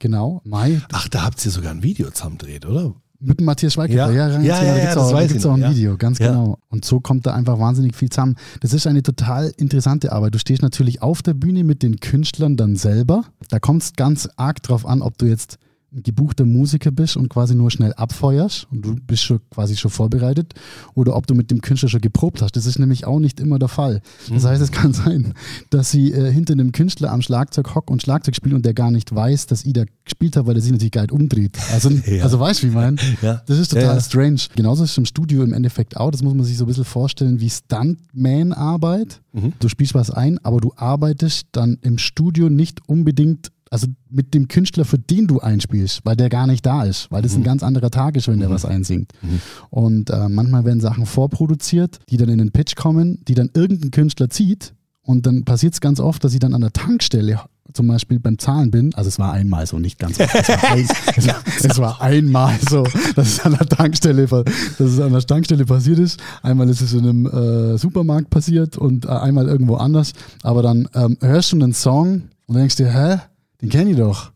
Genau, 0.00 0.40
Mai. 0.44 0.80
Ach, 0.90 1.08
da 1.08 1.22
habt 1.22 1.44
ihr 1.44 1.52
sogar 1.52 1.70
ein 1.70 1.84
Video 1.84 2.10
zusammendreht, 2.10 2.66
oder? 2.66 2.94
Mit 3.20 3.40
dem 3.40 3.46
Matthias 3.46 3.72
Schweighöfer, 3.72 4.12
ja, 4.12 4.28
ja, 4.28 4.40
ja, 4.40 4.62
ja, 4.62 4.74
da 4.74 4.78
gibt 4.78 4.90
es 4.90 4.96
auch, 4.96 5.28
gibt's 5.28 5.46
auch 5.46 5.54
ein 5.54 5.74
Video, 5.74 5.96
ganz 5.96 6.18
genau. 6.18 6.58
Und 6.68 6.84
so 6.84 7.00
kommt 7.00 7.26
da 7.26 7.34
einfach 7.34 7.58
wahnsinnig 7.58 7.96
viel 7.96 8.10
zusammen. 8.10 8.36
Das 8.60 8.72
ist 8.72 8.86
eine 8.86 9.02
total 9.02 9.52
interessante 9.56 10.12
Arbeit. 10.12 10.34
Du 10.34 10.38
stehst 10.38 10.62
natürlich 10.62 11.02
auf 11.02 11.20
der 11.22 11.34
Bühne 11.34 11.64
mit 11.64 11.82
den 11.82 11.98
Künstlern 11.98 12.56
dann 12.56 12.76
selber. 12.76 13.24
Da 13.48 13.58
kommt 13.58 13.82
es 13.82 13.92
ganz 13.94 14.28
arg 14.36 14.62
drauf 14.62 14.86
an, 14.86 15.02
ob 15.02 15.18
du 15.18 15.26
jetzt 15.26 15.58
gebuchter 15.90 16.44
Musiker 16.44 16.90
bist 16.90 17.16
und 17.16 17.28
quasi 17.30 17.54
nur 17.54 17.70
schnell 17.70 17.94
abfeuerst 17.94 18.66
und 18.70 18.84
du 18.84 18.94
bist 18.94 19.22
schon 19.22 19.40
quasi 19.50 19.76
schon 19.76 19.90
vorbereitet 19.90 20.54
oder 20.94 21.16
ob 21.16 21.26
du 21.26 21.34
mit 21.34 21.50
dem 21.50 21.62
Künstler 21.62 21.88
schon 21.88 22.02
geprobt 22.02 22.42
hast. 22.42 22.56
Das 22.56 22.66
ist 22.66 22.78
nämlich 22.78 23.06
auch 23.06 23.18
nicht 23.18 23.40
immer 23.40 23.58
der 23.58 23.68
Fall. 23.68 24.02
Das 24.30 24.44
heißt, 24.44 24.60
es 24.60 24.70
kann 24.70 24.92
sein, 24.92 25.34
dass 25.70 25.90
sie 25.90 26.12
äh, 26.12 26.30
hinter 26.30 26.52
einem 26.52 26.72
Künstler 26.72 27.10
am 27.10 27.22
Schlagzeug 27.22 27.74
hockt 27.74 27.90
und 27.90 28.02
Schlagzeug 28.02 28.36
spielt 28.36 28.54
und 28.54 28.66
der 28.66 28.74
gar 28.74 28.90
nicht 28.90 29.14
weiß, 29.14 29.46
dass 29.46 29.64
ich 29.64 29.72
da 29.72 29.84
gespielt 30.04 30.36
habe, 30.36 30.48
weil 30.48 30.56
er 30.56 30.60
sich 30.60 30.72
natürlich 30.72 30.94
nicht 30.94 31.12
umdreht. 31.12 31.58
Also, 31.72 31.90
ja. 32.06 32.22
also 32.22 32.38
weißt 32.38 32.62
du, 32.62 32.66
wie 32.66 32.68
ich 32.68 32.74
meine? 32.74 32.96
Ja. 33.22 33.42
Das 33.46 33.58
ist 33.58 33.70
total 33.70 33.96
ja, 33.96 34.00
strange. 34.00 34.40
Genauso 34.54 34.84
ist 34.84 34.92
es 34.92 34.98
im 34.98 35.04
Studio 35.04 35.42
im 35.42 35.52
Endeffekt 35.52 35.96
auch. 35.96 36.10
Das 36.10 36.22
muss 36.22 36.34
man 36.34 36.44
sich 36.44 36.56
so 36.56 36.64
ein 36.64 36.66
bisschen 36.68 36.84
vorstellen 36.84 37.40
wie 37.40 37.50
Stuntman-Arbeit. 37.50 39.20
Mhm. 39.32 39.54
Du 39.58 39.68
spielst 39.68 39.94
was 39.94 40.10
ein, 40.10 40.38
aber 40.44 40.60
du 40.60 40.72
arbeitest 40.76 41.48
dann 41.52 41.78
im 41.82 41.98
Studio 41.98 42.48
nicht 42.48 42.88
unbedingt 42.88 43.50
also 43.70 43.86
mit 44.08 44.34
dem 44.34 44.48
Künstler, 44.48 44.84
für 44.84 44.98
den 44.98 45.26
du 45.26 45.40
einspielst, 45.40 46.00
weil 46.04 46.16
der 46.16 46.28
gar 46.28 46.46
nicht 46.46 46.64
da 46.64 46.84
ist, 46.84 47.10
weil 47.10 47.22
das 47.22 47.32
mhm. 47.32 47.40
ein 47.40 47.44
ganz 47.44 47.62
anderer 47.62 47.90
Tag 47.90 48.16
ist, 48.16 48.28
wenn 48.28 48.36
mhm. 48.36 48.40
der 48.40 48.50
was 48.50 48.64
einsingt. 48.64 49.12
Mhm. 49.22 49.40
Und 49.70 50.10
äh, 50.10 50.28
manchmal 50.28 50.64
werden 50.64 50.80
Sachen 50.80 51.06
vorproduziert, 51.06 51.98
die 52.08 52.16
dann 52.16 52.28
in 52.28 52.38
den 52.38 52.52
Pitch 52.52 52.76
kommen, 52.76 53.18
die 53.26 53.34
dann 53.34 53.50
irgendein 53.54 53.90
Künstler 53.90 54.30
zieht 54.30 54.74
und 55.08 55.24
dann 55.24 55.44
passiert 55.44 55.72
es 55.72 55.80
ganz 55.80 56.00
oft, 56.00 56.22
dass 56.22 56.34
ich 56.34 56.38
dann 56.38 56.54
an 56.54 56.60
der 56.60 56.72
Tankstelle 56.72 57.40
zum 57.72 57.88
Beispiel 57.88 58.20
beim 58.20 58.38
Zahlen 58.38 58.70
bin, 58.70 58.94
also 58.94 59.08
es 59.08 59.18
war 59.18 59.32
einmal 59.32 59.66
so, 59.66 59.78
nicht 59.78 59.98
ganz 59.98 60.20
oft, 60.20 60.34
es 60.34 60.48
war, 60.48 60.64
ein, 60.70 60.88
es, 61.16 61.26
war, 61.26 61.36
es 61.62 61.78
war 61.78 62.00
einmal 62.02 62.58
so, 62.68 62.82
dass 63.16 63.28
es 63.28 63.40
an 63.40 63.52
der 63.52 63.66
Tankstelle, 63.66 64.26
dass 64.26 64.44
es 64.78 65.00
an 65.00 65.12
der 65.12 65.22
Tankstelle 65.22 65.64
passiert 65.64 65.98
ist. 65.98 66.20
Einmal 66.42 66.68
ist 66.68 66.82
es 66.82 66.92
in 66.92 67.08
einem 67.08 67.26
äh, 67.26 67.78
Supermarkt 67.78 68.28
passiert 68.28 68.76
und 68.76 69.06
äh, 69.06 69.08
einmal 69.08 69.48
irgendwo 69.48 69.76
anders. 69.76 70.12
Aber 70.42 70.62
dann 70.62 70.88
ähm, 70.94 71.16
hörst 71.22 71.52
du 71.52 71.56
einen 71.56 71.72
Song 71.72 72.24
und 72.46 72.56
denkst 72.56 72.76
dir, 72.76 72.92
hä? 72.92 73.18
Den 73.60 73.68
kenne 73.68 73.90
ich 73.90 73.96
doch. 73.96 74.32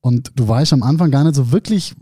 Und 0.00 0.32
du 0.36 0.46
weißt 0.46 0.72
am 0.72 0.82
Anfang 0.82 1.10
gar 1.10 1.24
nicht 1.24 1.34
so 1.34 1.52
wirklich, 1.52 1.94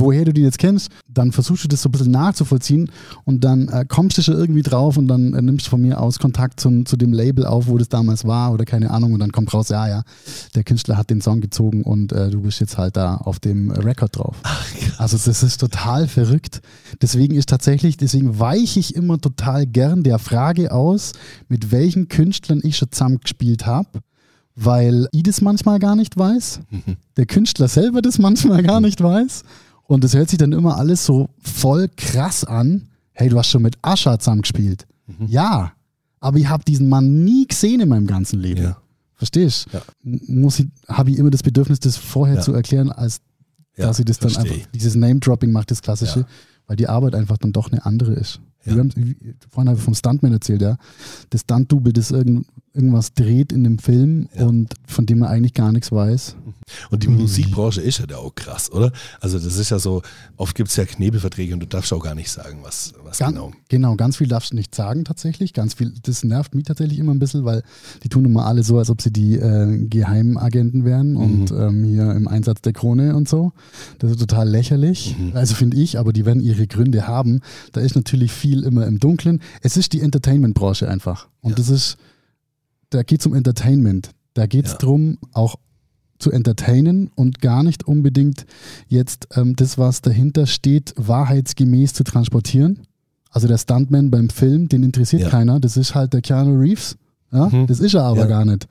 woher 0.00 0.24
du 0.24 0.32
die 0.32 0.40
jetzt 0.40 0.58
kennst, 0.58 0.90
dann 1.08 1.30
versuchst 1.30 1.64
du 1.64 1.68
das 1.68 1.82
so 1.82 1.88
ein 1.88 1.92
bisschen 1.92 2.10
nachzuvollziehen 2.10 2.90
und 3.24 3.44
dann 3.44 3.68
äh, 3.68 3.84
kommst 3.86 4.18
du 4.18 4.22
schon 4.22 4.34
irgendwie 4.34 4.62
drauf 4.62 4.96
und 4.96 5.06
dann 5.06 5.34
äh, 5.34 5.42
nimmst 5.42 5.66
du 5.66 5.70
von 5.70 5.82
mir 5.82 6.00
aus 6.00 6.18
Kontakt 6.18 6.58
zum, 6.58 6.86
zu 6.86 6.96
dem 6.96 7.12
Label 7.12 7.46
auf, 7.46 7.66
wo 7.66 7.78
das 7.78 7.88
damals 7.88 8.24
war 8.24 8.52
oder 8.52 8.64
keine 8.64 8.90
Ahnung 8.90 9.12
und 9.12 9.20
dann 9.20 9.30
kommt 9.30 9.52
raus, 9.52 9.68
ja, 9.68 9.86
ja, 9.88 10.02
der 10.54 10.64
Künstler 10.64 10.96
hat 10.96 11.10
den 11.10 11.20
Song 11.20 11.40
gezogen 11.40 11.82
und 11.84 12.12
äh, 12.12 12.30
du 12.30 12.40
bist 12.40 12.60
jetzt 12.60 12.78
halt 12.78 12.96
da 12.96 13.16
auf 13.16 13.38
dem 13.38 13.70
Record 13.70 14.16
drauf. 14.16 14.36
Ach, 14.42 14.66
also 14.98 15.16
das 15.16 15.42
ist 15.42 15.58
total 15.58 16.08
verrückt. 16.08 16.62
Deswegen 17.02 17.34
ist 17.34 17.48
tatsächlich, 17.48 17.96
deswegen 17.96 18.38
weiche 18.38 18.80
ich 18.80 18.94
immer 18.94 19.20
total 19.20 19.66
gern 19.66 20.02
der 20.02 20.18
Frage 20.18 20.72
aus, 20.72 21.12
mit 21.48 21.70
welchen 21.70 22.08
Künstlern 22.08 22.60
ich 22.62 22.76
schon 22.76 22.90
zusammen 22.90 23.20
gespielt 23.20 23.66
habe 23.66 24.00
weil 24.54 25.08
ich 25.12 25.22
das 25.22 25.40
manchmal 25.40 25.78
gar 25.78 25.96
nicht 25.96 26.16
weiß, 26.16 26.60
mhm. 26.70 26.96
der 27.16 27.26
Künstler 27.26 27.68
selber 27.68 28.02
das 28.02 28.18
manchmal 28.18 28.62
gar 28.62 28.80
nicht 28.80 29.02
weiß 29.02 29.44
und 29.84 30.04
es 30.04 30.14
hört 30.14 30.30
sich 30.30 30.38
dann 30.38 30.52
immer 30.52 30.76
alles 30.76 31.04
so 31.04 31.30
voll 31.40 31.88
krass 31.96 32.44
an. 32.44 32.88
Hey, 33.12 33.28
du 33.28 33.38
hast 33.38 33.48
schon 33.48 33.62
mit 33.62 33.76
Ascha 33.82 34.18
zusammengespielt. 34.18 34.86
Mhm. 35.06 35.26
Ja, 35.26 35.72
aber 36.20 36.38
ich 36.38 36.48
habe 36.48 36.64
diesen 36.64 36.88
Mann 36.88 37.24
nie 37.24 37.46
gesehen 37.46 37.80
in 37.80 37.88
meinem 37.88 38.06
ganzen 38.06 38.38
Leben. 38.40 38.62
Ja. 38.62 38.76
Verstehst? 39.14 39.66
Ja. 39.72 39.82
Muss 40.02 40.60
ich, 40.60 40.68
habe 40.88 41.10
ich 41.10 41.18
immer 41.18 41.30
das 41.30 41.42
Bedürfnis, 41.42 41.80
das 41.80 41.96
vorher 41.96 42.36
ja. 42.36 42.40
zu 42.40 42.52
erklären, 42.52 42.90
als 42.90 43.20
ja, 43.76 43.86
dass 43.86 43.98
ich 43.98 44.04
das 44.04 44.18
dann 44.18 44.36
einfach, 44.36 44.56
dieses 44.74 44.94
Name-Dropping 44.94 45.52
macht, 45.52 45.70
das 45.70 45.82
Klassische, 45.82 46.26
weil 46.70 46.76
die 46.76 46.88
Arbeit 46.88 47.16
einfach 47.16 47.36
dann 47.36 47.50
doch 47.50 47.72
eine 47.72 47.84
andere 47.84 48.12
ist. 48.12 48.40
Ja. 48.64 48.74
Wir 48.74 48.78
haben, 48.78 49.16
vorhin 49.48 49.68
habe 49.68 49.76
ich 49.76 49.84
vom 49.84 49.94
Stuntman 49.94 50.32
erzählt, 50.32 50.62
ja. 50.62 50.76
Das 51.30 51.40
Stunt-Double, 51.40 51.92
das 51.92 52.12
irgend, 52.12 52.46
irgendwas 52.72 53.12
dreht 53.12 53.50
in 53.50 53.64
dem 53.64 53.80
Film 53.80 54.28
ja. 54.36 54.46
und 54.46 54.74
von 54.86 55.04
dem 55.04 55.18
man 55.18 55.30
eigentlich 55.30 55.54
gar 55.54 55.72
nichts 55.72 55.90
weiß. 55.90 56.36
Und 56.90 57.02
die 57.02 57.08
mhm. 57.08 57.18
Musikbranche 57.18 57.80
ist 57.80 57.98
ja 57.98 58.06
da 58.06 58.16
auch 58.16 58.34
krass, 58.34 58.70
oder? 58.72 58.92
Also 59.20 59.38
das 59.38 59.56
ist 59.56 59.70
ja 59.70 59.78
so, 59.78 60.02
oft 60.36 60.54
gibt 60.54 60.70
es 60.70 60.76
ja 60.76 60.84
Knebelverträge 60.84 61.54
und 61.54 61.60
du 61.60 61.66
darfst 61.66 61.92
auch 61.92 62.02
gar 62.02 62.14
nicht 62.14 62.30
sagen, 62.30 62.60
was, 62.62 62.94
was 63.04 63.18
Gan 63.18 63.34
genau. 63.34 63.52
Genau, 63.68 63.96
ganz 63.96 64.16
viel 64.16 64.28
darfst 64.28 64.52
du 64.52 64.56
nicht 64.56 64.74
sagen 64.74 65.04
tatsächlich. 65.04 65.52
Ganz 65.52 65.74
viel, 65.74 65.92
das 66.02 66.24
nervt 66.24 66.54
mich 66.54 66.64
tatsächlich 66.64 66.98
immer 66.98 67.12
ein 67.12 67.18
bisschen, 67.18 67.44
weil 67.44 67.62
die 68.02 68.08
tun 68.08 68.24
immer 68.24 68.46
alle 68.46 68.62
so, 68.62 68.78
als 68.78 68.90
ob 68.90 69.00
sie 69.02 69.12
die 69.12 69.36
äh, 69.36 69.86
Geheimagenten 69.86 70.84
wären 70.84 71.12
mhm. 71.12 71.16
und 71.16 71.50
ähm, 71.50 71.84
hier 71.84 72.12
im 72.12 72.28
Einsatz 72.28 72.62
der 72.62 72.72
Krone 72.72 73.16
und 73.16 73.28
so. 73.28 73.52
Das 73.98 74.10
ist 74.10 74.20
total 74.20 74.48
lächerlich. 74.48 75.16
Mhm. 75.18 75.36
Also 75.36 75.54
finde 75.54 75.76
ich, 75.76 75.98
aber 75.98 76.12
die 76.12 76.26
werden 76.26 76.42
ihre 76.42 76.66
Gründe 76.66 77.06
haben. 77.06 77.40
Da 77.72 77.80
ist 77.80 77.96
natürlich 77.96 78.32
viel 78.32 78.64
immer 78.64 78.86
im 78.86 78.98
Dunkeln. 78.98 79.40
Es 79.62 79.76
ist 79.76 79.92
die 79.92 80.00
Entertainment-Branche 80.00 80.88
einfach. 80.88 81.28
Und 81.40 81.50
ja. 81.50 81.56
das 81.56 81.68
ist 81.68 81.98
da 82.90 83.02
geht 83.04 83.20
es 83.20 83.26
um 83.26 83.34
Entertainment. 83.34 84.10
Da 84.34 84.46
geht 84.46 84.66
es 84.66 84.72
ja. 84.72 84.78
darum, 84.78 85.18
auch 85.32 85.56
zu 86.20 86.30
entertainen 86.30 87.10
und 87.14 87.40
gar 87.40 87.62
nicht 87.62 87.86
unbedingt 87.86 88.46
jetzt 88.88 89.28
ähm, 89.36 89.56
das, 89.56 89.78
was 89.78 90.02
dahinter 90.02 90.46
steht, 90.46 90.94
wahrheitsgemäß 90.96 91.94
zu 91.94 92.04
transportieren. 92.04 92.80
Also 93.30 93.48
der 93.48 93.58
Stuntman 93.58 94.10
beim 94.10 94.28
Film, 94.28 94.68
den 94.68 94.82
interessiert 94.82 95.22
ja. 95.22 95.28
keiner. 95.28 95.60
Das 95.60 95.76
ist 95.76 95.94
halt 95.94 96.12
der 96.12 96.20
Keanu 96.20 96.58
Reeves. 96.58 96.96
Ja? 97.32 97.48
Mhm. 97.48 97.66
Das 97.66 97.80
ist 97.80 97.94
er 97.94 98.04
aber 98.04 98.22
ja. 98.22 98.26
gar 98.26 98.44
nicht. 98.44 98.66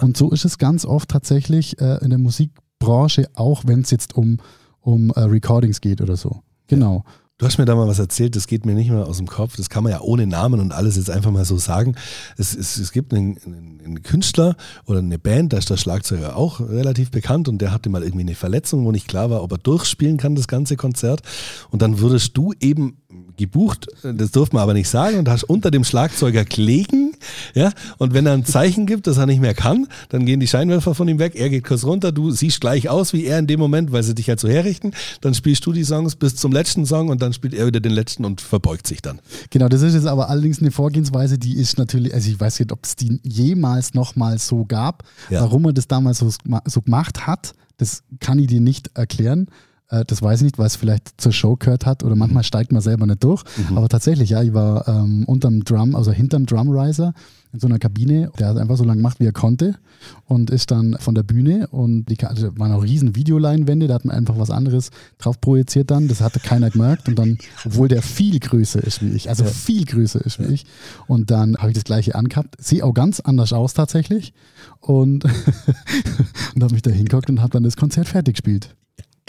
Und 0.00 0.16
so 0.16 0.30
ist 0.30 0.44
es 0.44 0.58
ganz 0.58 0.84
oft 0.84 1.08
tatsächlich 1.08 1.80
äh, 1.80 1.98
in 2.02 2.10
der 2.10 2.18
Musikbranche, 2.18 3.28
auch 3.34 3.62
wenn 3.66 3.80
es 3.80 3.90
jetzt 3.90 4.14
um, 4.14 4.38
um 4.80 5.10
äh, 5.10 5.20
Recordings 5.20 5.80
geht 5.80 6.00
oder 6.00 6.16
so. 6.16 6.42
Genau. 6.66 7.04
Du 7.42 7.48
hast 7.48 7.58
mir 7.58 7.64
da 7.64 7.74
mal 7.74 7.88
was 7.88 7.98
erzählt, 7.98 8.36
das 8.36 8.46
geht 8.46 8.66
mir 8.66 8.74
nicht 8.74 8.88
mehr 8.88 9.04
aus 9.04 9.16
dem 9.16 9.26
Kopf. 9.26 9.56
Das 9.56 9.68
kann 9.68 9.82
man 9.82 9.90
ja 9.90 10.00
ohne 10.00 10.28
Namen 10.28 10.60
und 10.60 10.70
alles 10.70 10.94
jetzt 10.94 11.10
einfach 11.10 11.32
mal 11.32 11.44
so 11.44 11.58
sagen. 11.58 11.96
Es, 12.38 12.54
es, 12.54 12.76
es 12.76 12.92
gibt 12.92 13.12
einen, 13.12 13.80
einen, 13.84 14.02
Künstler 14.04 14.54
oder 14.86 15.00
eine 15.00 15.18
Band, 15.18 15.52
da 15.52 15.56
ist 15.56 15.68
der 15.68 15.76
Schlagzeuger 15.76 16.36
auch 16.36 16.60
relativ 16.60 17.10
bekannt 17.10 17.48
und 17.48 17.58
der 17.58 17.72
hatte 17.72 17.90
mal 17.90 18.04
irgendwie 18.04 18.22
eine 18.22 18.36
Verletzung, 18.36 18.84
wo 18.84 18.92
nicht 18.92 19.08
klar 19.08 19.28
war, 19.28 19.42
ob 19.42 19.50
er 19.50 19.58
durchspielen 19.58 20.18
kann, 20.18 20.36
das 20.36 20.46
ganze 20.46 20.76
Konzert. 20.76 21.22
Und 21.70 21.82
dann 21.82 21.98
würdest 21.98 22.36
du 22.36 22.52
eben 22.60 22.98
gebucht, 23.36 23.88
das 24.04 24.30
durfte 24.30 24.54
man 24.54 24.62
aber 24.62 24.74
nicht 24.74 24.88
sagen, 24.88 25.18
und 25.18 25.28
hast 25.28 25.42
unter 25.42 25.72
dem 25.72 25.82
Schlagzeuger 25.82 26.44
gelegen, 26.44 27.11
ja, 27.54 27.72
und 27.98 28.14
wenn 28.14 28.26
er 28.26 28.32
ein 28.32 28.44
Zeichen 28.44 28.86
gibt, 28.86 29.06
dass 29.06 29.16
er 29.16 29.26
nicht 29.26 29.40
mehr 29.40 29.54
kann, 29.54 29.86
dann 30.08 30.26
gehen 30.26 30.40
die 30.40 30.46
Scheinwerfer 30.46 30.94
von 30.94 31.08
ihm 31.08 31.18
weg, 31.18 31.34
er 31.34 31.50
geht 31.50 31.64
kurz 31.64 31.84
runter, 31.84 32.12
du 32.12 32.30
siehst 32.30 32.60
gleich 32.60 32.88
aus 32.88 33.12
wie 33.12 33.24
er 33.24 33.38
in 33.38 33.46
dem 33.46 33.60
Moment, 33.60 33.92
weil 33.92 34.02
sie 34.02 34.14
dich 34.14 34.28
halt 34.28 34.40
so 34.40 34.48
herrichten, 34.48 34.92
dann 35.20 35.34
spielst 35.34 35.64
du 35.66 35.72
die 35.72 35.84
Songs 35.84 36.16
bis 36.16 36.36
zum 36.36 36.52
letzten 36.52 36.86
Song 36.86 37.08
und 37.08 37.22
dann 37.22 37.32
spielt 37.32 37.54
er 37.54 37.66
wieder 37.66 37.80
den 37.80 37.92
letzten 37.92 38.24
und 38.24 38.40
verbeugt 38.40 38.86
sich 38.86 39.02
dann. 39.02 39.20
Genau, 39.50 39.68
das 39.68 39.82
ist 39.82 39.94
jetzt 39.94 40.06
aber 40.06 40.28
allerdings 40.28 40.60
eine 40.60 40.70
Vorgehensweise, 40.70 41.38
die 41.38 41.54
ist 41.54 41.78
natürlich, 41.78 42.14
also 42.14 42.30
ich 42.30 42.38
weiß 42.38 42.58
nicht, 42.60 42.72
ob 42.72 42.84
es 42.84 42.96
die 42.96 43.20
jemals 43.22 43.94
nochmal 43.94 44.38
so 44.38 44.64
gab, 44.64 45.04
ja. 45.30 45.40
warum 45.40 45.66
er 45.66 45.72
das 45.72 45.88
damals 45.88 46.18
so, 46.18 46.30
so 46.64 46.82
gemacht 46.82 47.26
hat, 47.26 47.54
das 47.76 48.02
kann 48.20 48.38
ich 48.38 48.46
dir 48.46 48.60
nicht 48.60 48.90
erklären. 48.94 49.46
Äh, 49.92 50.04
das 50.06 50.22
weiß 50.22 50.40
ich 50.40 50.44
nicht, 50.44 50.58
weil 50.58 50.66
es 50.66 50.76
vielleicht 50.76 51.20
zur 51.20 51.32
Show 51.32 51.56
gehört 51.56 51.86
hat 51.86 52.02
oder 52.02 52.16
manchmal 52.16 52.42
steigt 52.42 52.72
man 52.72 52.82
selber 52.82 53.06
nicht 53.06 53.22
durch. 53.22 53.44
Mhm. 53.56 53.78
Aber 53.78 53.88
tatsächlich, 53.88 54.30
ja, 54.30 54.42
ich 54.42 54.54
war 54.54 54.88
ähm, 54.88 55.24
unterm 55.26 55.62
Drum, 55.64 55.94
also 55.94 56.10
hinterm 56.10 56.46
Drumriser 56.46 57.12
in 57.52 57.60
so 57.60 57.66
einer 57.66 57.78
Kabine. 57.78 58.30
Der 58.38 58.48
hat 58.48 58.56
einfach 58.56 58.76
so 58.76 58.84
lange 58.84 58.96
gemacht, 58.96 59.20
wie 59.20 59.26
er 59.26 59.32
konnte 59.32 59.76
und 60.24 60.48
ist 60.50 60.70
dann 60.70 60.96
von 60.98 61.14
der 61.14 61.22
Bühne 61.22 61.68
und 61.68 62.06
die 62.06 62.18
also 62.24 62.58
waren 62.58 62.72
auch 62.72 62.82
riesen 62.82 63.14
Videoleinwände, 63.14 63.86
da 63.86 63.94
hat 63.94 64.06
man 64.06 64.16
einfach 64.16 64.38
was 64.38 64.50
anderes 64.50 64.90
drauf 65.18 65.40
projiziert 65.40 65.90
dann. 65.90 66.08
Das 66.08 66.22
hatte 66.22 66.40
keiner 66.40 66.70
gemerkt 66.70 67.08
und 67.08 67.18
dann, 67.18 67.36
obwohl 67.64 67.88
der 67.88 68.00
viel 68.00 68.40
größer 68.40 68.82
ist 68.82 69.02
wie 69.02 69.10
ich, 69.10 69.28
also 69.28 69.44
ja. 69.44 69.50
viel 69.50 69.84
größer 69.84 70.24
ist 70.24 70.38
wie 70.38 70.54
ich 70.54 70.64
und 71.06 71.30
dann 71.30 71.56
habe 71.58 71.68
ich 71.68 71.74
das 71.74 71.84
gleiche 71.84 72.14
angehabt. 72.14 72.56
Sehe 72.58 72.82
auch 72.82 72.94
ganz 72.94 73.20
anders 73.20 73.52
aus 73.52 73.74
tatsächlich 73.74 74.32
und, 74.80 75.24
und 76.54 76.62
habe 76.62 76.72
mich 76.72 76.82
da 76.82 76.90
hingeguckt 76.90 77.28
und 77.28 77.42
habe 77.42 77.50
dann 77.50 77.64
das 77.64 77.76
Konzert 77.76 78.08
fertig 78.08 78.36
gespielt. 78.36 78.74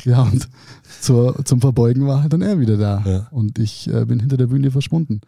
Ja, 0.06 0.24
und 0.24 0.50
zur, 1.02 1.44
zum 1.46 1.62
Verbeugen 1.62 2.08
war 2.08 2.22
halt 2.22 2.34
dann 2.34 2.42
er 2.42 2.60
wieder 2.60 2.78
da. 2.78 3.04
Ja. 3.06 3.28
Und 3.32 3.60
ich 3.60 3.88
äh, 3.88 4.06
bin 4.06 4.20
hinter 4.20 4.38
der 4.38 4.48
Bühne 4.48 4.72
verschwunden. 4.72 5.22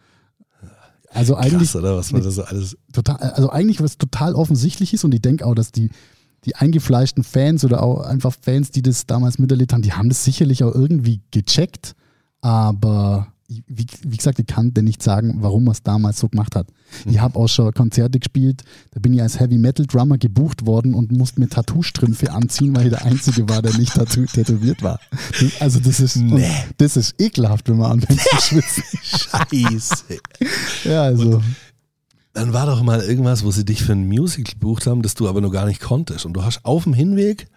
Also 1.10 1.36
eigentlich. 1.36 1.72
Krass, 1.72 1.76
oder? 1.76 1.96
Was 1.96 2.12
man 2.12 2.22
das 2.22 2.34
so 2.34 2.44
alles. 2.44 2.76
Total, 2.92 3.16
also 3.16 3.50
eigentlich 3.50 3.80
was 3.80 3.96
total 3.96 4.34
offensichtlich 4.34 4.92
ist 4.92 5.04
und 5.04 5.14
ich 5.14 5.22
denke 5.22 5.46
auch, 5.46 5.54
dass 5.54 5.72
die 5.72 5.90
die 6.44 6.54
eingefleischten 6.54 7.24
Fans 7.24 7.64
oder 7.64 7.82
auch 7.82 8.02
einfach 8.02 8.32
Fans, 8.40 8.70
die 8.70 8.82
das 8.82 9.06
damals 9.06 9.38
miterlebt 9.38 9.72
haben, 9.72 9.82
die 9.82 9.92
haben 9.92 10.08
das 10.08 10.24
sicherlich 10.24 10.62
auch 10.62 10.72
irgendwie 10.72 11.20
gecheckt, 11.32 11.96
aber 12.40 13.32
wie, 13.48 13.86
wie 14.02 14.16
gesagt, 14.16 14.38
ich 14.38 14.46
kann 14.46 14.74
dir 14.74 14.82
nicht 14.82 15.02
sagen, 15.02 15.36
warum 15.40 15.64
man 15.64 15.72
es 15.72 15.82
damals 15.82 16.18
so 16.18 16.28
gemacht 16.28 16.56
hat. 16.56 16.66
Mhm. 17.04 17.12
Ich 17.12 17.20
habe 17.20 17.38
auch 17.38 17.48
schon 17.48 17.72
Konzerte 17.72 18.18
gespielt, 18.18 18.62
da 18.92 19.00
bin 19.00 19.12
ich 19.14 19.22
als 19.22 19.38
Heavy 19.38 19.58
Metal 19.58 19.86
Drummer 19.86 20.18
gebucht 20.18 20.66
worden 20.66 20.94
und 20.94 21.12
musste 21.12 21.40
mir 21.40 21.48
Tattoo-Strümpfe 21.48 22.32
anziehen, 22.32 22.74
weil 22.74 22.86
ich 22.86 22.92
der 22.92 23.04
Einzige 23.04 23.48
war, 23.48 23.62
der 23.62 23.76
nicht 23.76 23.94
tätowiert 24.32 24.82
war. 24.82 25.00
Also 25.60 25.80
das 25.80 26.00
ist, 26.00 26.16
nee. 26.16 26.48
das 26.78 26.96
ist 26.96 27.14
ekelhaft, 27.20 27.68
wenn 27.68 27.78
man 27.78 27.92
anfängt 27.92 28.20
zu 28.20 28.36
schwitzen. 28.36 28.82
Scheiße. 29.02 30.18
ja, 30.84 31.02
also. 31.02 31.36
Und 31.36 31.44
dann 32.32 32.52
war 32.52 32.66
doch 32.66 32.82
mal 32.82 33.00
irgendwas, 33.00 33.44
wo 33.44 33.50
sie 33.50 33.64
dich 33.64 33.82
für 33.82 33.92
ein 33.92 34.06
Musical 34.06 34.52
gebucht 34.52 34.86
haben, 34.86 35.02
das 35.02 35.14
du 35.14 35.28
aber 35.28 35.40
noch 35.40 35.50
gar 35.50 35.66
nicht 35.66 35.80
konntest. 35.80 36.26
Und 36.26 36.34
du 36.34 36.44
hast 36.44 36.64
auf 36.64 36.84
dem 36.84 36.94
Hinweg 36.94 37.48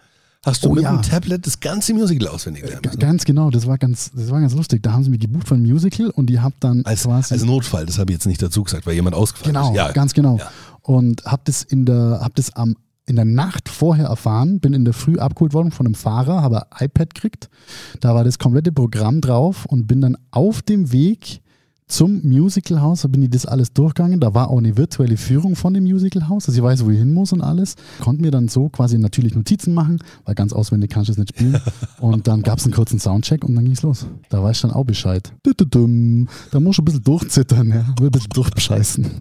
hast 0.44 0.64
du 0.64 0.70
oh, 0.70 0.74
mit 0.74 0.84
ja. 0.84 0.92
dem 0.92 1.02
Tablet 1.02 1.46
das 1.46 1.60
ganze 1.60 1.92
Musical 1.94 2.28
auswendig 2.28 2.64
gelernt. 2.64 2.86
Äh, 2.86 2.96
ganz 2.96 3.24
genau, 3.24 3.50
das 3.50 3.66
war 3.66 3.78
ganz, 3.78 4.10
das 4.14 4.30
war 4.30 4.40
ganz 4.40 4.54
lustig. 4.54 4.82
Da 4.82 4.92
haben 4.92 5.04
sie 5.04 5.10
mich 5.10 5.20
gebucht 5.20 5.48
für 5.48 5.54
ein 5.54 5.62
Musical 5.62 6.10
und 6.10 6.26
die 6.26 6.40
hab 6.40 6.58
dann 6.60 6.84
als, 6.84 7.04
quasi 7.04 7.34
als 7.34 7.44
Notfall, 7.44 7.86
das 7.86 7.98
habe 7.98 8.12
ich 8.12 8.16
jetzt 8.16 8.26
nicht 8.26 8.42
dazu 8.42 8.62
gesagt, 8.62 8.86
weil 8.86 8.94
jemand 8.94 9.16
ausgefallen 9.16 9.54
genau, 9.54 9.66
ist. 9.66 9.72
Genau, 9.74 9.86
ja. 9.86 9.92
ganz 9.92 10.14
genau. 10.14 10.38
Ja. 10.38 10.50
Und 10.82 11.24
hab 11.24 11.44
das 11.44 11.62
in 11.62 11.84
der, 11.84 12.20
hab 12.22 12.34
das 12.34 12.54
am 12.56 12.76
in 13.06 13.16
der 13.16 13.24
Nacht 13.24 13.68
vorher 13.68 14.06
erfahren, 14.06 14.60
bin 14.60 14.72
in 14.72 14.84
der 14.84 14.94
Früh 14.94 15.18
abgeholt 15.18 15.52
worden 15.52 15.72
von 15.72 15.84
einem 15.84 15.96
Fahrer, 15.96 16.42
habe 16.42 16.70
ein 16.70 16.86
iPad 16.86 17.12
gekriegt, 17.12 17.50
da 17.98 18.14
war 18.14 18.22
das 18.22 18.38
komplette 18.38 18.70
Programm 18.70 19.20
drauf 19.20 19.66
und 19.66 19.88
bin 19.88 20.00
dann 20.00 20.16
auf 20.30 20.62
dem 20.62 20.92
Weg 20.92 21.42
zum 21.90 22.20
Musicalhaus, 22.22 23.02
da 23.02 23.08
bin 23.08 23.22
ich 23.22 23.30
das 23.30 23.46
alles 23.46 23.72
durchgegangen. 23.72 24.20
Da 24.20 24.34
war 24.34 24.48
auch 24.48 24.58
eine 24.58 24.76
virtuelle 24.76 25.16
Führung 25.16 25.56
von 25.56 25.74
dem 25.74 25.84
Musicalhaus, 25.84 26.46
dass 26.46 26.54
ich 26.54 26.62
weiß, 26.62 26.84
wo 26.84 26.90
ich 26.90 26.98
hin 26.98 27.12
muss 27.12 27.32
und 27.32 27.42
alles. 27.42 27.74
Konnte 28.00 28.22
mir 28.22 28.30
dann 28.30 28.48
so 28.48 28.68
quasi 28.68 28.98
natürlich 28.98 29.34
Notizen 29.34 29.74
machen, 29.74 29.98
weil 30.24 30.34
ganz 30.34 30.52
auswendig 30.52 30.90
kannst 30.90 31.08
du 31.08 31.12
es 31.12 31.18
nicht 31.18 31.30
spielen. 31.30 31.60
Und 32.00 32.26
dann 32.26 32.42
gab 32.42 32.58
es 32.58 32.64
einen 32.64 32.72
kurzen 32.72 32.98
Soundcheck 32.98 33.44
und 33.44 33.54
dann 33.54 33.64
ging 33.64 33.74
es 33.74 33.82
los. 33.82 34.06
Da 34.30 34.42
weiß 34.42 34.56
ich 34.56 34.62
dann 34.62 34.70
auch 34.70 34.84
Bescheid. 34.84 35.32
Da 35.42 36.60
muss 36.60 36.76
ich 36.76 36.78
ein 36.78 36.84
bisschen 36.84 37.04
durchzittern, 37.04 37.68
ja. 37.68 37.94
ein 37.98 38.10
bisschen 38.10 38.30
durchbescheißen. 38.30 39.06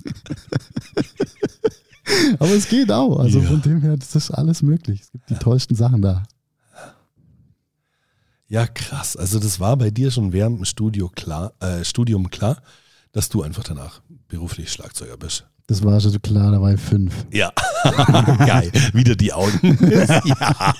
Aber 2.39 2.51
es 2.51 2.69
geht 2.69 2.91
auch. 2.91 3.19
Also 3.19 3.39
ja. 3.39 3.47
von 3.47 3.61
dem 3.61 3.81
her, 3.81 3.97
das 3.97 4.15
ist 4.15 4.31
alles 4.31 4.61
möglich. 4.61 5.01
Es 5.01 5.11
gibt 5.11 5.29
die 5.29 5.35
tollsten 5.35 5.75
Sachen 5.75 6.01
da. 6.01 6.23
Ja, 8.49 8.65
krass. 8.65 9.15
Also 9.15 9.39
das 9.39 9.59
war 9.59 9.77
bei 9.77 9.91
dir 9.91 10.09
schon 10.11 10.33
während 10.33 10.57
dem 10.57 10.65
Studio 10.65 11.07
klar, 11.07 11.53
äh, 11.59 11.85
Studium 11.85 12.29
klar, 12.29 12.61
dass 13.11 13.29
du 13.29 13.43
einfach 13.43 13.63
danach 13.63 14.01
beruflich 14.27 14.71
Schlagzeuger 14.71 15.17
bist. 15.17 15.45
Das 15.67 15.83
war 15.83 16.01
schon 16.01 16.11
so 16.11 16.19
klar, 16.19 16.51
da 16.51 16.59
war 16.59 16.73
ich 16.73 16.81
fünf. 16.81 17.13
Ja, 17.31 17.53
geil. 18.39 18.71
Wieder 18.93 19.15
die 19.15 19.31
Augen. 19.31 19.77
ja. 19.91 20.73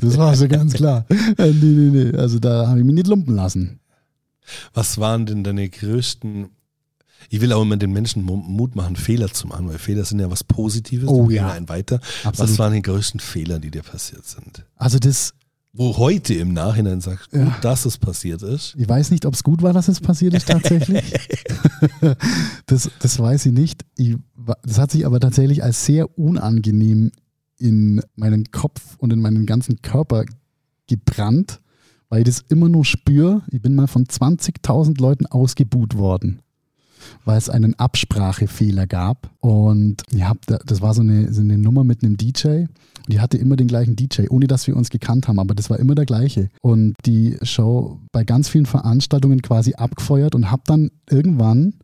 Das 0.00 0.16
war 0.16 0.34
so 0.34 0.48
ganz 0.48 0.72
klar. 0.72 1.04
Äh, 1.10 1.52
nee, 1.52 1.90
nee, 1.90 2.04
nee. 2.04 2.16
Also 2.16 2.38
da 2.38 2.66
habe 2.66 2.78
ich 2.78 2.84
mich 2.86 2.94
nicht 2.94 3.08
lumpen 3.08 3.36
lassen. 3.36 3.78
Was 4.72 4.96
waren 4.96 5.26
denn 5.26 5.44
deine 5.44 5.68
größten 5.68 6.48
ich 7.28 7.40
will 7.40 7.52
auch 7.52 7.62
immer 7.62 7.76
den 7.76 7.92
Menschen 7.92 8.22
Mut 8.22 8.76
machen, 8.76 8.94
Fehler 8.94 9.32
zu 9.32 9.48
machen, 9.48 9.68
weil 9.68 9.78
Fehler 9.78 10.04
sind 10.04 10.20
ja 10.20 10.30
was 10.30 10.44
Positives. 10.44 11.08
Oh 11.08 11.28
ja. 11.28 11.50
Ein 11.50 11.68
weiter. 11.68 12.00
Absolut. 12.22 12.38
Was 12.38 12.58
waren 12.58 12.72
die 12.72 12.82
größten 12.82 13.20
Fehler, 13.20 13.58
die 13.58 13.70
dir 13.70 13.82
passiert 13.82 14.24
sind? 14.26 14.64
Also 14.76 14.98
das 14.98 15.34
wo 15.76 15.96
heute 15.98 16.34
im 16.34 16.52
Nachhinein 16.52 17.00
sagst, 17.00 17.30
gut, 17.30 17.40
ja. 17.40 17.58
dass 17.60 17.84
es 17.84 17.98
passiert 17.98 18.42
ist. 18.42 18.74
Ich 18.78 18.88
weiß 18.88 19.10
nicht, 19.10 19.26
ob 19.26 19.34
es 19.34 19.42
gut 19.42 19.62
war, 19.62 19.72
dass 19.72 19.88
es 19.88 20.00
passiert 20.00 20.34
ist 20.34 20.48
tatsächlich. 20.48 21.04
das, 22.66 22.90
das 22.98 23.18
weiß 23.18 23.46
ich 23.46 23.52
nicht. 23.52 23.84
Ich, 23.96 24.16
das 24.64 24.78
hat 24.78 24.90
sich 24.90 25.04
aber 25.04 25.20
tatsächlich 25.20 25.62
als 25.62 25.84
sehr 25.84 26.18
unangenehm 26.18 27.12
in 27.58 28.02
meinen 28.14 28.50
Kopf 28.50 28.96
und 28.98 29.12
in 29.12 29.20
meinen 29.20 29.46
ganzen 29.46 29.82
Körper 29.82 30.24
gebrannt, 30.86 31.60
weil 32.08 32.20
ich 32.20 32.26
das 32.26 32.44
immer 32.48 32.68
nur 32.68 32.84
spüre. 32.84 33.42
Ich 33.50 33.60
bin 33.60 33.74
mal 33.74 33.86
von 33.86 34.06
20.000 34.06 35.00
Leuten 35.00 35.26
ausgebuht 35.26 35.96
worden 35.96 36.40
weil 37.24 37.38
es 37.38 37.48
einen 37.48 37.78
Absprachefehler 37.78 38.86
gab. 38.86 39.30
Und 39.40 40.02
ja, 40.12 40.32
das 40.46 40.80
war 40.80 40.94
so 40.94 41.02
eine, 41.02 41.32
so 41.32 41.40
eine 41.40 41.58
Nummer 41.58 41.84
mit 41.84 42.02
einem 42.02 42.16
DJ. 42.16 42.64
Die 43.08 43.20
hatte 43.20 43.38
immer 43.38 43.56
den 43.56 43.68
gleichen 43.68 43.96
DJ, 43.96 44.28
ohne 44.28 44.46
dass 44.46 44.66
wir 44.66 44.76
uns 44.76 44.90
gekannt 44.90 45.28
haben, 45.28 45.38
aber 45.38 45.54
das 45.54 45.70
war 45.70 45.78
immer 45.78 45.94
der 45.94 46.06
gleiche. 46.06 46.48
Und 46.62 46.94
die 47.04 47.36
Show 47.42 48.00
bei 48.12 48.24
ganz 48.24 48.48
vielen 48.48 48.66
Veranstaltungen 48.66 49.42
quasi 49.42 49.74
abgefeuert 49.74 50.34
und 50.34 50.50
habe 50.50 50.62
dann 50.66 50.90
irgendwann, 51.08 51.74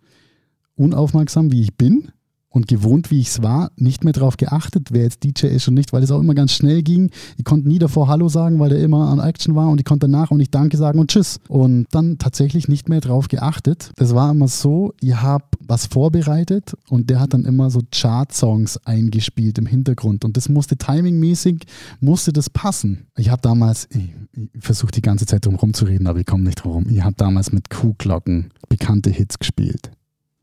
unaufmerksam 0.74 1.52
wie 1.52 1.62
ich 1.62 1.76
bin, 1.76 2.10
und 2.52 2.68
gewohnt, 2.68 3.10
wie 3.10 3.20
ich 3.20 3.28
es 3.28 3.42
war, 3.42 3.70
nicht 3.76 4.04
mehr 4.04 4.12
darauf 4.12 4.36
geachtet, 4.36 4.88
wer 4.92 5.02
jetzt 5.02 5.24
DJ 5.24 5.46
ist 5.46 5.68
und 5.68 5.74
nicht, 5.74 5.92
weil 5.92 6.02
es 6.02 6.10
auch 6.10 6.20
immer 6.20 6.34
ganz 6.34 6.52
schnell 6.52 6.82
ging. 6.82 7.10
Ich 7.36 7.44
konnte 7.44 7.68
nie 7.68 7.78
davor 7.78 8.08
Hallo 8.08 8.28
sagen, 8.28 8.58
weil 8.58 8.70
der 8.70 8.80
immer 8.80 9.08
an 9.08 9.20
Action 9.20 9.54
war 9.54 9.68
und 9.68 9.80
ich 9.80 9.84
konnte 9.84 10.06
danach 10.06 10.30
und 10.30 10.38
nicht 10.38 10.54
Danke 10.54 10.76
sagen 10.76 10.98
und 10.98 11.10
Tschüss. 11.10 11.40
Und 11.48 11.86
dann 11.90 12.18
tatsächlich 12.18 12.68
nicht 12.68 12.88
mehr 12.88 13.00
darauf 13.00 13.28
geachtet. 13.28 13.90
Das 13.96 14.14
war 14.14 14.30
immer 14.30 14.48
so, 14.48 14.92
ihr 15.00 15.22
habt 15.22 15.56
was 15.66 15.86
vorbereitet 15.86 16.74
und 16.88 17.08
der 17.10 17.20
hat 17.20 17.32
dann 17.32 17.44
immer 17.44 17.70
so 17.70 17.80
Chart-Songs 17.90 18.78
eingespielt 18.84 19.58
im 19.58 19.66
Hintergrund 19.66 20.24
und 20.24 20.36
das 20.36 20.48
musste 20.48 20.76
timingmäßig, 20.76 21.64
musste 22.00 22.32
das 22.32 22.50
passen. 22.50 23.06
Ich 23.16 23.30
habe 23.30 23.42
damals, 23.42 23.88
ich, 23.90 24.14
ich 24.34 24.62
versuche 24.62 24.92
die 24.92 25.02
ganze 25.02 25.26
Zeit 25.26 25.46
drum 25.46 25.54
rumzureden, 25.54 26.06
aber 26.06 26.20
ich 26.20 26.26
komme 26.26 26.44
nicht 26.44 26.64
drum. 26.64 26.86
Ich 26.90 27.02
habe 27.02 27.14
damals 27.16 27.52
mit 27.52 27.70
Kuhglocken 27.70 28.50
bekannte 28.68 29.10
Hits 29.10 29.38
gespielt. 29.38 29.90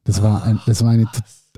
Das 0.04 0.24
war, 0.24 0.44
ein, 0.44 0.60
das 0.66 0.84
war 0.84 0.92
eine 0.92 1.08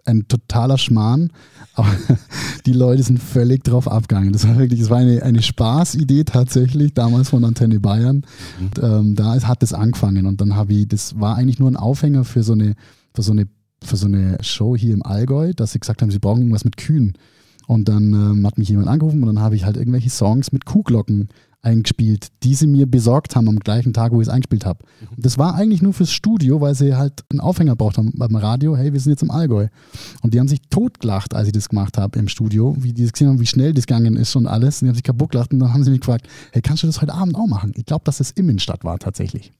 ein 0.05 0.27
totaler 0.27 0.77
Schmarrn, 0.77 1.31
aber 1.73 1.89
die 2.65 2.73
Leute 2.73 3.03
sind 3.03 3.21
völlig 3.21 3.63
drauf 3.63 3.87
abgegangen. 3.87 4.33
Das 4.33 4.47
war 4.47 4.57
wirklich, 4.57 4.79
das 4.79 4.89
war 4.89 4.97
eine, 4.97 5.23
eine 5.23 5.41
Spaßidee 5.41 6.23
tatsächlich, 6.23 6.93
damals 6.93 7.29
von 7.29 7.43
Antenne 7.43 7.79
Bayern. 7.79 8.17
Mhm. 8.59 8.65
Und, 8.65 8.83
ähm, 8.83 9.15
da 9.15 9.41
hat 9.41 9.63
es 9.63 9.73
angefangen 9.73 10.25
und 10.25 10.41
dann 10.41 10.55
habe 10.55 10.73
ich, 10.73 10.87
das 10.87 11.19
war 11.19 11.35
eigentlich 11.35 11.59
nur 11.59 11.69
ein 11.69 11.77
Aufhänger 11.77 12.23
für 12.23 12.43
so 12.43 12.53
eine, 12.53 12.75
für 13.13 13.21
so 13.21 13.31
eine, 13.31 13.47
für 13.83 13.97
so 13.97 14.07
eine 14.07 14.37
Show 14.41 14.75
hier 14.75 14.93
im 14.93 15.03
Allgäu, 15.03 15.53
dass 15.53 15.71
sie 15.71 15.79
gesagt 15.79 16.01
haben, 16.01 16.11
sie 16.11 16.19
brauchen 16.19 16.41
irgendwas 16.41 16.65
mit 16.65 16.77
Kühen. 16.77 17.13
Und 17.67 17.87
dann 17.87 18.11
ähm, 18.13 18.45
hat 18.45 18.57
mich 18.57 18.69
jemand 18.69 18.89
angerufen 18.89 19.21
und 19.21 19.27
dann 19.27 19.39
habe 19.39 19.55
ich 19.55 19.65
halt 19.65 19.77
irgendwelche 19.77 20.09
Songs 20.09 20.51
mit 20.51 20.65
Kuhglocken 20.65 21.29
eingespielt, 21.61 22.29
die 22.43 22.55
sie 22.55 22.67
mir 22.67 22.87
besorgt 22.87 23.35
haben 23.35 23.47
am 23.47 23.59
gleichen 23.59 23.93
Tag, 23.93 24.11
wo 24.11 24.21
ich 24.21 24.27
es 24.27 24.33
eingespielt 24.33 24.65
habe. 24.65 24.79
Mhm. 24.83 25.07
Und 25.17 25.25
das 25.25 25.37
war 25.37 25.55
eigentlich 25.55 25.81
nur 25.81 25.93
fürs 25.93 26.11
Studio, 26.11 26.59
weil 26.59 26.75
sie 26.75 26.95
halt 26.95 27.23
einen 27.29 27.39
Aufhänger 27.39 27.75
braucht 27.75 27.97
haben 27.97 28.11
beim 28.15 28.35
Radio, 28.35 28.75
hey, 28.75 28.93
wir 28.93 28.99
sind 28.99 29.11
jetzt 29.11 29.21
im 29.21 29.31
Allgäu. 29.31 29.67
Und 30.21 30.33
die 30.33 30.39
haben 30.39 30.47
sich 30.47 30.61
totgelacht, 30.69 31.35
als 31.35 31.47
ich 31.47 31.53
das 31.53 31.69
gemacht 31.69 31.97
habe 31.97 32.17
im 32.17 32.27
Studio, 32.27 32.75
wie 32.79 32.93
die 32.93 33.07
gesehen 33.07 33.27
haben, 33.27 33.39
wie 33.39 33.45
schnell 33.45 33.73
das 33.73 33.85
gegangen 33.85 34.15
ist 34.15 34.35
und 34.35 34.47
alles. 34.47 34.81
Und 34.81 34.85
die 34.85 34.89
haben 34.89 34.95
sich 34.95 35.03
kaputt 35.03 35.31
gelacht 35.31 35.53
und 35.53 35.59
dann 35.59 35.73
haben 35.73 35.83
sie 35.83 35.91
mich 35.91 36.01
gefragt, 36.01 36.27
hey, 36.51 36.61
kannst 36.61 36.83
du 36.83 36.87
das 36.87 37.01
heute 37.01 37.13
Abend 37.13 37.35
auch 37.35 37.47
machen? 37.47 37.73
Ich 37.75 37.85
glaube, 37.85 38.03
dass 38.05 38.17
das 38.17 38.31
im 38.31 38.49
Innenstadt 38.49 38.83
war 38.83 38.97
tatsächlich. 38.97 39.53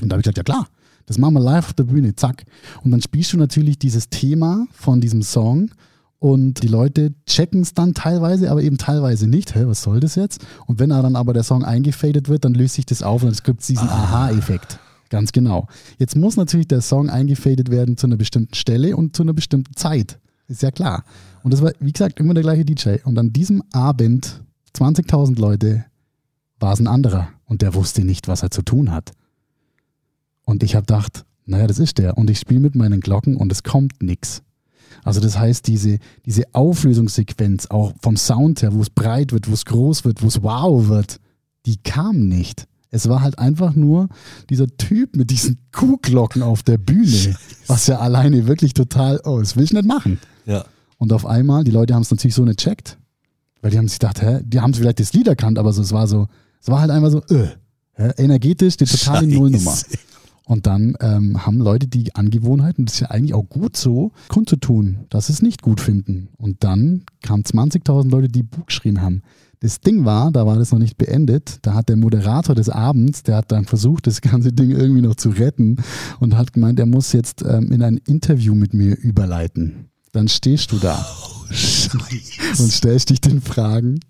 Und 0.00 0.08
da 0.08 0.14
habe 0.14 0.20
ich 0.20 0.24
gesagt, 0.24 0.38
ja 0.38 0.44
klar, 0.44 0.68
das 1.06 1.18
machen 1.18 1.34
wir 1.34 1.40
live 1.40 1.66
auf 1.66 1.72
der 1.74 1.84
Bühne, 1.84 2.14
zack. 2.14 2.44
Und 2.84 2.92
dann 2.92 3.02
spielst 3.02 3.32
du 3.32 3.36
natürlich 3.36 3.78
dieses 3.78 4.08
Thema 4.08 4.66
von 4.72 5.00
diesem 5.00 5.22
Song 5.22 5.70
und 6.22 6.62
die 6.62 6.68
Leute 6.68 7.12
checken 7.26 7.62
es 7.62 7.74
dann 7.74 7.94
teilweise, 7.94 8.48
aber 8.52 8.62
eben 8.62 8.78
teilweise 8.78 9.26
nicht. 9.26 9.56
Hä, 9.56 9.64
was 9.66 9.82
soll 9.82 9.98
das 9.98 10.14
jetzt? 10.14 10.46
Und 10.68 10.78
wenn 10.78 10.90
dann 10.90 11.16
aber 11.16 11.32
der 11.32 11.42
Song 11.42 11.64
eingefadet 11.64 12.28
wird, 12.28 12.44
dann 12.44 12.54
löst 12.54 12.76
sich 12.76 12.86
das 12.86 13.02
auf 13.02 13.24
und 13.24 13.30
es 13.30 13.42
gibt 13.42 13.68
diesen 13.68 13.88
ah. 13.88 14.04
Aha-Effekt. 14.04 14.78
Ganz 15.10 15.32
genau. 15.32 15.66
Jetzt 15.98 16.14
muss 16.14 16.36
natürlich 16.36 16.68
der 16.68 16.80
Song 16.80 17.10
eingefadet 17.10 17.72
werden 17.72 17.96
zu 17.96 18.06
einer 18.06 18.14
bestimmten 18.14 18.54
Stelle 18.54 18.96
und 18.96 19.16
zu 19.16 19.24
einer 19.24 19.32
bestimmten 19.32 19.74
Zeit. 19.74 20.20
Ist 20.46 20.62
ja 20.62 20.70
klar. 20.70 21.02
Und 21.42 21.52
das 21.52 21.60
war, 21.60 21.72
wie 21.80 21.90
gesagt, 21.90 22.20
immer 22.20 22.34
der 22.34 22.44
gleiche 22.44 22.64
DJ. 22.64 22.98
Und 23.02 23.18
an 23.18 23.32
diesem 23.32 23.64
Abend, 23.72 24.44
20.000 24.76 25.40
Leute, 25.40 25.86
war 26.60 26.72
es 26.72 26.78
ein 26.78 26.86
anderer. 26.86 27.30
Und 27.46 27.62
der 27.62 27.74
wusste 27.74 28.04
nicht, 28.04 28.28
was 28.28 28.44
er 28.44 28.52
zu 28.52 28.62
tun 28.62 28.92
hat. 28.92 29.10
Und 30.44 30.62
ich 30.62 30.76
habe 30.76 30.86
gedacht, 30.86 31.24
naja, 31.46 31.66
das 31.66 31.80
ist 31.80 31.98
der. 31.98 32.16
Und 32.16 32.30
ich 32.30 32.38
spiele 32.38 32.60
mit 32.60 32.76
meinen 32.76 33.00
Glocken 33.00 33.36
und 33.36 33.50
es 33.50 33.64
kommt 33.64 34.00
nichts. 34.00 34.44
Also 35.04 35.20
das 35.20 35.38
heißt, 35.38 35.66
diese, 35.66 35.98
diese 36.26 36.44
Auflösungssequenz 36.52 37.66
auch 37.66 37.92
vom 38.00 38.16
Sound 38.16 38.62
her, 38.62 38.72
wo 38.72 38.82
es 38.82 38.90
breit 38.90 39.32
wird, 39.32 39.48
wo 39.48 39.54
es 39.54 39.64
groß 39.64 40.04
wird, 40.04 40.22
wo 40.22 40.28
es 40.28 40.42
wow 40.42 40.88
wird, 40.88 41.18
die 41.66 41.76
kam 41.76 42.28
nicht. 42.28 42.66
Es 42.90 43.08
war 43.08 43.22
halt 43.22 43.38
einfach 43.38 43.74
nur 43.74 44.08
dieser 44.50 44.66
Typ 44.76 45.16
mit 45.16 45.30
diesen 45.30 45.58
Kuhglocken 45.72 46.42
auf 46.42 46.62
der 46.62 46.78
Bühne, 46.78 47.36
was 47.66 47.86
ja 47.86 47.98
alleine 47.98 48.46
wirklich 48.46 48.74
total, 48.74 49.20
oh, 49.24 49.40
das 49.40 49.56
will 49.56 49.64
ich 49.64 49.72
nicht 49.72 49.86
machen. 49.86 50.20
Ja. 50.44 50.64
Und 50.98 51.12
auf 51.12 51.26
einmal, 51.26 51.64
die 51.64 51.70
Leute 51.70 51.94
haben 51.94 52.02
es 52.02 52.10
natürlich 52.10 52.34
so 52.34 52.44
nicht 52.44 52.60
checkt, 52.60 52.98
weil 53.62 53.70
die 53.70 53.78
haben 53.78 53.88
sich 53.88 53.98
gedacht, 53.98 54.20
hä, 54.20 54.40
die 54.44 54.60
haben 54.60 54.74
vielleicht 54.74 55.00
das 55.00 55.14
Lied 55.14 55.26
erkannt, 55.26 55.58
aber 55.58 55.72
so, 55.72 55.82
es 55.82 55.92
war 55.92 56.06
so, 56.06 56.28
es 56.60 56.68
war 56.68 56.80
halt 56.80 56.90
einfach 56.90 57.10
so, 57.10 57.22
äh, 57.34 57.48
energetisch 58.18 58.76
die 58.76 58.84
totale 58.84 59.26
Scheiße. 59.26 59.38
Nullnummer. 59.38 59.76
Und 60.46 60.66
dann 60.66 60.96
ähm, 61.00 61.46
haben 61.46 61.58
Leute 61.58 61.86
die 61.86 62.14
Angewohnheit, 62.14 62.78
und 62.78 62.86
das 62.88 62.94
ist 62.94 63.00
ja 63.00 63.10
eigentlich 63.10 63.34
auch 63.34 63.48
gut 63.48 63.76
so, 63.76 64.12
kundzutun, 64.28 65.06
dass 65.08 65.28
sie 65.28 65.32
es 65.34 65.42
nicht 65.42 65.62
gut 65.62 65.80
finden. 65.80 66.28
Und 66.36 66.64
dann 66.64 67.04
kamen 67.22 67.44
20.000 67.44 68.10
Leute, 68.10 68.28
die 68.28 68.42
Bug 68.42 68.66
geschrien 68.66 69.00
haben. 69.00 69.22
Das 69.60 69.80
Ding 69.80 70.04
war, 70.04 70.32
da 70.32 70.44
war 70.44 70.56
das 70.56 70.72
noch 70.72 70.80
nicht 70.80 70.98
beendet, 70.98 71.60
da 71.62 71.74
hat 71.74 71.88
der 71.88 71.96
Moderator 71.96 72.56
des 72.56 72.68
Abends, 72.68 73.22
der 73.22 73.36
hat 73.36 73.52
dann 73.52 73.64
versucht, 73.64 74.08
das 74.08 74.20
ganze 74.20 74.52
Ding 74.52 74.72
irgendwie 74.72 75.02
noch 75.02 75.14
zu 75.14 75.30
retten 75.30 75.76
und 76.18 76.36
hat 76.36 76.52
gemeint, 76.52 76.80
er 76.80 76.86
muss 76.86 77.12
jetzt 77.12 77.42
ähm, 77.42 77.70
in 77.70 77.80
ein 77.80 77.98
Interview 77.98 78.56
mit 78.56 78.74
mir 78.74 78.98
überleiten. 78.98 79.91
Dann 80.12 80.28
stehst 80.28 80.70
du 80.72 80.78
da 80.78 81.06
und 82.58 82.70
stellst 82.70 83.10
dich 83.10 83.20
den 83.20 83.40
Fragen. 83.40 84.00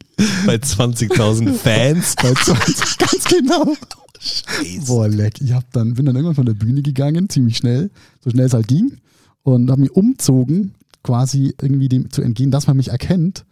Bei 0.46 0.56
20.000 0.56 1.52
Fans. 1.52 2.16
Bei 2.22 2.34
20, 2.34 2.98
ganz 2.98 3.24
genau. 3.24 3.74
Scheiße. 4.20 4.86
Boah, 4.86 5.08
leck. 5.08 5.40
Ich 5.40 5.52
hab 5.52 5.70
dann, 5.72 5.94
bin 5.94 6.06
dann 6.06 6.16
irgendwann 6.16 6.34
von 6.34 6.46
der 6.46 6.54
Bühne 6.54 6.82
gegangen, 6.82 7.28
ziemlich 7.28 7.56
schnell, 7.56 7.90
so 8.20 8.30
schnell 8.30 8.46
es 8.46 8.54
halt 8.54 8.68
ging, 8.68 8.98
und 9.42 9.70
habe 9.70 9.80
mich 9.80 9.92
umzogen, 9.92 10.74
quasi 11.02 11.54
irgendwie 11.60 11.88
dem 11.88 12.10
zu 12.10 12.22
entgehen, 12.22 12.50
dass 12.50 12.66
man 12.66 12.76
mich 12.76 12.88
erkennt. 12.88 13.44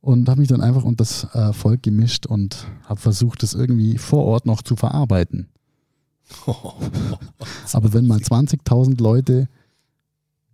Und 0.00 0.28
habe 0.28 0.40
mich 0.40 0.48
dann 0.48 0.60
einfach 0.60 0.82
unter 0.82 1.04
das 1.04 1.28
äh, 1.32 1.52
Volk 1.52 1.84
gemischt 1.84 2.26
und 2.26 2.66
habe 2.86 3.00
versucht, 3.00 3.44
das 3.44 3.54
irgendwie 3.54 3.98
vor 3.98 4.24
Ort 4.24 4.46
noch 4.46 4.62
zu 4.62 4.74
verarbeiten. 4.74 5.46
Aber 7.72 7.92
wenn 7.92 8.08
mal 8.08 8.18
20.000 8.18 9.00
Leute 9.00 9.48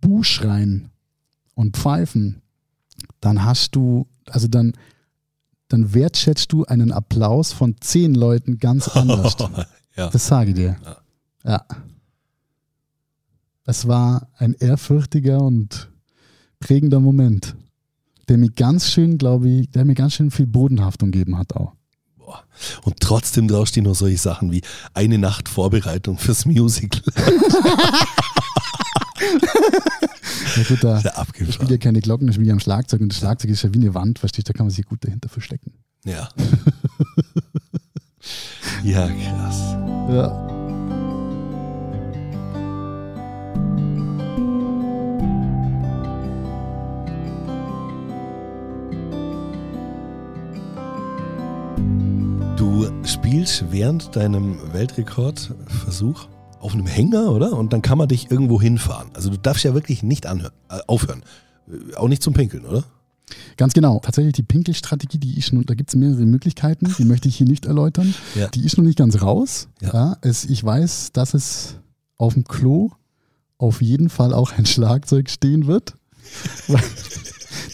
Buh 0.01 0.21
schreien 0.21 0.91
und 1.59 1.75
pfeifen, 1.75 2.41
dann 3.19 3.43
hast 3.43 3.75
du, 3.75 4.07
also 4.29 4.47
dann, 4.47 4.71
dann 5.67 5.93
wertschätzt 5.93 6.53
du 6.53 6.63
einen 6.63 6.93
Applaus 6.93 7.51
von 7.51 7.75
zehn 7.81 8.15
Leuten 8.15 8.59
ganz 8.59 8.87
anders. 8.95 9.35
ja. 9.97 10.09
Das 10.09 10.25
sage 10.25 10.51
ich 10.51 10.55
dir. 10.55 10.77
Ja. 10.85 11.01
Ja. 11.51 11.65
Es 13.65 13.89
war 13.89 14.29
ein 14.37 14.53
ehrfürchtiger 14.53 15.41
und 15.41 15.89
prägender 16.61 17.01
Moment, 17.01 17.57
der 18.29 18.37
mir 18.37 18.51
ganz 18.51 18.89
schön, 18.89 19.17
glaube 19.17 19.49
ich, 19.49 19.69
der 19.69 19.83
mir 19.83 19.95
ganz 19.95 20.13
schön 20.13 20.31
viel 20.31 20.47
Bodenhaftung 20.47 21.11
gegeben 21.11 21.37
hat 21.37 21.53
auch. 21.57 21.73
Und 22.83 23.01
trotzdem 23.01 23.49
draus 23.49 23.67
stehen 23.69 23.83
noch 23.83 23.95
solche 23.95 24.17
Sachen 24.17 24.53
wie 24.53 24.61
eine 24.93 25.17
Nacht 25.17 25.49
Vorbereitung 25.49 26.17
fürs 26.19 26.45
Musical. 26.45 27.01
Ja 30.59 30.65
gut, 30.65 30.83
da 30.83 30.97
abgefahren. 30.97 31.53
spiele 31.53 31.71
ja 31.71 31.77
keine 31.77 32.01
Glocken, 32.01 32.27
ich 32.27 32.35
spiele 32.35 32.49
ja 32.49 32.53
am 32.53 32.59
Schlagzeug 32.59 32.99
und 32.99 33.09
das 33.09 33.19
Schlagzeug 33.19 33.51
ist 33.51 33.63
ja 33.63 33.73
wie 33.73 33.77
eine 33.77 33.93
Wand, 33.93 34.19
verstehst 34.19 34.49
du, 34.49 34.53
da 34.53 34.57
kann 34.57 34.65
man 34.65 34.71
sich 34.71 34.85
gut 34.85 35.05
dahinter 35.05 35.29
verstecken. 35.29 35.71
Ja. 36.03 36.27
ja, 38.83 39.07
krass. 39.07 39.77
Ja. 40.09 40.47
Du 52.57 52.91
spielst 53.05 53.71
während 53.71 54.13
deinem 54.13 54.73
Weltrekordversuch 54.73 56.27
auf 56.59 56.73
einem 56.73 56.87
Hänger, 56.87 57.31
oder? 57.31 57.53
Und 57.53 57.73
dann 57.73 57.81
kann 57.81 57.97
man 57.97 58.07
dich 58.07 58.29
irgendwo 58.31 58.61
hinfahren. 58.61 59.09
Also 59.13 59.29
du 59.29 59.37
darfst 59.37 59.63
ja 59.63 59.73
wirklich 59.73 60.03
nicht 60.03 60.25
anhören, 60.25 60.53
äh, 60.69 60.79
aufhören. 60.87 61.23
Äh, 61.67 61.95
Auch 61.95 62.07
nicht 62.07 62.21
zum 62.23 62.33
Pinkeln, 62.33 62.65
oder? 62.65 62.83
Ganz 63.57 63.73
genau. 63.73 63.99
Tatsächlich 64.03 64.33
die 64.33 64.43
Pinkelstrategie, 64.43 65.19
die 65.19 65.37
ist 65.37 65.53
nun, 65.53 65.65
da 65.65 65.75
gibt 65.75 65.89
es 65.91 65.95
mehrere 65.95 66.25
Möglichkeiten, 66.25 66.93
die 66.97 67.05
möchte 67.05 67.27
ich 67.27 67.35
hier 67.35 67.45
nicht 67.47 67.65
erläutern. 67.67 68.13
Ja. 68.35 68.47
Die 68.47 68.65
ist 68.65 68.77
noch 68.77 68.83
nicht 68.83 68.97
ganz 68.97 69.21
raus. 69.21 69.67
Ja. 69.81 69.93
Ja. 69.93 70.17
es, 70.21 70.45
ich 70.45 70.63
weiß, 70.63 71.11
dass 71.13 71.33
es 71.35 71.75
auf 72.17 72.33
dem 72.33 72.43
Klo 72.43 72.89
auf 73.59 73.81
jeden 73.81 74.09
Fall 74.09 74.33
auch 74.33 74.51
ein 74.53 74.65
Schlagzeug 74.65 75.29
stehen 75.29 75.67
wird. 75.67 75.93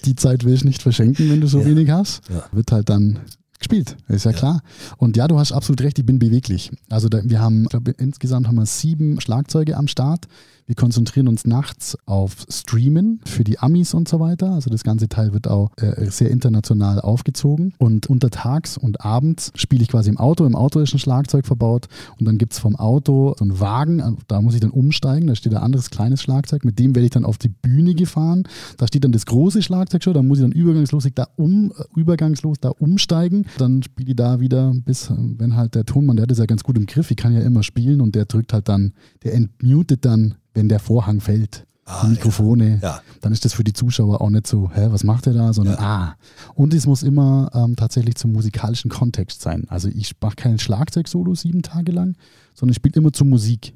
Die 0.06 0.16
Zeit 0.16 0.44
will 0.44 0.54
ich 0.54 0.64
nicht 0.64 0.82
verschenken, 0.82 1.30
wenn 1.30 1.42
du 1.42 1.48
so 1.48 1.60
Ja. 1.60 1.66
wenig 1.66 1.90
hast. 1.90 2.22
Wird 2.52 2.72
halt 2.72 2.90
dann 2.90 3.20
gespielt, 3.60 3.96
ist 4.08 4.26
ja, 4.26 4.34
klar. 4.34 4.62
Und 4.98 5.18
ja, 5.18 5.28
du 5.28 5.40
hast 5.40 5.52
absolut 5.52 5.82
recht, 5.82 5.98
ich 6.00 6.06
bin 6.06 6.20
beweglich. 6.20 6.72
Also 6.90 7.10
da, 7.10 7.22
wir 7.24 7.40
haben, 7.40 7.64
ich 7.64 7.70
glaube, 7.70 7.92
insgesamt 7.92 8.48
haben 8.48 8.56
wir 8.56 8.66
sieben 8.66 9.20
Schlagzeuge 9.22 9.78
am 9.78 9.88
Start. 9.88 10.28
Wir 10.68 10.74
konzentrieren 10.74 11.28
uns 11.28 11.46
nachts 11.46 11.96
auf 12.08 12.46
Streamen 12.50 13.22
für 13.24 13.44
die 13.44 13.60
Amis 13.60 13.94
und 13.94 14.08
so 14.08 14.20
weiter. 14.20 14.52
Also 14.52 14.72
das 14.72 14.84
ganze 14.84 15.08
Teil 15.08 15.32
wird 15.32 15.48
auch 15.48 15.70
äh, 15.78 16.10
sehr 16.10 16.32
international 16.32 17.00
aufgezogen. 17.00 17.74
Und 17.78 18.08
untertags 18.08 18.76
und 18.76 19.02
abends 19.02 19.52
spiele 19.54 19.84
ich 19.84 19.90
quasi 19.90 20.10
im 20.10 20.18
Auto. 20.18 20.44
Im 20.44 20.56
Auto 20.56 20.80
ist 20.80 20.92
ein 20.94 21.00
Schlagzeug 21.00 21.46
verbaut. 21.46 21.88
Und 22.20 22.26
dann 22.26 22.40
gibt 22.40 22.54
es 22.54 22.60
vom 22.60 22.76
Auto 22.76 23.36
so 23.38 23.46
einen 23.46 23.60
Wagen, 23.60 24.00
äh, 24.00 24.12
da 24.28 24.42
muss 24.42 24.56
ich 24.56 24.60
dann 24.60 24.72
umsteigen. 24.72 25.28
Da 25.28 25.36
steht 25.36 25.54
ein 25.54 25.62
anderes 25.62 25.92
kleines 25.92 26.24
Schlagzeug. 26.24 26.66
Mit 26.66 26.80
dem 26.80 26.96
werde 26.96 27.06
ich 27.06 27.12
dann 27.12 27.26
auf 27.26 27.38
die 27.38 27.50
Bühne 27.50 27.94
gefahren. 27.94 28.48
Da 28.78 28.88
steht 28.88 29.04
dann 29.04 29.12
das 29.12 29.28
große 29.28 29.62
Schlagzeug 29.62 30.04
schon. 30.04 30.16
Da 30.16 30.24
muss 30.24 30.40
ich 30.40 30.46
dann 30.46 30.52
übergangslos 30.52 31.08
da, 31.14 31.28
um, 31.36 31.74
äh, 31.78 31.84
übergangslos 32.00 32.58
da 32.60 32.70
umsteigen. 32.70 33.46
Dann 33.60 33.84
spiele 33.84 34.10
ich 34.10 34.16
da 34.16 34.40
wieder 34.40 34.74
bis, 34.74 35.12
äh, 35.12 35.16
wenn 35.16 35.56
halt 35.56 35.76
der 35.76 35.86
Tonmann, 35.86 36.16
der 36.16 36.24
hat 36.24 36.32
das 36.32 36.40
ja 36.40 36.48
ganz 36.48 36.64
gut 36.64 36.76
im 36.76 36.88
Griff. 36.88 37.12
Ich 37.12 37.18
kann 37.18 37.36
ja 37.36 37.42
immer 37.42 37.62
spielen 37.62 38.02
und 38.02 38.16
der 38.16 38.26
drückt 38.26 38.52
halt 38.52 38.68
dann, 38.68 38.94
der 39.24 39.36
entmutet 39.36 40.06
dann, 40.06 40.34
wenn 40.56 40.68
der 40.70 40.80
Vorhang 40.80 41.22
fällt. 41.22 41.68
Ah, 41.88 42.02
die 42.04 42.14
Mikrofone, 42.14 42.80
Ja. 42.82 43.00
dann 43.22 43.32
ist 43.32 43.46
das 43.46 43.54
für 43.54 43.64
die 43.64 43.74
Zuschauer 43.74 44.20
auch 44.20 44.32
nicht 44.32 44.48
so, 44.48 44.72
hä, 44.74 44.88
was 44.90 45.04
macht 45.04 45.28
er 45.28 45.34
da, 45.34 45.54
sondern 45.54 45.76
ah. 45.76 46.16
Und 46.56 46.74
es 46.74 46.88
muss 46.88 47.04
immer 47.04 47.52
ähm, 47.54 47.76
tatsächlich 47.76 48.16
zum 48.16 48.32
musikalischen 48.32 48.90
Kontext 48.90 49.44
sein. 49.44 49.66
Also 49.70 49.88
ich 49.90 50.16
mache 50.20 50.36
kein 50.36 50.58
Schlagzeug-Solo 50.58 51.36
sieben 51.36 51.62
Tage 51.62 51.92
lang, 51.92 52.16
sondern 52.56 52.72
ich 52.72 52.78
spiele 52.78 52.96
immer 52.96 53.14
zur 53.14 53.28
Musik. 53.28 53.76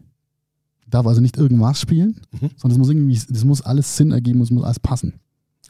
Ich 0.82 0.90
darf 0.90 1.06
also 1.06 1.22
nicht 1.22 1.38
irgendwas 1.38 1.80
spielen, 1.80 2.20
Mhm. 2.32 2.50
sondern 2.58 2.72
es 2.72 2.78
muss 2.80 2.90
irgendwie, 2.90 3.22
das 3.30 3.44
muss 3.46 3.62
alles 3.62 3.96
Sinn 3.96 4.12
ergeben, 4.12 4.42
es 4.42 4.50
muss 4.50 4.64
alles 4.64 4.80
passen. 4.80 5.20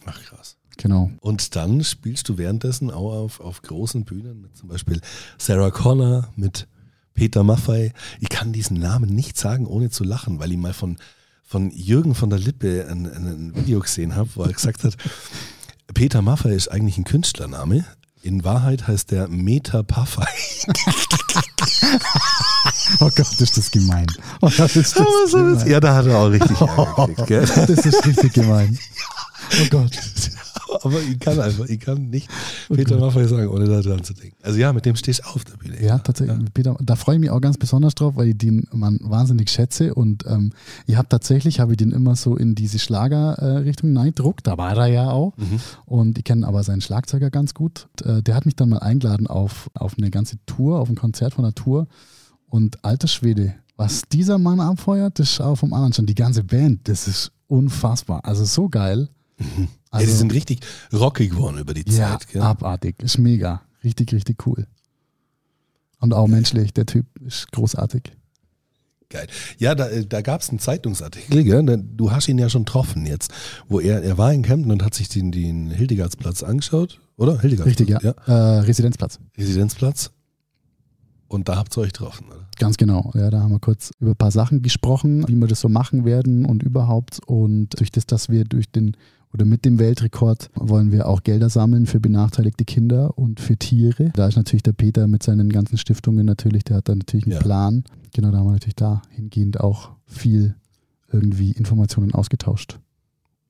Ach 0.05 0.17
krass. 0.23 0.55
Genau. 0.77 1.11
Und 1.19 1.57
dann 1.57 1.83
spielst 1.83 2.29
du 2.29 2.37
währenddessen 2.37 2.89
auch 2.89 3.11
auf, 3.11 3.41
auf 3.41 3.61
großen 3.63 4.05
Bühnen 4.05 4.39
mit 4.39 4.55
zum 4.55 4.69
Beispiel 4.69 5.01
Sarah 5.37 5.71
Connor, 5.71 6.29
mit 6.37 6.69
Peter 7.13 7.43
Maffei. 7.43 7.93
Ich 8.19 8.29
kann 8.29 8.53
diesen 8.53 8.79
Namen 8.79 9.09
nicht 9.09 9.37
sagen, 9.37 9.67
ohne 9.67 9.89
zu 9.89 10.03
lachen, 10.03 10.39
weil 10.39 10.51
ich 10.51 10.57
mal 10.57 10.73
von, 10.73 10.97
von 11.43 11.71
Jürgen 11.71 12.15
von 12.15 12.29
der 12.29 12.39
Lippe 12.39 12.87
ein, 12.89 13.05
ein, 13.05 13.55
Video 13.55 13.79
gesehen 13.79 14.15
habe, 14.15 14.29
wo 14.35 14.43
er 14.43 14.53
gesagt 14.53 14.83
hat, 14.83 14.95
Peter 15.93 16.21
Maffei 16.21 16.51
ist 16.51 16.69
eigentlich 16.69 16.97
ein 16.97 17.03
Künstlername. 17.03 17.85
In 18.21 18.43
Wahrheit 18.43 18.87
heißt 18.87 19.11
der 19.11 19.27
Meta 19.27 19.83
Paffei. 19.83 20.27
Oh 22.99 23.09
Gott, 23.15 23.39
ist 23.39 23.57
das 23.57 23.71
gemein. 23.71 24.07
Oh 24.41 24.49
Gott, 24.55 24.75
ist 24.75 24.99
das 24.99 25.31
gemein. 25.31 25.67
Ja, 25.67 25.79
da 25.79 25.95
hat 25.95 26.05
er 26.07 26.17
auch 26.17 26.27
richtig 26.29 26.59
Ärger 26.61 27.07
gekriegt? 27.07 27.69
Das 27.69 27.85
ist 27.85 28.05
richtig 28.05 28.33
gemein. 28.33 28.77
Oh 29.51 29.65
Gott. 29.71 29.97
Aber 30.81 30.99
ich 31.01 31.19
kann 31.19 31.39
einfach, 31.39 31.65
ich 31.65 31.79
kann 31.79 32.09
nicht 32.09 32.29
Peter 32.69 32.97
Maffei 32.97 33.25
sagen, 33.27 33.47
ohne 33.49 33.65
da 33.67 33.81
dran 33.81 34.03
zu 34.03 34.13
denken. 34.13 34.35
Also 34.43 34.59
ja, 34.59 34.71
mit 34.73 34.85
dem 34.85 34.95
stehst 34.95 35.21
du 35.21 35.29
auf 35.29 35.43
der 35.45 35.57
Bühne. 35.57 35.81
Ja, 35.83 35.99
tatsächlich. 35.99 36.37
Peter, 36.53 36.75
da 36.81 36.95
freue 36.95 37.15
ich 37.15 37.21
mich 37.21 37.29
auch 37.29 37.41
ganz 37.41 37.57
besonders 37.57 37.95
drauf, 37.95 38.15
weil 38.15 38.29
ich 38.29 38.37
den 38.37 38.67
Mann 38.71 38.99
wahnsinnig 39.03 39.49
schätze 39.49 39.93
und 39.93 40.25
ähm, 40.27 40.51
ich 40.87 40.95
habe 40.95 41.07
tatsächlich, 41.09 41.59
habe 41.59 41.73
ich 41.73 41.77
den 41.77 41.91
immer 41.91 42.15
so 42.15 42.35
in 42.35 42.55
diese 42.55 42.79
Schlager-Richtung 42.79 43.89
äh, 43.89 43.93
Neidruck, 43.93 44.43
da 44.43 44.57
war 44.57 44.75
er 44.77 44.87
ja 44.87 45.09
auch 45.11 45.35
Mhm. 45.37 45.59
und 45.85 46.17
ich 46.17 46.23
kenne 46.23 46.45
aber 46.47 46.63
seinen 46.63 46.81
Schlagzeuger 46.81 47.29
ganz 47.29 47.53
gut. 47.53 47.87
Äh, 48.03 48.21
der 48.21 48.35
hat 48.35 48.45
mich 48.45 48.55
dann 48.55 48.69
mal 48.69 48.79
eingeladen 48.79 49.27
auf, 49.27 49.69
auf 49.73 49.95
eine 49.97 50.09
ganze 50.11 50.37
Tour, 50.45 50.79
auf 50.79 50.89
ein 50.89 50.95
Konzert 50.95 51.33
von 51.33 51.43
der 51.43 51.53
Tour 51.55 51.87
und 52.47 52.83
alter 52.83 53.07
Schwede, 53.07 53.55
was 53.75 54.01
dieser 54.11 54.37
Mann 54.37 54.59
abfeuert, 54.59 55.19
das 55.19 55.31
ist 55.33 55.41
auch 55.41 55.55
vom 55.55 55.73
anderen 55.73 55.93
schon. 55.93 56.05
Die 56.05 56.15
ganze 56.15 56.43
Band, 56.43 56.87
das 56.89 57.07
ist 57.07 57.31
unfassbar. 57.47 58.25
Also 58.25 58.43
so 58.45 58.69
geil. 58.69 59.09
Ja, 59.93 59.99
die 59.99 60.05
sind 60.05 60.33
richtig 60.33 60.59
rockig 60.93 61.31
geworden 61.31 61.57
über 61.57 61.73
die 61.73 61.89
Ja, 61.91 62.17
Zeit. 62.17 62.27
Gell? 62.29 62.41
abartig. 62.41 63.01
Ist 63.01 63.17
mega. 63.17 63.61
Richtig, 63.83 64.13
richtig 64.13 64.45
cool. 64.45 64.67
Und 65.99 66.13
auch 66.13 66.27
menschlich. 66.27 66.73
Der 66.73 66.85
Typ 66.85 67.05
ist 67.21 67.51
großartig. 67.51 68.11
Geil. 69.09 69.27
Ja, 69.57 69.73
da, 69.73 69.89
äh, 69.89 70.05
da 70.05 70.21
gab 70.21 70.41
es 70.41 70.49
einen 70.49 70.59
Zeitungsartikel, 70.59 71.43
gell? 71.43 71.83
Du 71.95 72.11
hast 72.11 72.27
ihn 72.27 72.37
ja 72.37 72.47
schon 72.47 72.65
getroffen 72.65 73.07
jetzt, 73.07 73.31
wo 73.67 73.79
er, 73.79 74.03
er 74.03 74.19
war 74.19 74.31
in 74.31 74.43
Kempten 74.43 74.71
und 74.71 74.83
hat 74.83 74.93
sich 74.93 75.09
den, 75.09 75.31
den 75.31 75.71
Hildegardsplatz 75.71 76.43
angeschaut, 76.43 77.01
oder? 77.17 77.39
Hildegardsplatz, 77.41 77.79
Richtig, 77.89 78.03
ja. 78.03 78.11
Äh, 78.27 78.59
Residenzplatz. 78.59 79.19
Residenzplatz. 79.35 80.11
Und 81.27 81.49
da 81.49 81.57
habt 81.57 81.75
ihr 81.75 81.81
euch 81.81 81.93
getroffen, 81.93 82.27
oder? 82.27 82.47
Ganz 82.57 82.77
genau. 82.77 83.11
Ja, 83.15 83.29
da 83.31 83.41
haben 83.41 83.51
wir 83.51 83.59
kurz 83.59 83.91
über 83.99 84.11
ein 84.11 84.15
paar 84.15 84.31
Sachen 84.31 84.61
gesprochen, 84.61 85.27
wie 85.27 85.35
wir 85.35 85.47
das 85.47 85.61
so 85.61 85.69
machen 85.69 86.05
werden 86.05 86.45
und 86.45 86.61
überhaupt. 86.61 87.19
Und 87.25 87.79
durch 87.79 87.91
das, 87.91 88.05
dass 88.05 88.29
wir 88.29 88.43
durch 88.45 88.71
den 88.71 88.95
oder 89.33 89.45
mit 89.45 89.63
dem 89.65 89.77
Weltrekord 89.79 90.49
wollen 90.55 90.91
wir 90.91 91.07
auch 91.07 91.23
Gelder 91.23 91.49
sammeln 91.49 91.85
für 91.85 91.99
benachteiligte 91.99 92.65
Kinder 92.65 93.17
und 93.17 93.39
für 93.39 93.57
Tiere. 93.57 94.11
Da 94.15 94.27
ist 94.27 94.35
natürlich 94.37 94.63
der 94.63 94.73
Peter 94.73 95.07
mit 95.07 95.21
seinen 95.23 95.49
ganzen 95.49 95.77
Stiftungen 95.77 96.25
natürlich, 96.25 96.63
der 96.63 96.77
hat 96.77 96.89
da 96.89 96.95
natürlich 96.95 97.25
einen 97.25 97.33
Ja. 97.35 97.39
Plan. 97.39 97.83
Genau, 98.13 98.31
da 98.31 98.39
haben 98.39 98.47
wir 98.47 98.53
natürlich 98.53 98.75
dahingehend 98.75 99.59
auch 99.59 99.91
viel 100.05 100.55
irgendwie 101.11 101.51
Informationen 101.51 102.13
ausgetauscht. 102.13 102.79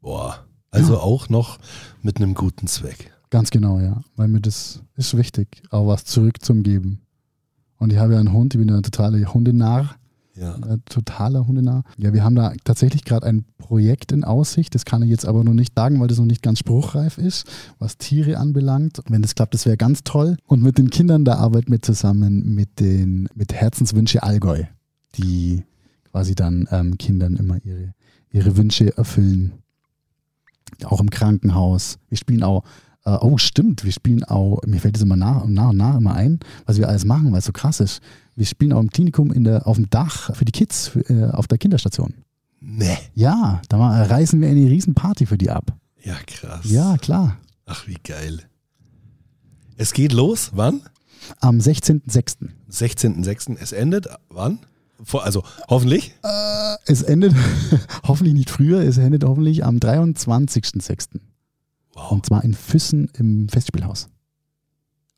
Boah. 0.02 0.46
Also 0.72 0.94
Ja. 0.94 1.00
auch 1.00 1.30
noch 1.30 1.58
mit 2.02 2.18
einem 2.18 2.34
guten 2.34 2.68
Zweck. 2.68 3.12
Ganz 3.30 3.50
genau, 3.52 3.80
ja. 3.80 4.02
Weil 4.16 4.28
mir 4.28 4.42
das 4.42 4.82
ist 4.96 5.16
wichtig, 5.16 5.62
auch 5.70 5.88
was 5.88 6.04
zurück 6.06 6.44
zum 6.44 6.64
Geben. 6.64 7.00
Und 7.78 7.94
ich 7.94 8.00
habe 8.00 8.14
ja 8.14 8.20
einen 8.20 8.34
Hund, 8.34 8.54
ich 8.54 8.60
bin 8.60 8.68
ja 8.70 8.76
ein 8.76 8.84
totaler 8.84 9.20
Hundenarr, 9.34 9.96
Ja. 10.40 10.56
ein 10.56 10.82
totaler 10.86 11.46
Hundenarr. 11.48 11.84
Ja, 11.98 12.14
wir 12.14 12.24
haben 12.24 12.36
da 12.36 12.54
tatsächlich 12.64 13.04
gerade 13.04 13.28
ein 13.28 13.44
Projekt 13.58 14.14
in 14.14 14.24
Aussicht, 14.24 14.74
das 14.74 14.86
kann 14.86 15.02
ich 15.02 15.10
jetzt 15.10 15.26
aber 15.26 15.44
noch 15.44 15.54
nicht 15.54 15.74
sagen, 15.76 16.00
weil 16.00 16.08
das 16.08 16.18
noch 16.18 16.26
nicht 16.26 16.42
ganz 16.42 16.60
spruchreif 16.60 17.18
ist, 17.18 17.46
was 17.78 17.98
Tiere 17.98 18.38
anbelangt. 18.38 19.02
Wenn 19.10 19.22
das 19.22 19.36
klappt, 19.36 19.54
das 19.54 19.66
wäre 19.66 19.76
ganz 19.76 20.04
toll. 20.04 20.38
Und 20.48 20.64
mit 20.64 20.78
den 20.78 20.90
Kindern, 20.90 21.26
da 21.26 21.36
arbeiten 21.36 21.72
wir 21.72 21.82
zusammen 21.82 22.56
mit 22.56 22.80
den 22.80 23.28
mit 23.36 23.54
Herzenswünsche 23.54 24.24
Allgäu, 24.24 24.64
die 25.16 25.64
quasi 26.12 26.36
dann 26.36 26.68
ähm, 26.72 26.98
Kindern 26.98 27.36
immer 27.36 27.58
ihre, 27.64 27.94
ihre 28.32 28.56
Wünsche 28.56 28.96
erfüllen. 28.96 29.54
Auch 30.86 31.02
im 31.02 31.10
Krankenhaus. 31.10 31.98
Wir 32.08 32.18
spielen 32.18 32.44
auch, 32.44 32.64
äh, 33.06 33.18
oh 33.20 33.38
stimmt, 33.38 33.84
wir 33.84 33.92
spielen 33.92 34.24
auch, 34.24 34.62
mir 34.66 34.80
fällt 34.80 34.96
das 34.96 35.04
immer 35.04 35.16
nach, 35.16 35.46
nach 35.48 35.70
und 35.70 35.78
nach 35.78 35.98
immer 35.98 36.14
ein, 36.14 36.40
was 36.66 36.78
wir 36.78 36.88
alles 36.88 37.06
machen, 37.06 37.32
weil 37.32 37.40
es 37.40 37.46
so 37.46 37.52
krass 37.52 37.80
ist. 37.80 38.02
Wir 38.40 38.46
spielen 38.46 38.72
auch 38.72 38.80
im 38.80 38.90
Klinikum 38.90 39.34
in 39.34 39.44
der, 39.44 39.68
auf 39.68 39.76
dem 39.76 39.90
Dach 39.90 40.34
für 40.34 40.46
die 40.46 40.54
Kids 40.54 40.88
für, 40.88 41.02
äh, 41.10 41.30
auf 41.32 41.48
der 41.48 41.58
Kinderstation. 41.58 42.14
Nee. 42.62 42.98
Ja, 43.14 43.62
da 43.68 43.76
mal, 43.76 44.02
reißen 44.02 44.40
wir 44.40 44.48
eine 44.48 44.62
Riesenparty 44.62 45.26
für 45.26 45.38
die 45.38 45.50
ab. 45.50 45.76
Ja, 46.02 46.16
krass. 46.26 46.62
Ja, 46.64 46.96
klar. 46.96 47.38
Ach, 47.66 47.86
wie 47.86 47.98
geil. 48.02 48.44
Es 49.76 49.92
geht 49.92 50.14
los, 50.14 50.52
wann? 50.54 50.84
Am 51.42 51.58
16.06. 51.58 52.48
16.06. 52.72 53.58
Es 53.60 53.74
endet, 53.74 54.08
wann? 54.30 54.60
Vor, 55.04 55.26
also 55.26 55.44
hoffentlich. 55.68 56.14
Äh, 56.24 56.76
es 56.86 57.02
endet 57.02 57.36
hoffentlich 58.08 58.36
nicht 58.36 58.50
früher, 58.50 58.80
es 58.80 58.98
endet 58.98 59.26
hoffentlich 59.26 59.66
am 59.66 59.80
23.06. 59.80 61.20
Wow. 61.94 62.12
Und 62.14 62.26
zwar 62.26 62.46
in 62.46 62.54
Füssen 62.54 63.12
im 63.18 63.50
Festspielhaus. 63.50 64.08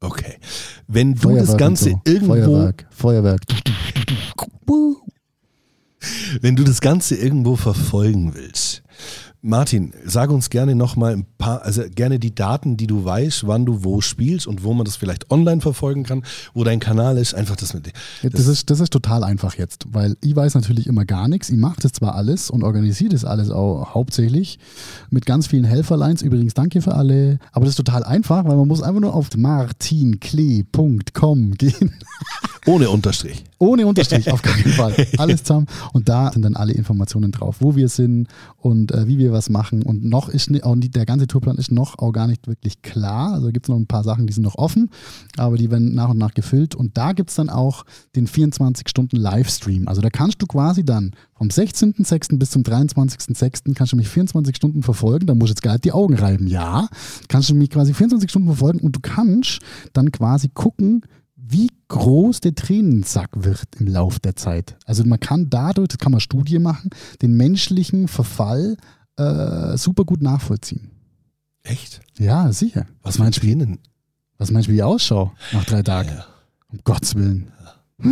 Okay. 0.02 0.38
Wenn 0.88 1.14
du 1.14 1.22
Feuerwerk 1.22 1.47
das 1.47 1.58
Ganze 1.58 1.89
so. 1.91 2.02
irgendwo, 2.06 2.34
Feuerwerk, 2.34 2.88
Feuerwerk. 2.89 3.41
wenn 6.41 6.56
du 6.56 6.64
das 6.64 6.82
Ganze 6.82 7.16
irgendwo 7.16 7.56
verfolgen 7.56 8.34
willst, 8.34 8.82
Martin, 9.43 9.93
sag 10.04 10.32
uns 10.32 10.49
gerne 10.49 10.76
nochmal 10.76 11.14
ein 11.14 11.26
paar, 11.42 11.62
also 11.64 11.84
gerne 11.94 12.18
die 12.20 12.34
Daten, 12.34 12.78
die 12.78 12.88
du 12.88 13.04
weißt, 13.04 13.46
wann 13.48 13.66
du 13.66 13.84
wo 13.84 14.00
spielst 14.02 14.48
und 14.48 14.64
wo 14.64 14.74
man 14.74 14.86
das 14.86 14.96
vielleicht 14.96 15.30
online 15.30 15.60
verfolgen 15.62 16.04
kann, 16.04 16.24
wo 16.54 16.64
dein 16.64 16.80
Kanal 16.80 17.18
ist, 17.18 17.34
einfach 17.36 17.56
das 17.58 17.74
mit 17.74 17.88
Ja, 18.22 18.30
Das 18.30 18.48
ist, 18.48 18.70
das 18.70 18.80
ist 18.80 18.92
total 18.94 19.24
einfach 19.24 19.56
jetzt, 19.56 19.86
weil 19.92 20.16
ich 20.22 20.36
weiß 20.36 20.56
natürlich 20.56 20.88
immer 20.88 21.04
gar 21.06 21.28
nichts. 21.28 21.50
Ich 21.50 21.58
mache 21.58 21.82
das 21.82 21.92
zwar 21.92 22.16
alles 22.16 22.50
und 22.50 22.64
organisiere 22.64 23.10
das 23.12 23.26
alles 23.26 23.50
auch 23.52 23.94
hauptsächlich 23.94 24.60
mit 25.10 25.26
ganz 25.26 25.48
vielen 25.48 25.66
Helferlines. 25.66 26.22
Übrigens, 26.22 26.54
danke 26.54 26.82
für 26.82 26.96
alle. 26.96 27.39
Aber 27.52 27.66
das 27.66 27.72
ist 27.74 27.78
total 27.78 28.04
einfach, 28.04 28.46
weil 28.46 28.56
man 28.56 28.68
muss 28.68 28.82
einfach 28.82 29.02
nur 29.02 29.14
auf 29.14 29.30
martinklee.com 30.32 31.52
gehen. 31.54 31.94
ohne 32.68 32.89
Unterstrich. 32.89 33.44
Ohne 33.58 33.86
Unterstrich, 33.88 34.32
auf 34.32 34.42
keinen 34.42 34.72
Fall. 34.74 34.94
Alles 35.18 35.44
zusammen. 35.44 35.68
Und 35.94 36.10
da 36.10 36.32
sind 36.32 36.44
dann 36.44 36.56
alle 36.56 36.74
Informationen 36.74 37.32
drauf, 37.32 37.58
wo 37.60 37.76
wir 37.76 37.89
sind 37.89 38.28
und 38.58 38.92
äh, 38.92 39.08
wie 39.08 39.18
wir 39.18 39.32
was 39.32 39.50
machen. 39.50 39.84
Und 39.84 40.04
noch 40.04 40.30
ist 40.30 40.50
ni- 40.52 40.62
auch 40.64 40.76
der 40.78 41.06
ganze 41.06 41.28
Tourplan 41.32 41.58
ist 41.58 41.72
noch 41.72 41.98
auch 42.00 42.12
gar 42.12 42.28
nicht 42.28 42.48
wirklich 42.48 42.82
klar. 42.82 43.34
Also 43.34 43.52
gibt 43.52 43.66
es 43.66 43.70
noch 43.70 43.78
ein 43.78 43.88
paar 43.88 44.04
Sachen, 44.04 44.28
die 44.28 44.34
sind 44.34 44.44
noch 44.44 44.56
offen, 44.56 44.90
aber 45.38 45.58
die 45.58 45.72
werden 45.72 45.96
nach 45.96 46.10
und 46.10 46.18
nach 46.18 46.34
gefüllt. 46.34 46.76
Und 46.76 46.98
da 46.98 47.14
gibt 47.14 47.30
es 47.30 47.38
dann 47.38 47.50
auch 47.50 47.86
den 48.16 48.28
24-Stunden-Livestream. 48.28 49.88
Also 49.88 50.02
da 50.02 50.10
kannst 50.10 50.42
du 50.42 50.46
quasi 50.46 50.84
dann 50.84 51.16
vom 51.34 51.48
16.06. 51.48 52.38
bis 52.38 52.52
zum 52.52 52.64
23.06. 52.64 53.74
kannst 53.74 53.94
du 53.94 53.98
mich 53.98 54.10
24 54.10 54.56
Stunden 54.56 54.84
verfolgen. 54.84 55.26
Da 55.26 55.34
musst 55.34 55.50
du 55.50 55.54
jetzt 55.54 55.64
gar 55.64 55.72
nicht 55.74 55.86
die 55.86 55.94
Augen 55.94 56.16
reiben. 56.16 56.48
Ja, 56.48 56.90
kannst 57.30 57.50
du 57.50 57.56
mich 57.56 57.70
quasi 57.70 57.94
24 57.94 58.30
Stunden 58.30 58.50
verfolgen 58.50 58.80
und 58.80 58.96
du 58.96 59.00
kannst 59.00 59.60
dann 59.94 60.12
quasi 60.12 60.50
gucken, 60.50 61.02
wie 61.36 61.70
groß 61.88 62.42
der 62.42 62.56
Tränensack 62.56 63.30
wird 63.34 63.68
im 63.80 63.88
Lauf 63.88 64.20
der 64.20 64.36
Zeit. 64.36 64.78
Also 64.86 65.04
man 65.04 65.20
kann 65.20 65.50
dadurch, 65.50 65.90
das 65.90 65.98
kann 65.98 66.12
man 66.12 66.22
Studie 66.22 66.60
machen, 66.60 66.90
den 67.22 67.36
menschlichen 67.36 68.08
Verfall 68.08 68.78
äh, 69.18 69.78
super 69.78 70.06
gut 70.06 70.22
nachvollziehen. 70.22 70.92
Echt? 71.64 72.01
Ja, 72.18 72.51
sicher. 72.51 72.86
Was 73.03 73.20
meinst 73.20 73.38
du 73.38 73.41
Tränen? 73.41 73.80
Was 74.38 74.51
meinst 74.51 74.68
du, 74.68 74.72
wie 74.72 74.78
ich 74.78 74.84
ausschaue 74.84 75.32
nach 75.53 75.66
drei 75.66 75.84
Tagen? 75.84 76.09
Ja. 76.16 76.26
Um 76.72 76.80
Gottes 76.84 77.16
Willen. 77.16 77.51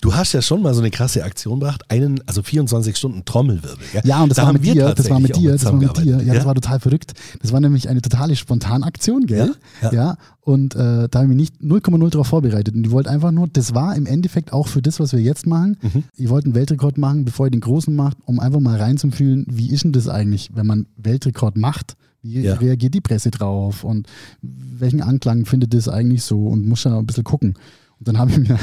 Du 0.00 0.14
hast 0.14 0.32
ja 0.34 0.40
schon 0.40 0.62
mal 0.62 0.72
so 0.72 0.80
eine 0.80 0.90
krasse 0.92 1.24
Aktion 1.24 1.58
gebracht, 1.58 1.82
einen, 1.88 2.20
also 2.28 2.42
24 2.44 2.96
Stunden 2.96 3.24
Trommelwirbel. 3.24 3.84
Gell? 3.92 4.02
Ja, 4.04 4.22
und 4.22 4.28
das 4.28 4.36
Da 4.36 4.42
war 4.42 4.48
haben 4.50 4.54
mit 4.54 4.62
wir 4.62 4.74
dir, 4.74 4.94
das 4.94 5.10
war 5.10 5.18
mit 5.18 5.34
dir, 5.34 5.50
das 5.52 5.64
war 5.64 5.72
mit 5.72 5.96
dir. 5.98 6.18
Ja, 6.18 6.32
das 6.32 6.36
Ja? 6.36 6.44
war 6.44 6.54
total 6.54 6.78
verrückt. 6.78 7.14
Das 7.42 7.50
war 7.52 7.58
nämlich 7.58 7.88
eine 7.88 8.00
totale 8.02 8.36
Spontanaktion, 8.36 9.26
gell? 9.26 9.54
Ja, 9.82 9.92
ja. 9.92 10.16
und 10.40 10.76
äh, 10.76 11.08
da 11.08 11.18
habe 11.20 11.24
ich 11.24 11.28
mich 11.36 11.36
nicht 11.36 11.60
0,0 11.60 12.10
darauf 12.10 12.28
vorbereitet. 12.28 12.74
Und 12.76 12.84
ich 12.86 12.92
wollte 12.92 13.10
einfach 13.10 13.32
nur, 13.32 13.48
das 13.48 13.74
war 13.74 13.96
im 13.96 14.06
Endeffekt 14.06 14.52
auch 14.52 14.68
für 14.68 14.80
das, 14.80 15.00
was 15.00 15.12
wir 15.12 15.20
jetzt 15.20 15.44
machen. 15.46 15.76
Mhm. 15.82 16.04
Ich 16.16 16.28
wollte 16.28 16.46
einen 16.46 16.54
Weltrekord 16.54 16.96
machen, 16.96 17.24
bevor 17.24 17.46
ich 17.46 17.50
den 17.52 17.60
großen 17.62 17.94
mache, 17.96 18.16
um 18.26 18.38
einfach 18.38 18.60
mal 18.60 18.78
reinzufühlen, 18.80 19.44
wie 19.48 19.70
ist 19.70 19.82
denn 19.82 19.92
das 19.92 20.06
eigentlich, 20.08 20.50
wenn 20.54 20.66
man 20.68 20.86
Weltrekord 20.96 21.56
macht? 21.56 21.96
Wie 22.22 22.40
Ja. 22.40 22.54
reagiert 22.54 22.94
die 22.94 23.00
Presse 23.00 23.30
drauf 23.30 23.82
und 23.84 24.06
welchen 24.42 25.00
Anklang 25.02 25.46
findet 25.46 25.72
das 25.74 25.88
eigentlich 25.88 26.22
so 26.22 26.46
und 26.48 26.66
muss 26.66 26.80
auch 26.94 26.98
ein 26.98 27.06
bisschen 27.06 27.24
gucken. 27.24 27.54
Und 27.98 28.08
dann 28.08 28.18
habe 28.18 28.30
ich, 28.30 28.38
mir 28.38 28.58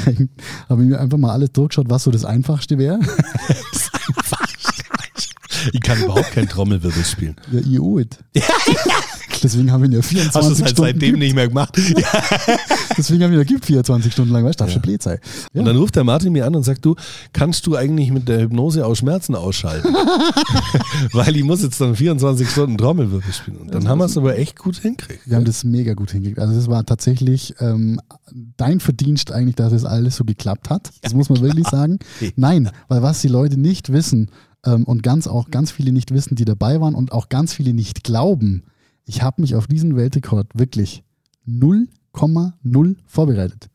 habe 0.68 0.82
ich 0.82 0.88
mir 0.88 0.98
einfach 1.00 1.18
mal 1.18 1.32
alles 1.32 1.52
durchgeschaut, 1.52 1.88
was 1.90 2.02
so 2.04 2.10
das 2.10 2.24
Einfachste 2.24 2.78
wäre. 2.78 3.00
Ich 5.72 5.80
kann 5.80 6.00
überhaupt 6.00 6.30
kein 6.32 6.48
Trommelwirbel 6.48 7.04
spielen. 7.04 7.34
Ja, 7.50 7.80
auch 7.80 7.96
nicht. 7.98 8.18
Deswegen 9.42 9.70
haben 9.72 9.82
wir 9.82 9.88
ihn 9.88 9.92
ja 9.92 9.98
Hast 9.98 10.10
du 10.12 10.16
24 10.16 10.52
es 10.52 10.60
halt 10.60 10.70
Stunden. 10.70 10.92
seitdem 10.92 11.08
gibt. 11.10 11.18
nicht 11.18 11.34
mehr 11.34 11.48
gemacht? 11.48 11.76
Deswegen 12.96 13.22
haben 13.22 13.30
wir 13.30 13.38
ihn 13.38 13.42
ja 13.42 13.44
gibt 13.44 13.64
24 13.66 14.12
Stunden 14.12 14.32
lang, 14.32 14.44
weißt 14.44 14.58
du, 14.60 14.64
darf 14.64 14.72
schon 14.72 14.82
blöd 14.82 15.02
sein. 15.02 15.18
Ja. 15.52 15.60
Und 15.60 15.66
dann 15.66 15.76
ruft 15.76 15.96
der 15.96 16.04
Martin 16.04 16.32
mir 16.32 16.46
an 16.46 16.54
und 16.54 16.62
sagt, 16.64 16.84
du, 16.84 16.94
kannst 17.32 17.66
du 17.66 17.76
eigentlich 17.76 18.10
mit 18.10 18.28
der 18.28 18.40
Hypnose 18.40 18.84
auch 18.86 18.94
Schmerzen 18.94 19.34
ausschalten? 19.34 19.94
Weil 21.12 21.36
ich 21.36 21.44
muss 21.44 21.62
jetzt 21.62 21.80
dann 21.80 21.94
24 21.94 22.48
Stunden 22.48 22.76
Trommelwirbel 22.78 23.32
spielen. 23.32 23.58
Und 23.58 23.74
dann 23.74 23.88
haben 23.88 23.98
wir 23.98 24.06
es 24.06 24.16
aber 24.16 24.38
echt 24.38 24.58
gut 24.58 24.76
hinkriegt. 24.76 25.20
Wir 25.26 25.36
haben 25.36 25.44
das 25.44 25.64
mega 25.64 25.94
gut 25.94 26.10
hingekriegt. 26.10 26.38
Also 26.38 26.54
das 26.54 26.68
war 26.68 26.84
tatsächlich 26.84 27.54
ähm, 27.60 28.00
dein 28.56 28.80
Verdienst 28.80 29.32
eigentlich, 29.32 29.56
dass 29.56 29.72
es 29.72 29.84
alles 29.84 30.16
so 30.16 30.24
geklappt 30.24 30.70
hat. 30.70 30.90
Das 31.02 31.14
muss 31.14 31.28
man 31.28 31.40
wirklich 31.40 31.68
sagen. 31.68 31.98
Nein, 32.36 32.70
weil 32.88 33.02
was 33.02 33.20
die 33.20 33.28
Leute 33.28 33.58
nicht 33.58 33.92
wissen 33.92 34.30
ähm, 34.64 34.84
und 34.84 35.02
ganz 35.02 35.26
auch 35.26 35.50
ganz 35.50 35.70
viele 35.70 35.92
nicht 35.92 36.12
wissen, 36.12 36.34
die 36.34 36.44
dabei 36.44 36.80
waren 36.80 36.94
und 36.94 37.12
auch 37.12 37.28
ganz 37.28 37.54
viele 37.54 37.72
nicht 37.72 38.04
glauben, 38.04 38.64
ich 39.08 39.22
habe 39.22 39.40
mich 39.40 39.54
auf 39.54 39.66
diesen 39.66 39.96
Weltrekord 39.96 40.46
wirklich 40.54 41.02
0,0 41.48 42.96
vorbereitet. 43.06 43.70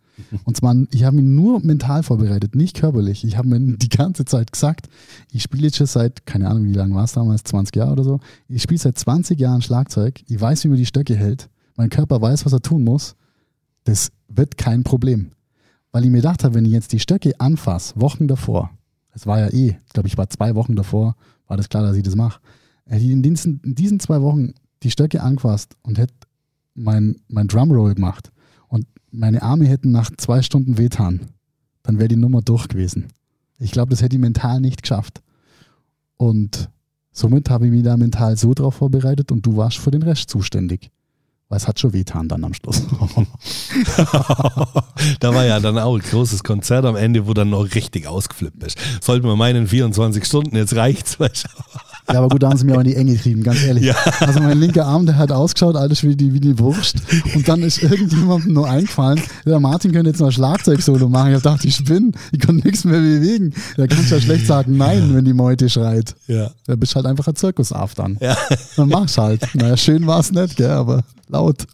Und 0.45 0.55
zwar, 0.55 0.75
ich 0.91 1.03
habe 1.05 1.15
mich 1.15 1.25
nur 1.25 1.59
mental 1.61 2.03
vorbereitet, 2.03 2.53
nicht 2.53 2.79
körperlich. 2.79 3.23
Ich 3.23 3.35
habe 3.35 3.47
mir 3.47 3.77
die 3.77 3.89
ganze 3.89 4.25
Zeit 4.25 4.51
gesagt, 4.51 4.89
ich 5.31 5.41
spiele 5.41 5.63
jetzt 5.63 5.77
schon 5.77 5.87
seit, 5.87 6.27
keine 6.27 6.47
Ahnung, 6.47 6.65
wie 6.65 6.73
lange 6.73 6.93
war 6.93 7.03
es 7.03 7.13
damals, 7.13 7.43
20 7.45 7.75
Jahre 7.75 7.93
oder 7.93 8.03
so. 8.03 8.19
Ich 8.47 8.61
spiele 8.61 8.79
seit 8.79 8.97
20 8.97 9.39
Jahren 9.39 9.63
Schlagzeug. 9.63 10.21
Ich 10.27 10.39
weiß, 10.39 10.63
wie 10.63 10.67
man 10.67 10.77
die 10.77 10.85
Stöcke 10.85 11.15
hält. 11.15 11.49
Mein 11.75 11.89
Körper 11.89 12.21
weiß, 12.21 12.45
was 12.45 12.53
er 12.53 12.61
tun 12.61 12.83
muss. 12.83 13.15
Das 13.85 14.11
wird 14.27 14.57
kein 14.57 14.83
Problem. 14.83 15.31
Weil 15.91 16.05
ich 16.05 16.11
mir 16.11 16.17
gedacht 16.17 16.43
habe, 16.43 16.53
wenn 16.53 16.65
ich 16.65 16.71
jetzt 16.71 16.93
die 16.93 16.99
Stöcke 16.99 17.39
anfasse, 17.39 17.99
Wochen 17.99 18.27
davor, 18.27 18.69
es 19.15 19.25
war 19.25 19.39
ja 19.39 19.47
eh, 19.47 19.77
ich 19.85 19.93
glaube, 19.93 20.07
ich 20.07 20.17
war 20.17 20.29
zwei 20.29 20.53
Wochen 20.53 20.75
davor, 20.75 21.15
war 21.47 21.57
das 21.57 21.69
klar, 21.69 21.81
dass 21.81 21.97
ich 21.97 22.03
das 22.03 22.15
mache. 22.15 22.39
In 22.85 23.23
diesen, 23.23 23.61
in 23.63 23.73
diesen 23.73 23.99
zwei 23.99 24.21
Wochen 24.21 24.53
die 24.83 24.91
Stöcke 24.91 25.21
angefasst 25.21 25.75
und 25.81 25.97
hätte 25.97 26.13
mein, 26.75 27.15
mein 27.27 27.47
Drumroll 27.47 27.95
gemacht 27.95 28.31
und 28.67 28.85
meine 29.11 29.41
Arme 29.41 29.65
hätten 29.65 29.91
nach 29.91 30.11
zwei 30.17 30.41
Stunden 30.41 30.77
wehtan, 30.77 31.29
dann 31.83 31.99
wäre 31.99 32.07
die 32.07 32.15
Nummer 32.15 32.41
durch 32.41 32.67
gewesen. 32.67 33.07
Ich 33.59 33.71
glaube, 33.71 33.91
das 33.91 34.01
hätte 34.01 34.15
ich 34.15 34.21
mental 34.21 34.59
nicht 34.59 34.81
geschafft. 34.81 35.21
Und 36.17 36.69
somit 37.11 37.49
habe 37.49 37.65
ich 37.65 37.71
mich 37.71 37.83
da 37.83 37.97
mental 37.97 38.37
so 38.37 38.53
drauf 38.53 38.75
vorbereitet 38.75 39.31
und 39.31 39.45
du 39.45 39.57
warst 39.57 39.77
für 39.77 39.91
den 39.91 40.03
Rest 40.03 40.29
zuständig. 40.29 40.89
Weil 41.49 41.57
es 41.57 41.67
hat 41.67 41.79
schon 41.79 41.93
wehtan 41.93 42.27
dann 42.27 42.43
am 42.43 42.53
Schluss. 42.53 42.81
da 45.19 45.35
war 45.35 45.45
ja 45.45 45.59
dann 45.59 45.77
auch 45.77 45.95
ein 45.95 46.01
großes 46.01 46.43
Konzert 46.43 46.85
am 46.85 46.95
Ende, 46.95 47.27
wo 47.27 47.33
dann 47.33 47.51
noch 47.51 47.75
richtig 47.75 48.07
ausgeflippt 48.07 48.57
bist. 48.59 48.79
Sollten 49.01 49.27
wir 49.27 49.35
meinen 49.35 49.67
24 49.67 50.25
Stunden, 50.25 50.55
jetzt 50.55 50.75
reicht's. 50.75 51.19
weißt 51.19 51.45
du. 51.45 51.49
Ja, 52.11 52.19
aber 52.19 52.29
gut, 52.29 52.43
da 52.43 52.49
haben 52.49 52.57
sie 52.57 52.65
mir 52.65 52.75
auch 52.75 52.81
in 52.81 52.87
die 52.87 52.95
Enge 52.95 53.13
getrieben, 53.13 53.43
ganz 53.43 53.63
ehrlich. 53.63 53.85
Ja. 53.85 53.95
Also 54.19 54.39
mein 54.41 54.59
linker 54.59 54.85
Arm, 54.85 55.05
der 55.05 55.17
hat 55.17 55.31
ausgeschaut, 55.31 55.75
alles 55.75 56.03
wie 56.03 56.15
die, 56.15 56.33
wie 56.33 56.39
die 56.39 56.59
Wurst. 56.59 56.97
Und 57.33 57.47
dann 57.47 57.63
ist 57.63 57.81
irgendjemandem 57.81 58.53
nur 58.53 58.69
eingefallen, 58.69 59.21
der 59.45 59.59
Martin 59.59 59.93
könnte 59.93 60.09
jetzt 60.09 60.19
noch 60.19 60.31
Schlagzeug-Solo 60.31 61.07
machen. 61.07 61.33
Ich 61.33 61.41
dachte, 61.41 61.67
ich 61.67 61.75
spinne, 61.75 62.11
ich 62.31 62.39
konnte 62.39 62.67
nichts 62.67 62.83
mehr 62.83 62.99
bewegen. 62.99 63.53
Da 63.77 63.87
kannst 63.87 64.11
du 64.11 64.15
ja 64.15 64.21
schlecht 64.21 64.47
sagen 64.47 64.75
Nein, 64.75 65.15
wenn 65.15 65.23
die 65.23 65.33
Meute 65.33 65.69
schreit. 65.69 66.15
Ja. 66.27 66.51
Da 66.65 66.75
bist 66.75 66.95
halt 66.95 67.05
einfach 67.05 67.27
ein 67.27 67.35
Zirkusaf 67.35 67.95
dann. 67.95 68.17
Ja. 68.19 68.35
Dann 68.75 68.89
mach's 68.89 69.17
halt. 69.17 69.41
Naja, 69.53 69.77
schön 69.77 70.05
war's 70.05 70.31
nicht, 70.31 70.57
gell, 70.57 70.71
aber 70.71 71.03
laut. 71.29 71.65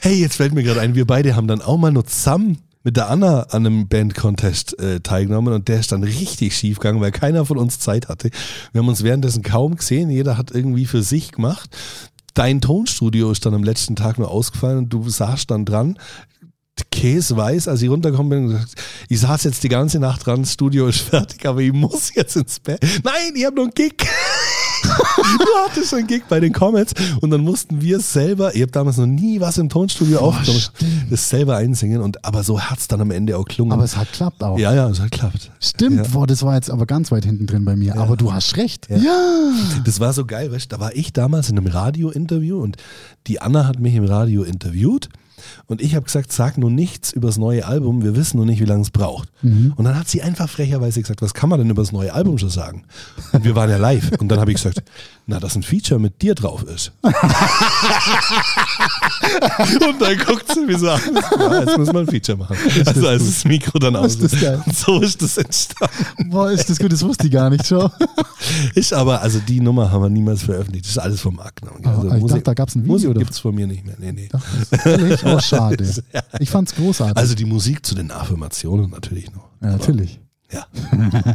Hey, 0.00 0.20
jetzt 0.20 0.36
fällt 0.36 0.52
mir 0.52 0.62
gerade 0.62 0.80
ein, 0.80 0.94
wir 0.94 1.06
beide 1.06 1.36
haben 1.36 1.46
dann 1.46 1.62
auch 1.62 1.76
mal 1.76 1.92
nur 1.92 2.06
zusammen 2.06 2.58
mit 2.84 2.96
der 2.96 3.08
Anna 3.08 3.44
an 3.44 3.66
einem 3.66 3.88
Band-Contest 3.88 4.78
äh, 4.78 5.00
teilgenommen 5.00 5.54
und 5.54 5.68
der 5.68 5.80
ist 5.80 5.90
dann 5.90 6.04
richtig 6.04 6.56
schief 6.56 6.78
gegangen, 6.78 7.00
weil 7.00 7.10
keiner 7.10 7.44
von 7.46 7.58
uns 7.58 7.78
Zeit 7.78 8.08
hatte. 8.08 8.30
Wir 8.72 8.80
haben 8.80 8.88
uns 8.88 9.02
währenddessen 9.02 9.42
kaum 9.42 9.76
gesehen, 9.76 10.10
jeder 10.10 10.38
hat 10.38 10.50
irgendwie 10.52 10.84
für 10.84 11.02
sich 11.02 11.32
gemacht. 11.32 11.76
Dein 12.34 12.60
Tonstudio 12.60 13.30
ist 13.30 13.46
dann 13.46 13.54
am 13.54 13.64
letzten 13.64 13.96
Tag 13.96 14.18
nur 14.18 14.30
ausgefallen 14.30 14.78
und 14.78 14.88
du 14.90 15.08
saßt 15.08 15.50
dann 15.50 15.64
dran, 15.64 15.98
Käse 16.90 17.36
weiß, 17.36 17.68
als 17.68 17.82
ich 17.82 17.88
runtergekommen 17.88 18.30
bin, 18.30 18.44
und 18.44 18.52
gesagt, 18.52 18.74
ich 19.08 19.20
saß 19.20 19.44
jetzt 19.44 19.62
die 19.62 19.68
ganze 19.68 19.98
Nacht 19.98 20.26
dran, 20.26 20.42
das 20.42 20.52
Studio 20.52 20.88
ist 20.88 21.00
fertig, 21.10 21.46
aber 21.46 21.60
ich 21.60 21.72
muss 21.72 22.14
jetzt 22.14 22.36
ins 22.36 22.60
Bett. 22.60 22.80
Nein, 23.02 23.32
ich 23.34 23.44
habe 23.44 23.56
noch 23.56 23.64
einen 23.64 23.74
Gig. 23.74 23.94
du 25.38 25.44
hattest 25.66 25.90
schon 25.90 26.00
einen 26.00 26.08
Gig 26.08 26.22
bei 26.28 26.40
den 26.40 26.52
Comets 26.52 26.92
und 27.20 27.30
dann 27.30 27.40
mussten 27.42 27.80
wir 27.80 28.00
selber, 28.00 28.54
ich 28.54 28.62
habe 28.62 28.72
damals 28.72 28.96
noch 28.98 29.06
nie 29.06 29.40
was 29.40 29.58
im 29.58 29.68
Tonstudio 29.68 30.18
Oh, 30.20 30.26
aufgenommen, 30.26 30.62
das 31.10 31.28
selber 31.28 31.56
einsingen 31.56 32.00
und 32.02 32.24
aber 32.24 32.42
so 32.42 32.60
hat's 32.60 32.88
dann 32.88 33.00
am 33.00 33.10
Ende 33.10 33.36
auch 33.38 33.44
klungen. 33.44 33.72
Aber 33.72 33.84
es 33.84 33.96
hat 33.96 34.12
klappt 34.12 34.42
auch. 34.42 34.58
ja, 34.58 34.74
ja, 34.74 34.88
es 34.88 35.00
hat 35.00 35.10
geklappt. 35.10 35.50
Stimmt, 35.60 35.96
Ja. 35.96 36.02
boah, 36.12 36.26
das 36.26 36.42
war 36.42 36.54
jetzt 36.54 36.70
aber 36.70 36.86
ganz 36.86 37.10
weit 37.10 37.24
hinten 37.24 37.46
drin 37.46 37.64
bei 37.64 37.76
mir. 37.76 37.96
Aber 37.98 38.16
du 38.16 38.32
hast 38.32 38.56
recht. 38.56 38.88
Ja. 38.90 38.96
ja. 38.98 39.50
Das 39.84 40.00
war 40.00 40.12
so 40.12 40.24
geil, 40.24 40.52
weißt 40.52 40.70
du, 40.70 40.76
da 40.76 40.80
war 40.80 40.94
ich 40.94 41.12
damals 41.12 41.48
in 41.50 41.58
einem 41.58 41.66
Radio-Interview 41.66 42.58
und 42.60 42.76
die 43.26 43.40
Anna 43.40 43.66
hat 43.66 43.80
mich 43.80 43.94
im 43.94 44.04
Radio 44.04 44.42
interviewt 44.42 45.08
und 45.66 45.80
ich 45.80 45.94
habe 45.94 46.04
gesagt, 46.04 46.32
sag 46.32 46.58
nur 46.58 46.70
nichts 46.70 47.12
über 47.12 47.28
das 47.28 47.38
neue 47.38 47.66
Album, 47.66 48.02
wir 48.02 48.16
wissen 48.16 48.36
nur 48.36 48.46
nicht, 48.46 48.60
wie 48.60 48.64
lange 48.64 48.82
es 48.82 48.90
braucht. 48.90 49.28
Und 49.42 49.84
dann 49.84 49.96
hat 49.98 50.08
sie 50.08 50.22
einfach 50.22 50.48
frecherweise 50.48 51.00
gesagt, 51.00 51.20
was 51.22 51.34
kann 51.34 51.48
man 51.50 51.58
denn 51.58 51.70
über 51.70 51.82
das 51.82 51.92
neue 51.92 52.12
Album 52.14 52.38
schon 52.38 52.50
sagen? 52.50 52.84
Und 53.32 53.44
wir 53.44 53.54
waren 53.54 53.70
ja 53.70 53.76
live 53.76 54.10
und 54.18 54.28
dann 54.28 54.40
habe 54.40 54.50
ich 54.52 54.56
gesagt, 54.56 54.82
na, 55.26 55.38
dass 55.40 55.54
ein 55.56 55.62
Feature 55.62 56.00
mit 56.00 56.20
dir 56.22 56.34
drauf 56.34 56.62
ist. 56.64 56.92
und 57.02 57.14
dann 60.00 60.18
guckt 60.18 60.52
sie 60.52 60.60
mich 60.64 60.78
so 60.78 60.90
an, 60.90 61.00
ja, 61.38 61.60
jetzt 61.60 61.78
müssen 61.78 61.92
wir 61.94 62.00
ein 62.00 62.06
Feature 62.06 62.38
machen. 62.38 62.56
Also 62.86 63.08
als 63.08 63.24
das 63.24 63.44
Mikro 63.44 63.78
dann 63.78 63.96
aus. 63.96 64.16
Ist 64.16 64.42
das. 64.42 64.66
Und 64.66 64.76
so 64.76 65.00
ist 65.00 65.22
das 65.22 65.36
entstanden. 65.38 66.30
Boah, 66.30 66.50
ist 66.50 66.68
das 66.68 66.78
gut, 66.78 66.92
das 66.92 67.02
wusste 67.02 67.26
ich 67.26 67.32
gar 67.32 67.50
nicht 67.50 67.66
schon. 67.66 67.90
Ist 68.74 68.92
aber, 68.92 69.22
also 69.22 69.38
die 69.38 69.60
Nummer 69.60 69.90
haben 69.90 70.02
wir 70.02 70.10
niemals 70.10 70.42
veröffentlicht. 70.42 70.84
Das 70.84 70.92
ist 70.92 70.98
alles 70.98 71.20
vom 71.20 71.36
Markt. 71.36 71.60
Also 71.82 72.10
Ah, 72.10 72.16
ich 72.16 72.24
dachte, 72.24 72.42
da 72.42 72.54
gab's 72.54 72.74
ein 72.74 72.82
Video 72.82 72.92
Musik 72.92 73.14
gibt 73.14 73.30
es 73.30 73.38
von 73.38 73.54
mir 73.54 73.66
nicht 73.66 73.86
mehr. 73.86 73.94
Nee, 73.98 74.12
nee. 74.12 74.28
Ach, 74.32 74.86
ehrlich? 74.86 75.24
Oh, 75.24 75.38
schade. 75.56 76.04
Ich 76.40 76.50
fand's 76.50 76.74
großartig. 76.74 77.16
Also 77.16 77.34
die 77.34 77.44
Musik 77.44 77.84
zu 77.84 77.94
den 77.94 78.10
Affirmationen 78.10 78.90
natürlich 78.90 79.30
noch. 79.32 79.48
ja, 79.62 79.70
natürlich. 79.70 80.20
Ja. 80.50 80.66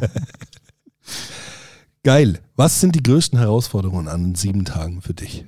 Geil. 2.04 2.40
Was 2.56 2.80
sind 2.80 2.96
die 2.96 3.04
größten 3.04 3.38
Herausforderungen 3.40 4.08
an 4.08 4.24
den 4.24 4.36
sieben 4.36 4.66
Tagen 4.66 5.02
für 5.02 5.14
dich? 5.14 5.46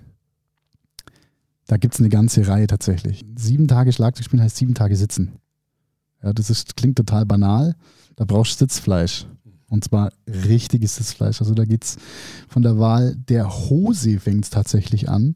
Da 1.67 1.77
gibt's 1.77 1.99
eine 1.99 2.09
ganze 2.09 2.47
Reihe 2.47 2.67
tatsächlich. 2.67 3.25
Sieben 3.35 3.67
Tage 3.67 3.93
Schlagzeug 3.93 4.25
spielen 4.25 4.43
heißt 4.43 4.57
sieben 4.57 4.73
Tage 4.73 4.95
sitzen. 4.97 5.39
Ja, 6.21 6.33
das 6.33 6.49
ist, 6.49 6.75
klingt 6.75 6.97
total 6.97 7.25
banal. 7.25 7.75
Da 8.17 8.25
brauchst 8.25 8.59
du 8.59 8.65
Sitzfleisch. 8.65 9.25
Und 9.69 9.85
zwar 9.85 10.11
richtiges 10.27 10.97
Sitzfleisch. 10.97 11.39
Also 11.39 11.53
da 11.53 11.63
geht's 11.63 11.95
von 12.49 12.61
der 12.61 12.77
Wahl 12.77 13.15
der 13.15 13.69
Hose 13.69 14.19
fängt's 14.19 14.49
tatsächlich 14.49 15.07
an. 15.07 15.33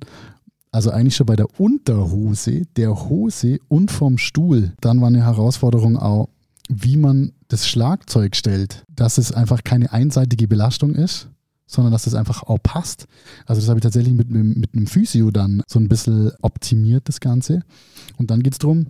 Also 0.76 0.92
eigentlich 0.92 1.16
schon 1.16 1.26
bei 1.26 1.38
der 1.38 1.58
Unterhose, 1.58 2.64
der 2.76 3.08
Hose 3.08 3.60
und 3.70 3.92
vom 3.92 4.18
Stuhl. 4.18 4.74
Dann 4.82 5.00
war 5.00 5.08
eine 5.08 5.24
Herausforderung 5.24 5.96
auch, 5.96 6.28
wie 6.68 6.98
man 6.98 7.32
das 7.48 7.66
Schlagzeug 7.66 8.36
stellt, 8.36 8.84
dass 8.94 9.18
es 9.18 9.32
einfach 9.32 9.64
keine 9.64 9.94
einseitige 9.94 10.50
Belastung 10.50 10.94
ist, 10.94 11.30
sondern 11.66 11.94
dass 11.94 12.08
es 12.08 12.14
einfach 12.14 12.44
auch 12.44 12.58
passt. 12.62 13.08
Also 13.46 13.62
das 13.62 13.70
habe 13.70 13.80
ich 13.80 13.84
tatsächlich 13.84 14.14
mit, 14.14 14.30
mit 14.30 14.76
einem 14.76 14.88
Physio 14.88 15.32
dann 15.32 15.64
so 15.66 15.80
ein 15.80 15.88
bisschen 15.88 16.34
optimiert, 16.42 17.08
das 17.08 17.22
Ganze. 17.22 17.62
Und 18.18 18.30
dann 18.30 18.44
geht 18.44 18.52
es 18.52 18.60
darum, 18.60 18.88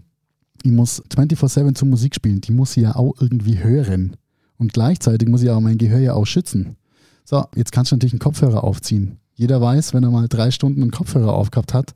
ich 0.63 0.71
muss 0.71 1.03
24-7 1.03 1.75
zur 1.75 1.87
Musik 1.87 2.15
spielen. 2.15 2.41
Die 2.41 2.51
muss 2.51 2.75
ich 2.77 2.81
ja 2.81 2.95
auch 2.95 3.13
irgendwie 3.21 3.59
hören. 3.59 4.17
Und 4.57 4.73
gleichzeitig 4.73 5.29
muss 5.29 5.43
ich 5.43 5.51
auch 5.51 5.61
mein 5.61 5.77
Gehör 5.77 5.99
ja 5.99 6.13
auch 6.15 6.25
schützen. 6.25 6.77
So, 7.25 7.45
jetzt 7.53 7.71
kannst 7.71 7.91
du 7.91 7.95
natürlich 7.95 8.13
einen 8.13 8.21
Kopfhörer 8.21 8.63
aufziehen. 8.63 9.19
Jeder 9.35 9.61
weiß, 9.61 9.93
wenn 9.93 10.03
er 10.03 10.11
mal 10.11 10.27
drei 10.27 10.49
Stunden 10.49 10.81
einen 10.81 10.91
Kopfhörer 10.91 11.33
aufgehabt 11.33 11.73
hat, 11.73 11.93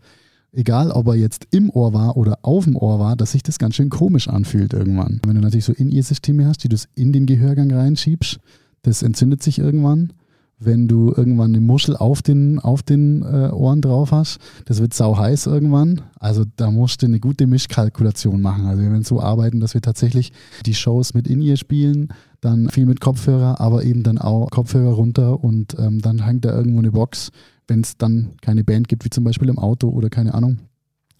egal 0.51 0.91
ob 0.91 1.07
er 1.07 1.15
jetzt 1.15 1.47
im 1.51 1.69
Ohr 1.69 1.93
war 1.93 2.17
oder 2.17 2.39
auf 2.41 2.65
dem 2.65 2.75
Ohr 2.75 2.99
war, 2.99 3.15
dass 3.15 3.31
sich 3.31 3.43
das 3.43 3.59
ganz 3.59 3.75
schön 3.75 3.89
komisch 3.89 4.27
anfühlt 4.27 4.73
irgendwann. 4.73 5.21
Wenn 5.25 5.35
du 5.35 5.41
natürlich 5.41 5.65
so 5.65 5.73
In-Ear-Systeme 5.73 6.45
hast, 6.45 6.63
die 6.63 6.69
du 6.69 6.77
in 6.95 7.13
den 7.13 7.25
Gehörgang 7.25 7.71
reinschiebst, 7.71 8.39
das 8.81 9.03
entzündet 9.03 9.41
sich 9.41 9.59
irgendwann. 9.59 10.13
Wenn 10.61 10.89
du 10.89 11.13
irgendwann 11.15 11.51
eine 11.51 11.61
Muschel 11.61 11.95
auf 11.95 12.21
den, 12.21 12.59
auf 12.59 12.83
den 12.83 13.21
äh, 13.21 13.49
Ohren 13.53 13.81
drauf 13.81 14.11
hast, 14.11 14.39
das 14.65 14.81
wird 14.81 14.93
sau 14.93 15.17
heiß 15.17 15.45
irgendwann. 15.45 16.01
Also 16.19 16.43
da 16.57 16.69
musst 16.69 17.01
du 17.01 17.05
eine 17.05 17.21
gute 17.21 17.47
Mischkalkulation 17.47 18.41
machen. 18.41 18.65
Also 18.65 18.81
wir 18.81 18.91
werden 18.91 19.05
so 19.05 19.21
arbeiten, 19.21 19.61
dass 19.61 19.73
wir 19.73 19.81
tatsächlich 19.81 20.33
die 20.65 20.73
Shows 20.73 21.13
mit 21.13 21.27
In-Ear 21.27 21.55
spielen, 21.55 22.09
dann 22.41 22.69
viel 22.69 22.85
mit 22.85 23.01
Kopfhörer, 23.01 23.59
aber 23.59 23.83
eben 23.83 24.03
dann 24.03 24.17
auch 24.17 24.49
Kopfhörer 24.49 24.93
runter 24.93 25.43
und 25.43 25.77
ähm, 25.77 26.01
dann 26.01 26.25
hängt 26.25 26.45
da 26.45 26.55
irgendwo 26.55 26.79
eine 26.79 26.91
Box, 26.91 27.31
wenn 27.67 27.81
es 27.81 27.97
dann 27.97 28.31
keine 28.41 28.63
Band 28.63 28.87
gibt, 28.87 29.05
wie 29.05 29.09
zum 29.09 29.23
Beispiel 29.23 29.49
im 29.49 29.59
Auto 29.59 29.89
oder 29.89 30.09
keine 30.09 30.33
Ahnung. 30.33 30.59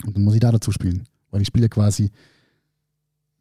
Und 0.05 0.15
dann 0.15 0.23
muss 0.23 0.33
ich 0.33 0.39
da 0.39 0.51
dazu 0.51 0.71
spielen. 0.71 1.03
Weil 1.31 1.41
ich 1.41 1.47
spiele 1.47 1.65
ja 1.65 1.69
quasi 1.69 2.09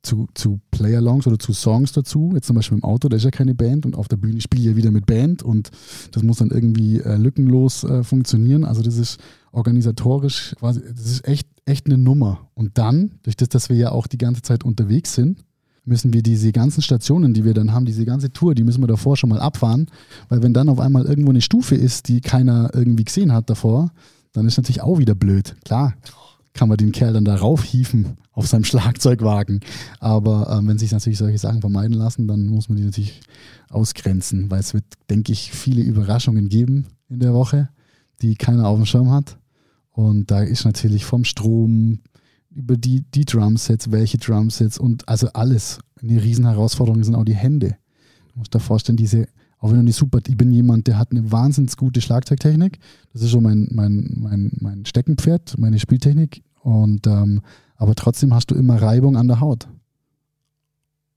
zu, 0.03 0.29
zu 0.35 0.61
Play-Alongs 0.71 1.27
oder 1.27 1.39
zu 1.39 1.53
Songs 1.53 1.93
dazu. 1.93 2.33
Jetzt 2.35 2.47
zum 2.47 2.57
Beispiel 2.57 2.79
im 2.79 2.85
Auto, 2.85 3.09
da 3.09 3.17
ist 3.17 3.25
ja 3.25 3.31
keine 3.31 3.55
Band 3.55 3.87
und 3.87 3.97
auf 3.97 4.09
der 4.09 4.17
Bühne 4.17 4.41
spiele 4.41 4.63
ich 4.63 4.69
ja 4.69 4.77
wieder 4.77 4.91
mit 4.91 5.07
Band 5.07 5.43
und 5.43 5.71
das 6.13 6.23
muss 6.23 6.39
dann 6.39 6.51
irgendwie 6.51 6.99
äh, 7.01 7.17
lückenlos 7.17 7.85
äh, 7.85 8.03
funktionieren. 8.03 8.65
Also 8.65 8.83
das 8.83 8.97
ist 8.97 9.21
organisatorisch 9.53 10.55
quasi, 10.59 10.81
das 10.81 11.07
ist 11.07 11.27
echt, 11.27 11.49
echt 11.65 11.87
eine 11.87 11.99
Nummer. 11.99 12.49
Und 12.55 12.79
dann, 12.79 13.13
durch 13.23 13.37
das, 13.37 13.49
dass 13.49 13.69
wir 13.69 13.77
ja 13.77 13.93
auch 13.93 14.07
die 14.07 14.19
ganze 14.19 14.43
Zeit 14.43 14.65
unterwegs 14.65 15.15
sind, 15.15 15.45
müssen 15.89 16.13
wir 16.13 16.23
diese 16.23 16.53
ganzen 16.53 16.83
Stationen, 16.83 17.35
die 17.35 17.45
wir 17.45 17.55
dann 17.55 17.73
haben, 17.73 17.85
diese 17.85 18.05
ganze 18.05 18.33
Tour, 18.33 18.55
die 18.55 18.65
müssen 18.65 18.83
wir 18.83 18.87
davor 18.87 19.17
schon 19.17 19.31
mal 19.31 19.41
abfahren, 19.41 19.87
weil 20.29 20.43
wenn 20.43 20.55
dann 20.55 20.69
auf 20.69 20.79
einmal 20.79 21.05
irgendwo 21.07 21.31
eine 21.31 21.41
Stufe 21.41 21.75
ist, 21.75 22.09
die 22.09 22.21
keiner 22.21 22.71
irgendwie 22.75 23.05
gesehen 23.05 23.33
hat 23.33 23.51
davor, 23.51 23.91
dann 24.33 24.47
ist 24.47 24.57
natürlich 24.57 24.83
auch 24.83 24.99
wieder 24.99 25.15
blöd. 25.15 25.57
Klar, 25.65 25.95
kann 26.53 26.69
man 26.69 26.77
den 26.77 26.93
Kerl 26.93 27.13
dann 27.13 27.25
da 27.25 27.37
raufhieven 27.37 28.17
auf 28.33 28.47
seinem 28.47 28.65
Schlagzeugwagen. 28.65 29.61
Aber 30.01 30.59
ähm, 30.59 30.69
wenn 30.69 30.79
sich 30.79 30.93
natürlich 30.93 31.19
solche 31.19 31.39
Sachen 31.39 31.61
vermeiden 31.61 31.95
lassen, 31.97 32.29
dann 32.29 32.47
muss 32.47 32.69
man 32.69 32.77
die 32.77 32.85
natürlich 32.85 33.21
ausgrenzen, 33.69 34.51
weil 34.51 34.61
es 34.61 34.75
wird, 34.75 34.85
denke 35.11 35.33
ich, 35.33 35.53
viele 35.53 35.83
Überraschungen 35.83 36.49
geben 36.49 36.87
in 37.09 37.21
der 37.21 37.35
Woche, 37.35 37.69
die 38.23 38.35
keiner 38.35 38.67
auf 38.69 38.77
dem 38.77 38.87
Schirm 38.87 39.11
hat. 39.11 39.39
Und 39.93 40.31
da 40.31 40.43
ist 40.43 40.65
natürlich 40.65 41.05
vom 41.05 41.25
Strom 41.25 42.01
über 42.59 42.77
die, 42.77 43.05
die 43.15 43.25
Drumsets, 43.25 43.91
welche 43.91 44.19
Drumsets 44.19 44.79
und 44.79 45.09
also 45.09 45.29
alles. 45.33 45.79
Eine 46.03 46.23
Riesenherausforderung 46.23 47.03
sind 47.03 47.15
auch 47.15 47.25
die 47.25 47.35
Hände. 47.35 47.77
Du 48.33 48.41
musst 48.41 48.55
dir 48.55 48.61
vorstellen, 48.61 48.97
diese, 48.97 49.29
auch 49.59 49.71
wenn 49.71 49.79
du 49.79 49.85
nicht 49.85 49.97
super, 49.97 50.19
ich 50.27 50.37
bin 50.37 50.53
jemand, 50.53 50.87
der 50.89 50.99
hat 50.99 51.13
eine 51.13 51.31
wahnsinnig 51.31 51.77
gute 51.77 52.01
Schlagzeugtechnik. 52.01 52.79
Das 53.13 53.23
ist 53.23 53.31
schon 53.31 53.45
mein, 53.45 53.69
mein, 53.71 54.13
mein, 54.17 54.51
mein 54.61 54.85
Steckenpferd, 54.85 55.57
meine 55.59 55.79
Spieltechnik. 55.79 56.43
Und 56.61 57.07
ähm, 57.07 57.41
aber 57.77 57.95
trotzdem 57.95 58.35
hast 58.35 58.51
du 58.51 58.57
immer 58.57 58.83
Reibung 58.83 59.17
an 59.17 59.29
der 59.29 59.41
Haut. 59.41 59.69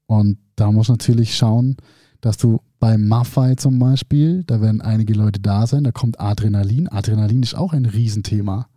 Und 0.06 0.38
da 0.56 0.72
musst 0.72 0.90
du 0.90 0.94
natürlich 0.94 1.36
schauen, 1.36 1.78
dass 2.22 2.38
du 2.38 2.60
beim 2.80 3.08
Maffei 3.08 3.56
zum 3.56 3.80
Beispiel, 3.80 4.44
da 4.44 4.62
werden 4.62 4.82
einige 4.82 5.14
Leute 5.14 5.40
da 5.40 5.66
sein, 5.66 5.84
da 5.84 5.92
kommt 5.92 6.20
Adrenalin. 6.20 6.88
Adrenalin 6.88 7.42
ist 7.42 7.56
auch 7.56 7.74
ein 7.74 7.86
Riesenthema, 7.86 8.68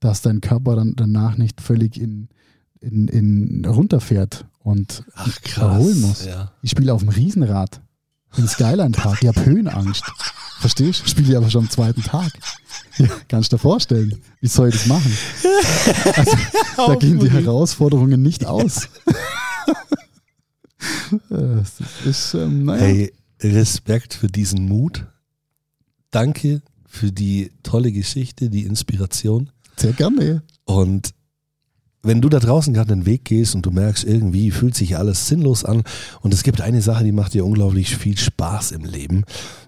dass 0.00 0.22
dein 0.22 0.40
Körper 0.40 0.76
dann 0.76 0.94
danach 0.96 1.36
nicht 1.36 1.60
völlig 1.60 2.00
in, 2.00 2.28
in, 2.80 3.08
in 3.08 3.64
runterfährt 3.64 4.46
und 4.60 5.04
Ach 5.14 5.38
erholen 5.56 6.00
muss. 6.00 6.24
Ja. 6.24 6.52
Ich 6.62 6.70
spiele 6.70 6.92
auf 6.92 7.00
dem 7.00 7.10
Riesenrad 7.10 7.80
im 8.36 8.46
Skyline 8.46 8.92
Park. 8.92 9.22
Ich 9.22 9.28
habe 9.28 9.40
Höhenangst. 9.44 10.04
Verstehst 10.60 11.02
du? 11.02 11.08
Spiele 11.08 11.30
ich 11.30 11.36
aber 11.36 11.50
schon 11.50 11.64
am 11.64 11.70
zweiten 11.70 12.02
Tag. 12.02 12.32
Ja, 12.98 13.08
kannst 13.28 13.52
du 13.52 13.56
dir 13.56 13.60
vorstellen, 13.60 14.20
wie 14.40 14.46
soll 14.46 14.68
ich 14.68 14.74
das 14.74 14.86
machen? 14.86 15.16
Also, 16.16 16.36
da 16.76 16.94
gehen 16.96 17.18
die 17.18 17.30
Herausforderungen 17.30 18.20
nicht 18.20 18.44
aus. 18.44 18.88
das 21.30 21.72
ist, 22.04 22.34
ähm, 22.34 22.66
naja. 22.66 22.82
Hey, 22.82 23.12
Respekt 23.42 24.12
für 24.12 24.28
diesen 24.28 24.66
Mut. 24.66 25.06
Danke 26.10 26.60
für 26.86 27.10
die 27.10 27.52
tolle 27.62 27.90
Geschichte, 27.90 28.50
die 28.50 28.64
Inspiration. 28.64 29.50
Sehr 29.80 29.92
gerne. 29.94 30.42
Und 30.64 31.14
wenn 32.02 32.20
du 32.20 32.28
da 32.28 32.38
draußen 32.38 32.74
gerade 32.74 32.94
den 32.94 33.06
Weg 33.06 33.24
gehst 33.24 33.54
und 33.54 33.64
du 33.64 33.70
merkst, 33.70 34.04
irgendwie 34.04 34.50
fühlt 34.50 34.74
sich 34.74 34.96
alles 34.96 35.26
sinnlos 35.26 35.64
an 35.64 35.84
und 36.20 36.34
es 36.34 36.42
gibt 36.42 36.60
eine 36.60 36.82
Sache, 36.82 37.04
die 37.04 37.12
macht 37.12 37.34
dir 37.34 37.44
unglaublich 37.44 37.96
viel 37.96 38.18
Spaß 38.18 38.72
im 38.72 38.84
Leben, 38.84 39.24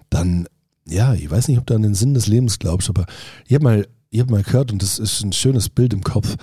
dann, 0.09 0.47
ja, 0.87 1.13
ich 1.13 1.29
weiß 1.29 1.47
nicht, 1.47 1.57
ob 1.57 1.65
du 1.65 1.75
an 1.75 1.81
den 1.81 1.95
Sinn 1.95 2.13
des 2.13 2.27
Lebens 2.27 2.59
glaubst, 2.59 2.89
aber 2.89 3.05
ich 3.47 3.55
habe 3.55 3.63
mal, 3.63 3.87
hab 4.15 4.29
mal 4.29 4.43
gehört 4.43 4.71
und 4.71 4.81
das 4.81 4.99
ist 4.99 5.23
ein 5.23 5.33
schönes 5.33 5.69
Bild 5.69 5.93
im 5.93 6.03
Kopf, 6.03 6.35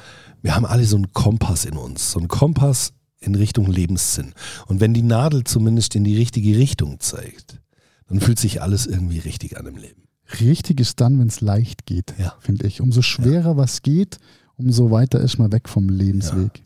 wir 0.42 0.54
haben 0.54 0.66
alle 0.66 0.84
so 0.84 0.96
einen 0.96 1.12
Kompass 1.12 1.64
in 1.64 1.76
uns, 1.76 2.12
so 2.12 2.18
einen 2.18 2.28
Kompass 2.28 2.92
in 3.20 3.34
Richtung 3.34 3.70
Lebenssinn. 3.70 4.32
Und 4.66 4.80
wenn 4.80 4.94
die 4.94 5.02
Nadel 5.02 5.44
zumindest 5.44 5.94
in 5.94 6.04
die 6.04 6.16
richtige 6.16 6.56
Richtung 6.56 6.98
zeigt, 6.98 7.60
dann 8.08 8.20
fühlt 8.20 8.38
sich 8.38 8.62
alles 8.62 8.86
irgendwie 8.86 9.18
richtig 9.18 9.58
an 9.58 9.66
im 9.66 9.76
Leben. 9.76 10.09
Richtig 10.40 10.80
ist 10.80 11.00
dann, 11.00 11.18
wenn 11.18 11.28
es 11.28 11.40
leicht 11.40 11.86
geht, 11.86 12.14
Ja. 12.18 12.34
finde 12.40 12.66
ich. 12.66 12.80
Umso 12.80 13.02
schwerer 13.02 13.56
was 13.56 13.82
geht, 13.82 14.18
umso 14.56 14.90
weiter 14.90 15.20
ist 15.20 15.38
man 15.38 15.50
weg 15.52 15.68
vom 15.68 15.88
Lebensweg. 15.88 16.62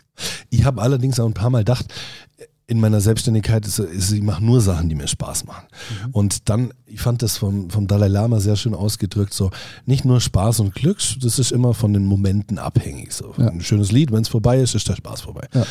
Ich 0.50 0.64
habe 0.64 0.82
allerdings 0.82 1.18
auch 1.18 1.26
ein 1.26 1.34
paar 1.34 1.50
Mal 1.50 1.60
gedacht, 1.60 1.86
in 2.66 2.80
meiner 2.80 3.00
Selbstständigkeit 3.00 3.66
ist, 3.66 3.78
ist 3.78 4.10
ich 4.12 4.22
mache 4.22 4.42
nur 4.42 4.60
Sachen, 4.60 4.88
die 4.88 4.94
mir 4.94 5.06
Spaß 5.06 5.44
machen. 5.44 5.66
Und 6.12 6.48
dann, 6.48 6.72
ich 6.86 7.00
fand 7.00 7.20
das 7.20 7.36
vom, 7.36 7.68
vom 7.68 7.86
Dalai 7.86 8.08
Lama 8.08 8.40
sehr 8.40 8.56
schön 8.56 8.74
ausgedrückt, 8.74 9.34
so 9.34 9.50
nicht 9.84 10.04
nur 10.06 10.20
Spaß 10.20 10.60
und 10.60 10.74
Glück, 10.74 10.98
das 11.20 11.38
ist 11.38 11.52
immer 11.52 11.74
von 11.74 11.92
den 11.92 12.06
Momenten 12.06 12.58
abhängig. 12.58 13.12
So. 13.12 13.34
Ja. 13.36 13.48
Ein 13.48 13.60
schönes 13.60 13.92
Lied, 13.92 14.12
wenn 14.12 14.22
es 14.22 14.28
vorbei 14.28 14.60
ist, 14.60 14.74
ist 14.74 14.88
der 14.88 14.96
Spaß 14.96 15.20
vorbei. 15.22 15.46
Ja. 15.52 15.66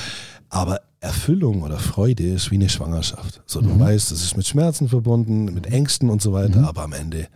Aber 0.50 0.82
Erfüllung 1.00 1.64
oder 1.64 1.80
Freude 1.80 2.28
ist 2.28 2.52
wie 2.52 2.56
eine 2.56 2.70
Schwangerschaft. 2.70 3.42
So, 3.48 3.60
du 3.62 3.78
weißt, 3.80 4.12
das 4.12 4.22
ist 4.24 4.38
mit 4.38 4.46
Schmerzen 4.46 4.88
verbunden, 4.88 5.46
mit 5.46 5.66
Ängsten 5.66 6.12
und 6.12 6.22
so 6.22 6.32
weiter, 6.32 6.68
aber 6.68 6.84
am 6.84 6.94
Ende 6.94 7.28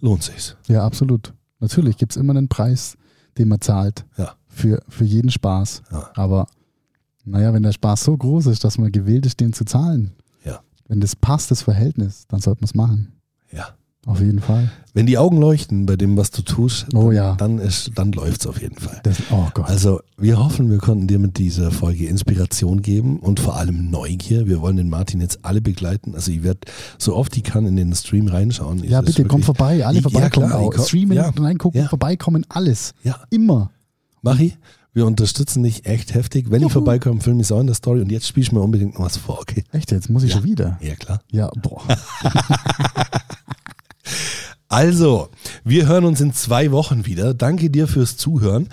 lohnt 0.00 0.22
sich's. 0.22 0.56
Ja, 0.66 0.84
absolut. 0.84 1.32
Natürlich 1.60 1.96
gibt 1.96 2.12
es 2.12 2.16
immer 2.16 2.34
einen 2.36 2.48
Preis, 2.48 2.96
den 3.38 3.48
man 3.48 3.60
zahlt 3.60 4.04
Ja. 4.16 4.34
für, 4.48 4.82
für 4.88 5.04
jeden 5.04 5.30
Spaß. 5.30 5.82
Ja. 5.92 6.10
Aber 6.14 6.46
naja, 7.24 7.52
wenn 7.52 7.62
der 7.62 7.72
Spaß 7.72 8.04
so 8.04 8.16
groß 8.16 8.46
ist, 8.46 8.64
dass 8.64 8.78
man 8.78 8.90
gewillt 8.92 9.26
ist, 9.26 9.40
den 9.40 9.52
zu 9.52 9.64
zahlen, 9.64 10.12
Ja. 10.44 10.60
wenn 10.88 11.00
das 11.00 11.14
passt, 11.14 11.50
das 11.50 11.62
Verhältnis, 11.62 12.26
dann 12.28 12.40
sollte 12.40 12.60
man 12.62 12.66
es 12.66 12.74
machen. 12.74 13.12
Ja. 13.52 13.68
Auf 14.06 14.20
jeden 14.20 14.40
Fall. 14.40 14.70
Wenn 14.92 15.06
die 15.06 15.18
Augen 15.18 15.38
leuchten 15.40 15.86
bei 15.86 15.96
dem, 15.96 16.16
was 16.16 16.32
du 16.32 16.42
tust, 16.42 16.86
Oh 16.94 17.06
dann, 17.06 17.12
ja. 17.14 17.34
dann, 17.36 17.58
ist, 17.58 17.92
dann 17.94 18.10
läuft's 18.10 18.46
auf 18.46 18.60
jeden 18.60 18.76
Fall. 18.76 18.98
Das, 19.04 19.18
oh. 19.30 19.46
Also, 19.62 20.00
wir 20.18 20.38
hoffen, 20.42 20.68
wir 20.68 20.78
konnten 20.78 21.06
dir 21.06 21.18
mit 21.20 21.38
dieser 21.38 21.70
Folge 21.70 22.06
Inspiration 22.06 22.82
geben 22.82 23.20
und 23.20 23.38
vor 23.38 23.56
allem 23.56 23.90
Neugier. 23.90 24.46
Wir 24.48 24.60
wollen 24.60 24.76
den 24.76 24.88
Martin 24.90 25.20
jetzt 25.20 25.44
alle 25.44 25.60
begleiten. 25.60 26.14
Also, 26.16 26.32
ich 26.32 26.42
werde 26.42 26.60
so 26.98 27.14
oft 27.14 27.36
ich 27.36 27.44
kann 27.44 27.66
in 27.66 27.76
den 27.76 27.94
Stream 27.94 28.26
reinschauen. 28.26 28.82
ja, 28.82 29.00
bitte, 29.00 29.24
komm 29.26 29.42
vorbei. 29.44 29.86
Alle 29.86 29.98
Ja, 30.00 30.02
vorbeikommen. 30.02 30.48
klar, 30.48 30.62
ich 30.64 30.70
komm- 30.76 30.84
Streamen, 30.84 31.16
ja. 31.16 31.30
reingucken, 31.38 31.80
Ja. 31.82 31.88
vorbeikommen, 31.88 32.44
alles. 32.48 32.92
Ja, 33.04 33.16
Immer. 33.30 33.70
Machi, 34.22 34.54
wir 34.92 35.06
unterstützen 35.06 35.62
dich 35.62 35.86
echt 35.86 36.14
heftig. 36.14 36.50
Wenn 36.50 36.62
ich 36.66 36.72
vorbeikomme, 36.72 37.20
film 37.20 37.38
ich 37.38 37.50
auch 37.52 37.60
in 37.60 37.66
der 37.68 37.76
Story 37.76 38.00
und 38.00 38.10
jetzt 38.10 38.26
spielst 38.26 38.50
du 38.50 38.56
mir 38.56 38.62
unbedingt 38.62 38.94
noch 38.98 39.04
was 39.06 39.16
vor, 39.16 39.38
okay? 39.40 39.62
Echt 39.72 39.92
jetzt? 39.92 40.10
Muss 40.10 40.24
ich 40.24 40.30
Ja. 40.30 40.36
schon 40.38 40.44
wieder? 40.44 40.78
Ja, 40.82 40.94
klar. 40.96 41.20
Ja, 41.30 41.48
boah. 41.62 41.80
Also, 44.72 45.30
wir 45.64 45.88
hören 45.88 46.04
uns 46.04 46.20
in 46.20 46.32
zwei 46.32 46.70
Wochen 46.70 47.04
wieder. 47.04 47.34
Danke 47.34 47.70
dir 47.70 47.88
fürs 47.88 48.16
Zuhören. 48.16 48.68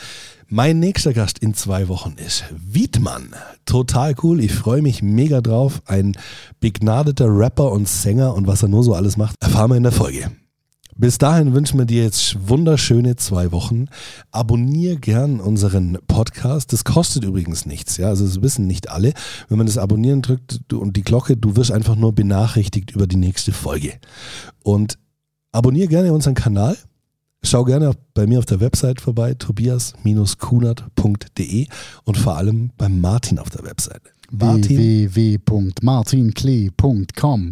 Mein 0.47 0.79
nächster 0.79 1.11
Gast 1.11 1.39
in 1.39 1.55
zwei 1.55 1.87
Wochen 1.87 2.13
ist 2.23 2.43
Wiedmann. 2.55 3.33
Total 3.65 4.13
cool. 4.21 4.39
Ich 4.39 4.53
freue 4.53 4.83
mich 4.83 5.01
mega 5.01 5.41
drauf. 5.41 5.81
Ein 5.87 6.15
begnadeter 6.59 7.25
Rapper 7.27 7.71
und 7.71 7.89
Sänger 7.89 8.35
und 8.35 8.45
was 8.45 8.61
er 8.61 8.69
nur 8.69 8.83
so 8.83 8.93
alles 8.93 9.17
macht, 9.17 9.37
erfahren 9.41 9.71
wir 9.71 9.75
in 9.75 9.81
der 9.81 9.91
Folge. 9.91 10.29
Bis 10.95 11.17
dahin 11.17 11.55
wünschen 11.55 11.79
wir 11.79 11.85
dir 11.85 12.03
jetzt 12.03 12.47
wunderschöne 12.47 13.15
zwei 13.15 13.51
Wochen. 13.51 13.85
Abonnier 14.29 14.97
gern 14.97 15.39
unseren 15.39 15.97
Podcast. 16.07 16.73
Das 16.73 16.83
kostet 16.83 17.23
übrigens 17.23 17.65
nichts. 17.65 17.97
Ja, 17.97 18.09
also 18.09 18.23
das 18.23 18.43
wissen 18.43 18.67
nicht 18.67 18.91
alle. 18.91 19.13
Wenn 19.49 19.57
man 19.57 19.65
das 19.65 19.79
Abonnieren 19.79 20.21
drückt 20.21 20.71
und 20.71 20.95
die 20.95 21.03
Glocke, 21.03 21.37
du 21.37 21.55
wirst 21.55 21.71
einfach 21.71 21.95
nur 21.95 22.13
benachrichtigt 22.13 22.91
über 22.91 23.07
die 23.07 23.15
nächste 23.15 23.51
Folge. 23.51 23.93
Und 24.61 24.99
abonnier 25.51 25.87
gerne 25.87 26.13
unseren 26.13 26.35
Kanal. 26.35 26.77
Schau 27.43 27.63
gerne 27.63 27.91
bei 28.13 28.27
mir 28.27 28.39
auf 28.39 28.45
der 28.45 28.59
Website 28.59 28.99
vorbei, 28.99 29.33
tobias-kunert.de 29.35 31.67
und 32.03 32.17
vor 32.17 32.35
allem 32.35 32.71
beim 32.77 32.99
Martin 32.99 33.39
auf 33.39 33.49
der 33.49 33.63
Website. 33.63 34.01
Martin, 34.31 34.77
www.martinklee.com. 34.77 37.51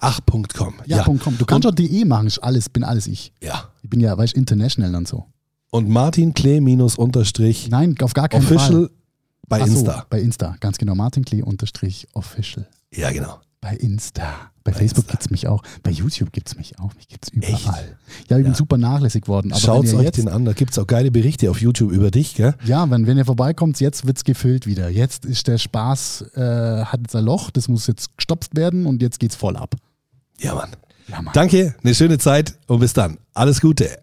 ach, 0.00 0.20
.com. 0.26 0.74
Ja, 0.86 0.96
Ja, 0.98 1.04
.com. 1.04 1.38
Du 1.38 1.44
kannst 1.44 1.66
auch 1.68 1.74
DE 1.74 2.04
machen, 2.04 2.26
ist 2.26 2.38
alles, 2.40 2.68
bin 2.68 2.82
alles 2.84 3.06
ich. 3.06 3.32
ja. 3.40 3.68
Ich 3.82 3.90
bin 3.90 4.00
ja, 4.00 4.16
weißt 4.18 4.34
du, 4.34 4.40
international 4.40 4.96
und 4.96 5.06
so. 5.06 5.26
Und 5.70 5.88
Martin 5.88 6.34
Klee 6.34 6.60
minus 6.60 6.96
unterstrich 6.96 7.68
Nein, 7.68 7.94
auf 8.00 8.14
gar 8.14 8.28
keinen 8.28 8.42
official 8.44 8.86
Fall. 8.86 8.90
bei 9.48 9.62
Ach 9.62 9.66
so, 9.68 9.72
Insta. 9.74 10.06
bei 10.10 10.20
Insta, 10.20 10.56
ganz 10.58 10.78
genau. 10.78 10.96
Martin 10.96 11.24
Klee 11.24 11.42
unterstrich 11.42 12.08
official. 12.14 12.66
Ja, 12.92 13.12
genau. 13.12 13.38
Bei 13.60 13.76
Insta. 13.76 14.50
Bei, 14.66 14.72
Bei 14.72 14.78
Facebook 14.78 15.06
gibt 15.06 15.22
es 15.22 15.30
mich 15.30 15.46
auch. 15.46 15.62
Bei 15.82 15.90
YouTube 15.90 16.32
gibt 16.32 16.48
es 16.48 16.56
mich 16.56 16.78
auch. 16.78 16.92
Mich 16.96 17.08
gibt 17.08 17.24
es 17.24 17.32
überall. 17.32 17.52
Echt? 17.54 18.30
Ja, 18.30 18.36
ich 18.36 18.42
bin 18.42 18.52
Ja. 18.52 18.54
super 18.54 18.76
nachlässig 18.76 19.28
worden. 19.28 19.54
Schaut 19.56 19.86
euch 19.86 20.02
jetzt, 20.02 20.18
den 20.18 20.28
an, 20.28 20.44
da 20.44 20.52
gibt 20.52 20.72
es 20.72 20.78
auch 20.78 20.86
geile 20.86 21.10
Berichte 21.10 21.48
auf 21.50 21.60
YouTube 21.60 21.92
über 21.92 22.10
dich, 22.10 22.34
gell? 22.34 22.54
Ja, 22.64 22.90
wenn, 22.90 23.06
wenn 23.06 23.16
ihr 23.16 23.24
vorbeikommt, 23.24 23.78
jetzt 23.80 24.06
wird 24.06 24.16
es 24.18 24.24
gefüllt 24.24 24.66
wieder. 24.66 24.88
Jetzt 24.90 25.24
ist 25.24 25.46
der 25.46 25.58
Spaß, 25.58 26.24
äh, 26.34 26.40
hat 26.84 27.00
jetzt 27.00 27.14
ein 27.14 27.24
Loch, 27.24 27.50
das 27.52 27.68
muss 27.68 27.86
jetzt 27.86 28.16
gestopft 28.16 28.56
werden 28.56 28.86
und 28.86 29.00
jetzt 29.02 29.20
geht's 29.20 29.36
voll 29.36 29.56
ab. 29.56 29.74
Ja, 30.40 30.54
Mann. 30.54 30.70
Ja, 31.08 31.22
Mann. 31.22 31.32
Danke, 31.32 31.74
eine 31.84 31.94
schöne 31.94 32.18
Zeit 32.18 32.58
und 32.66 32.80
bis 32.80 32.92
dann. 32.92 33.18
Alles 33.34 33.60
Gute. 33.60 33.98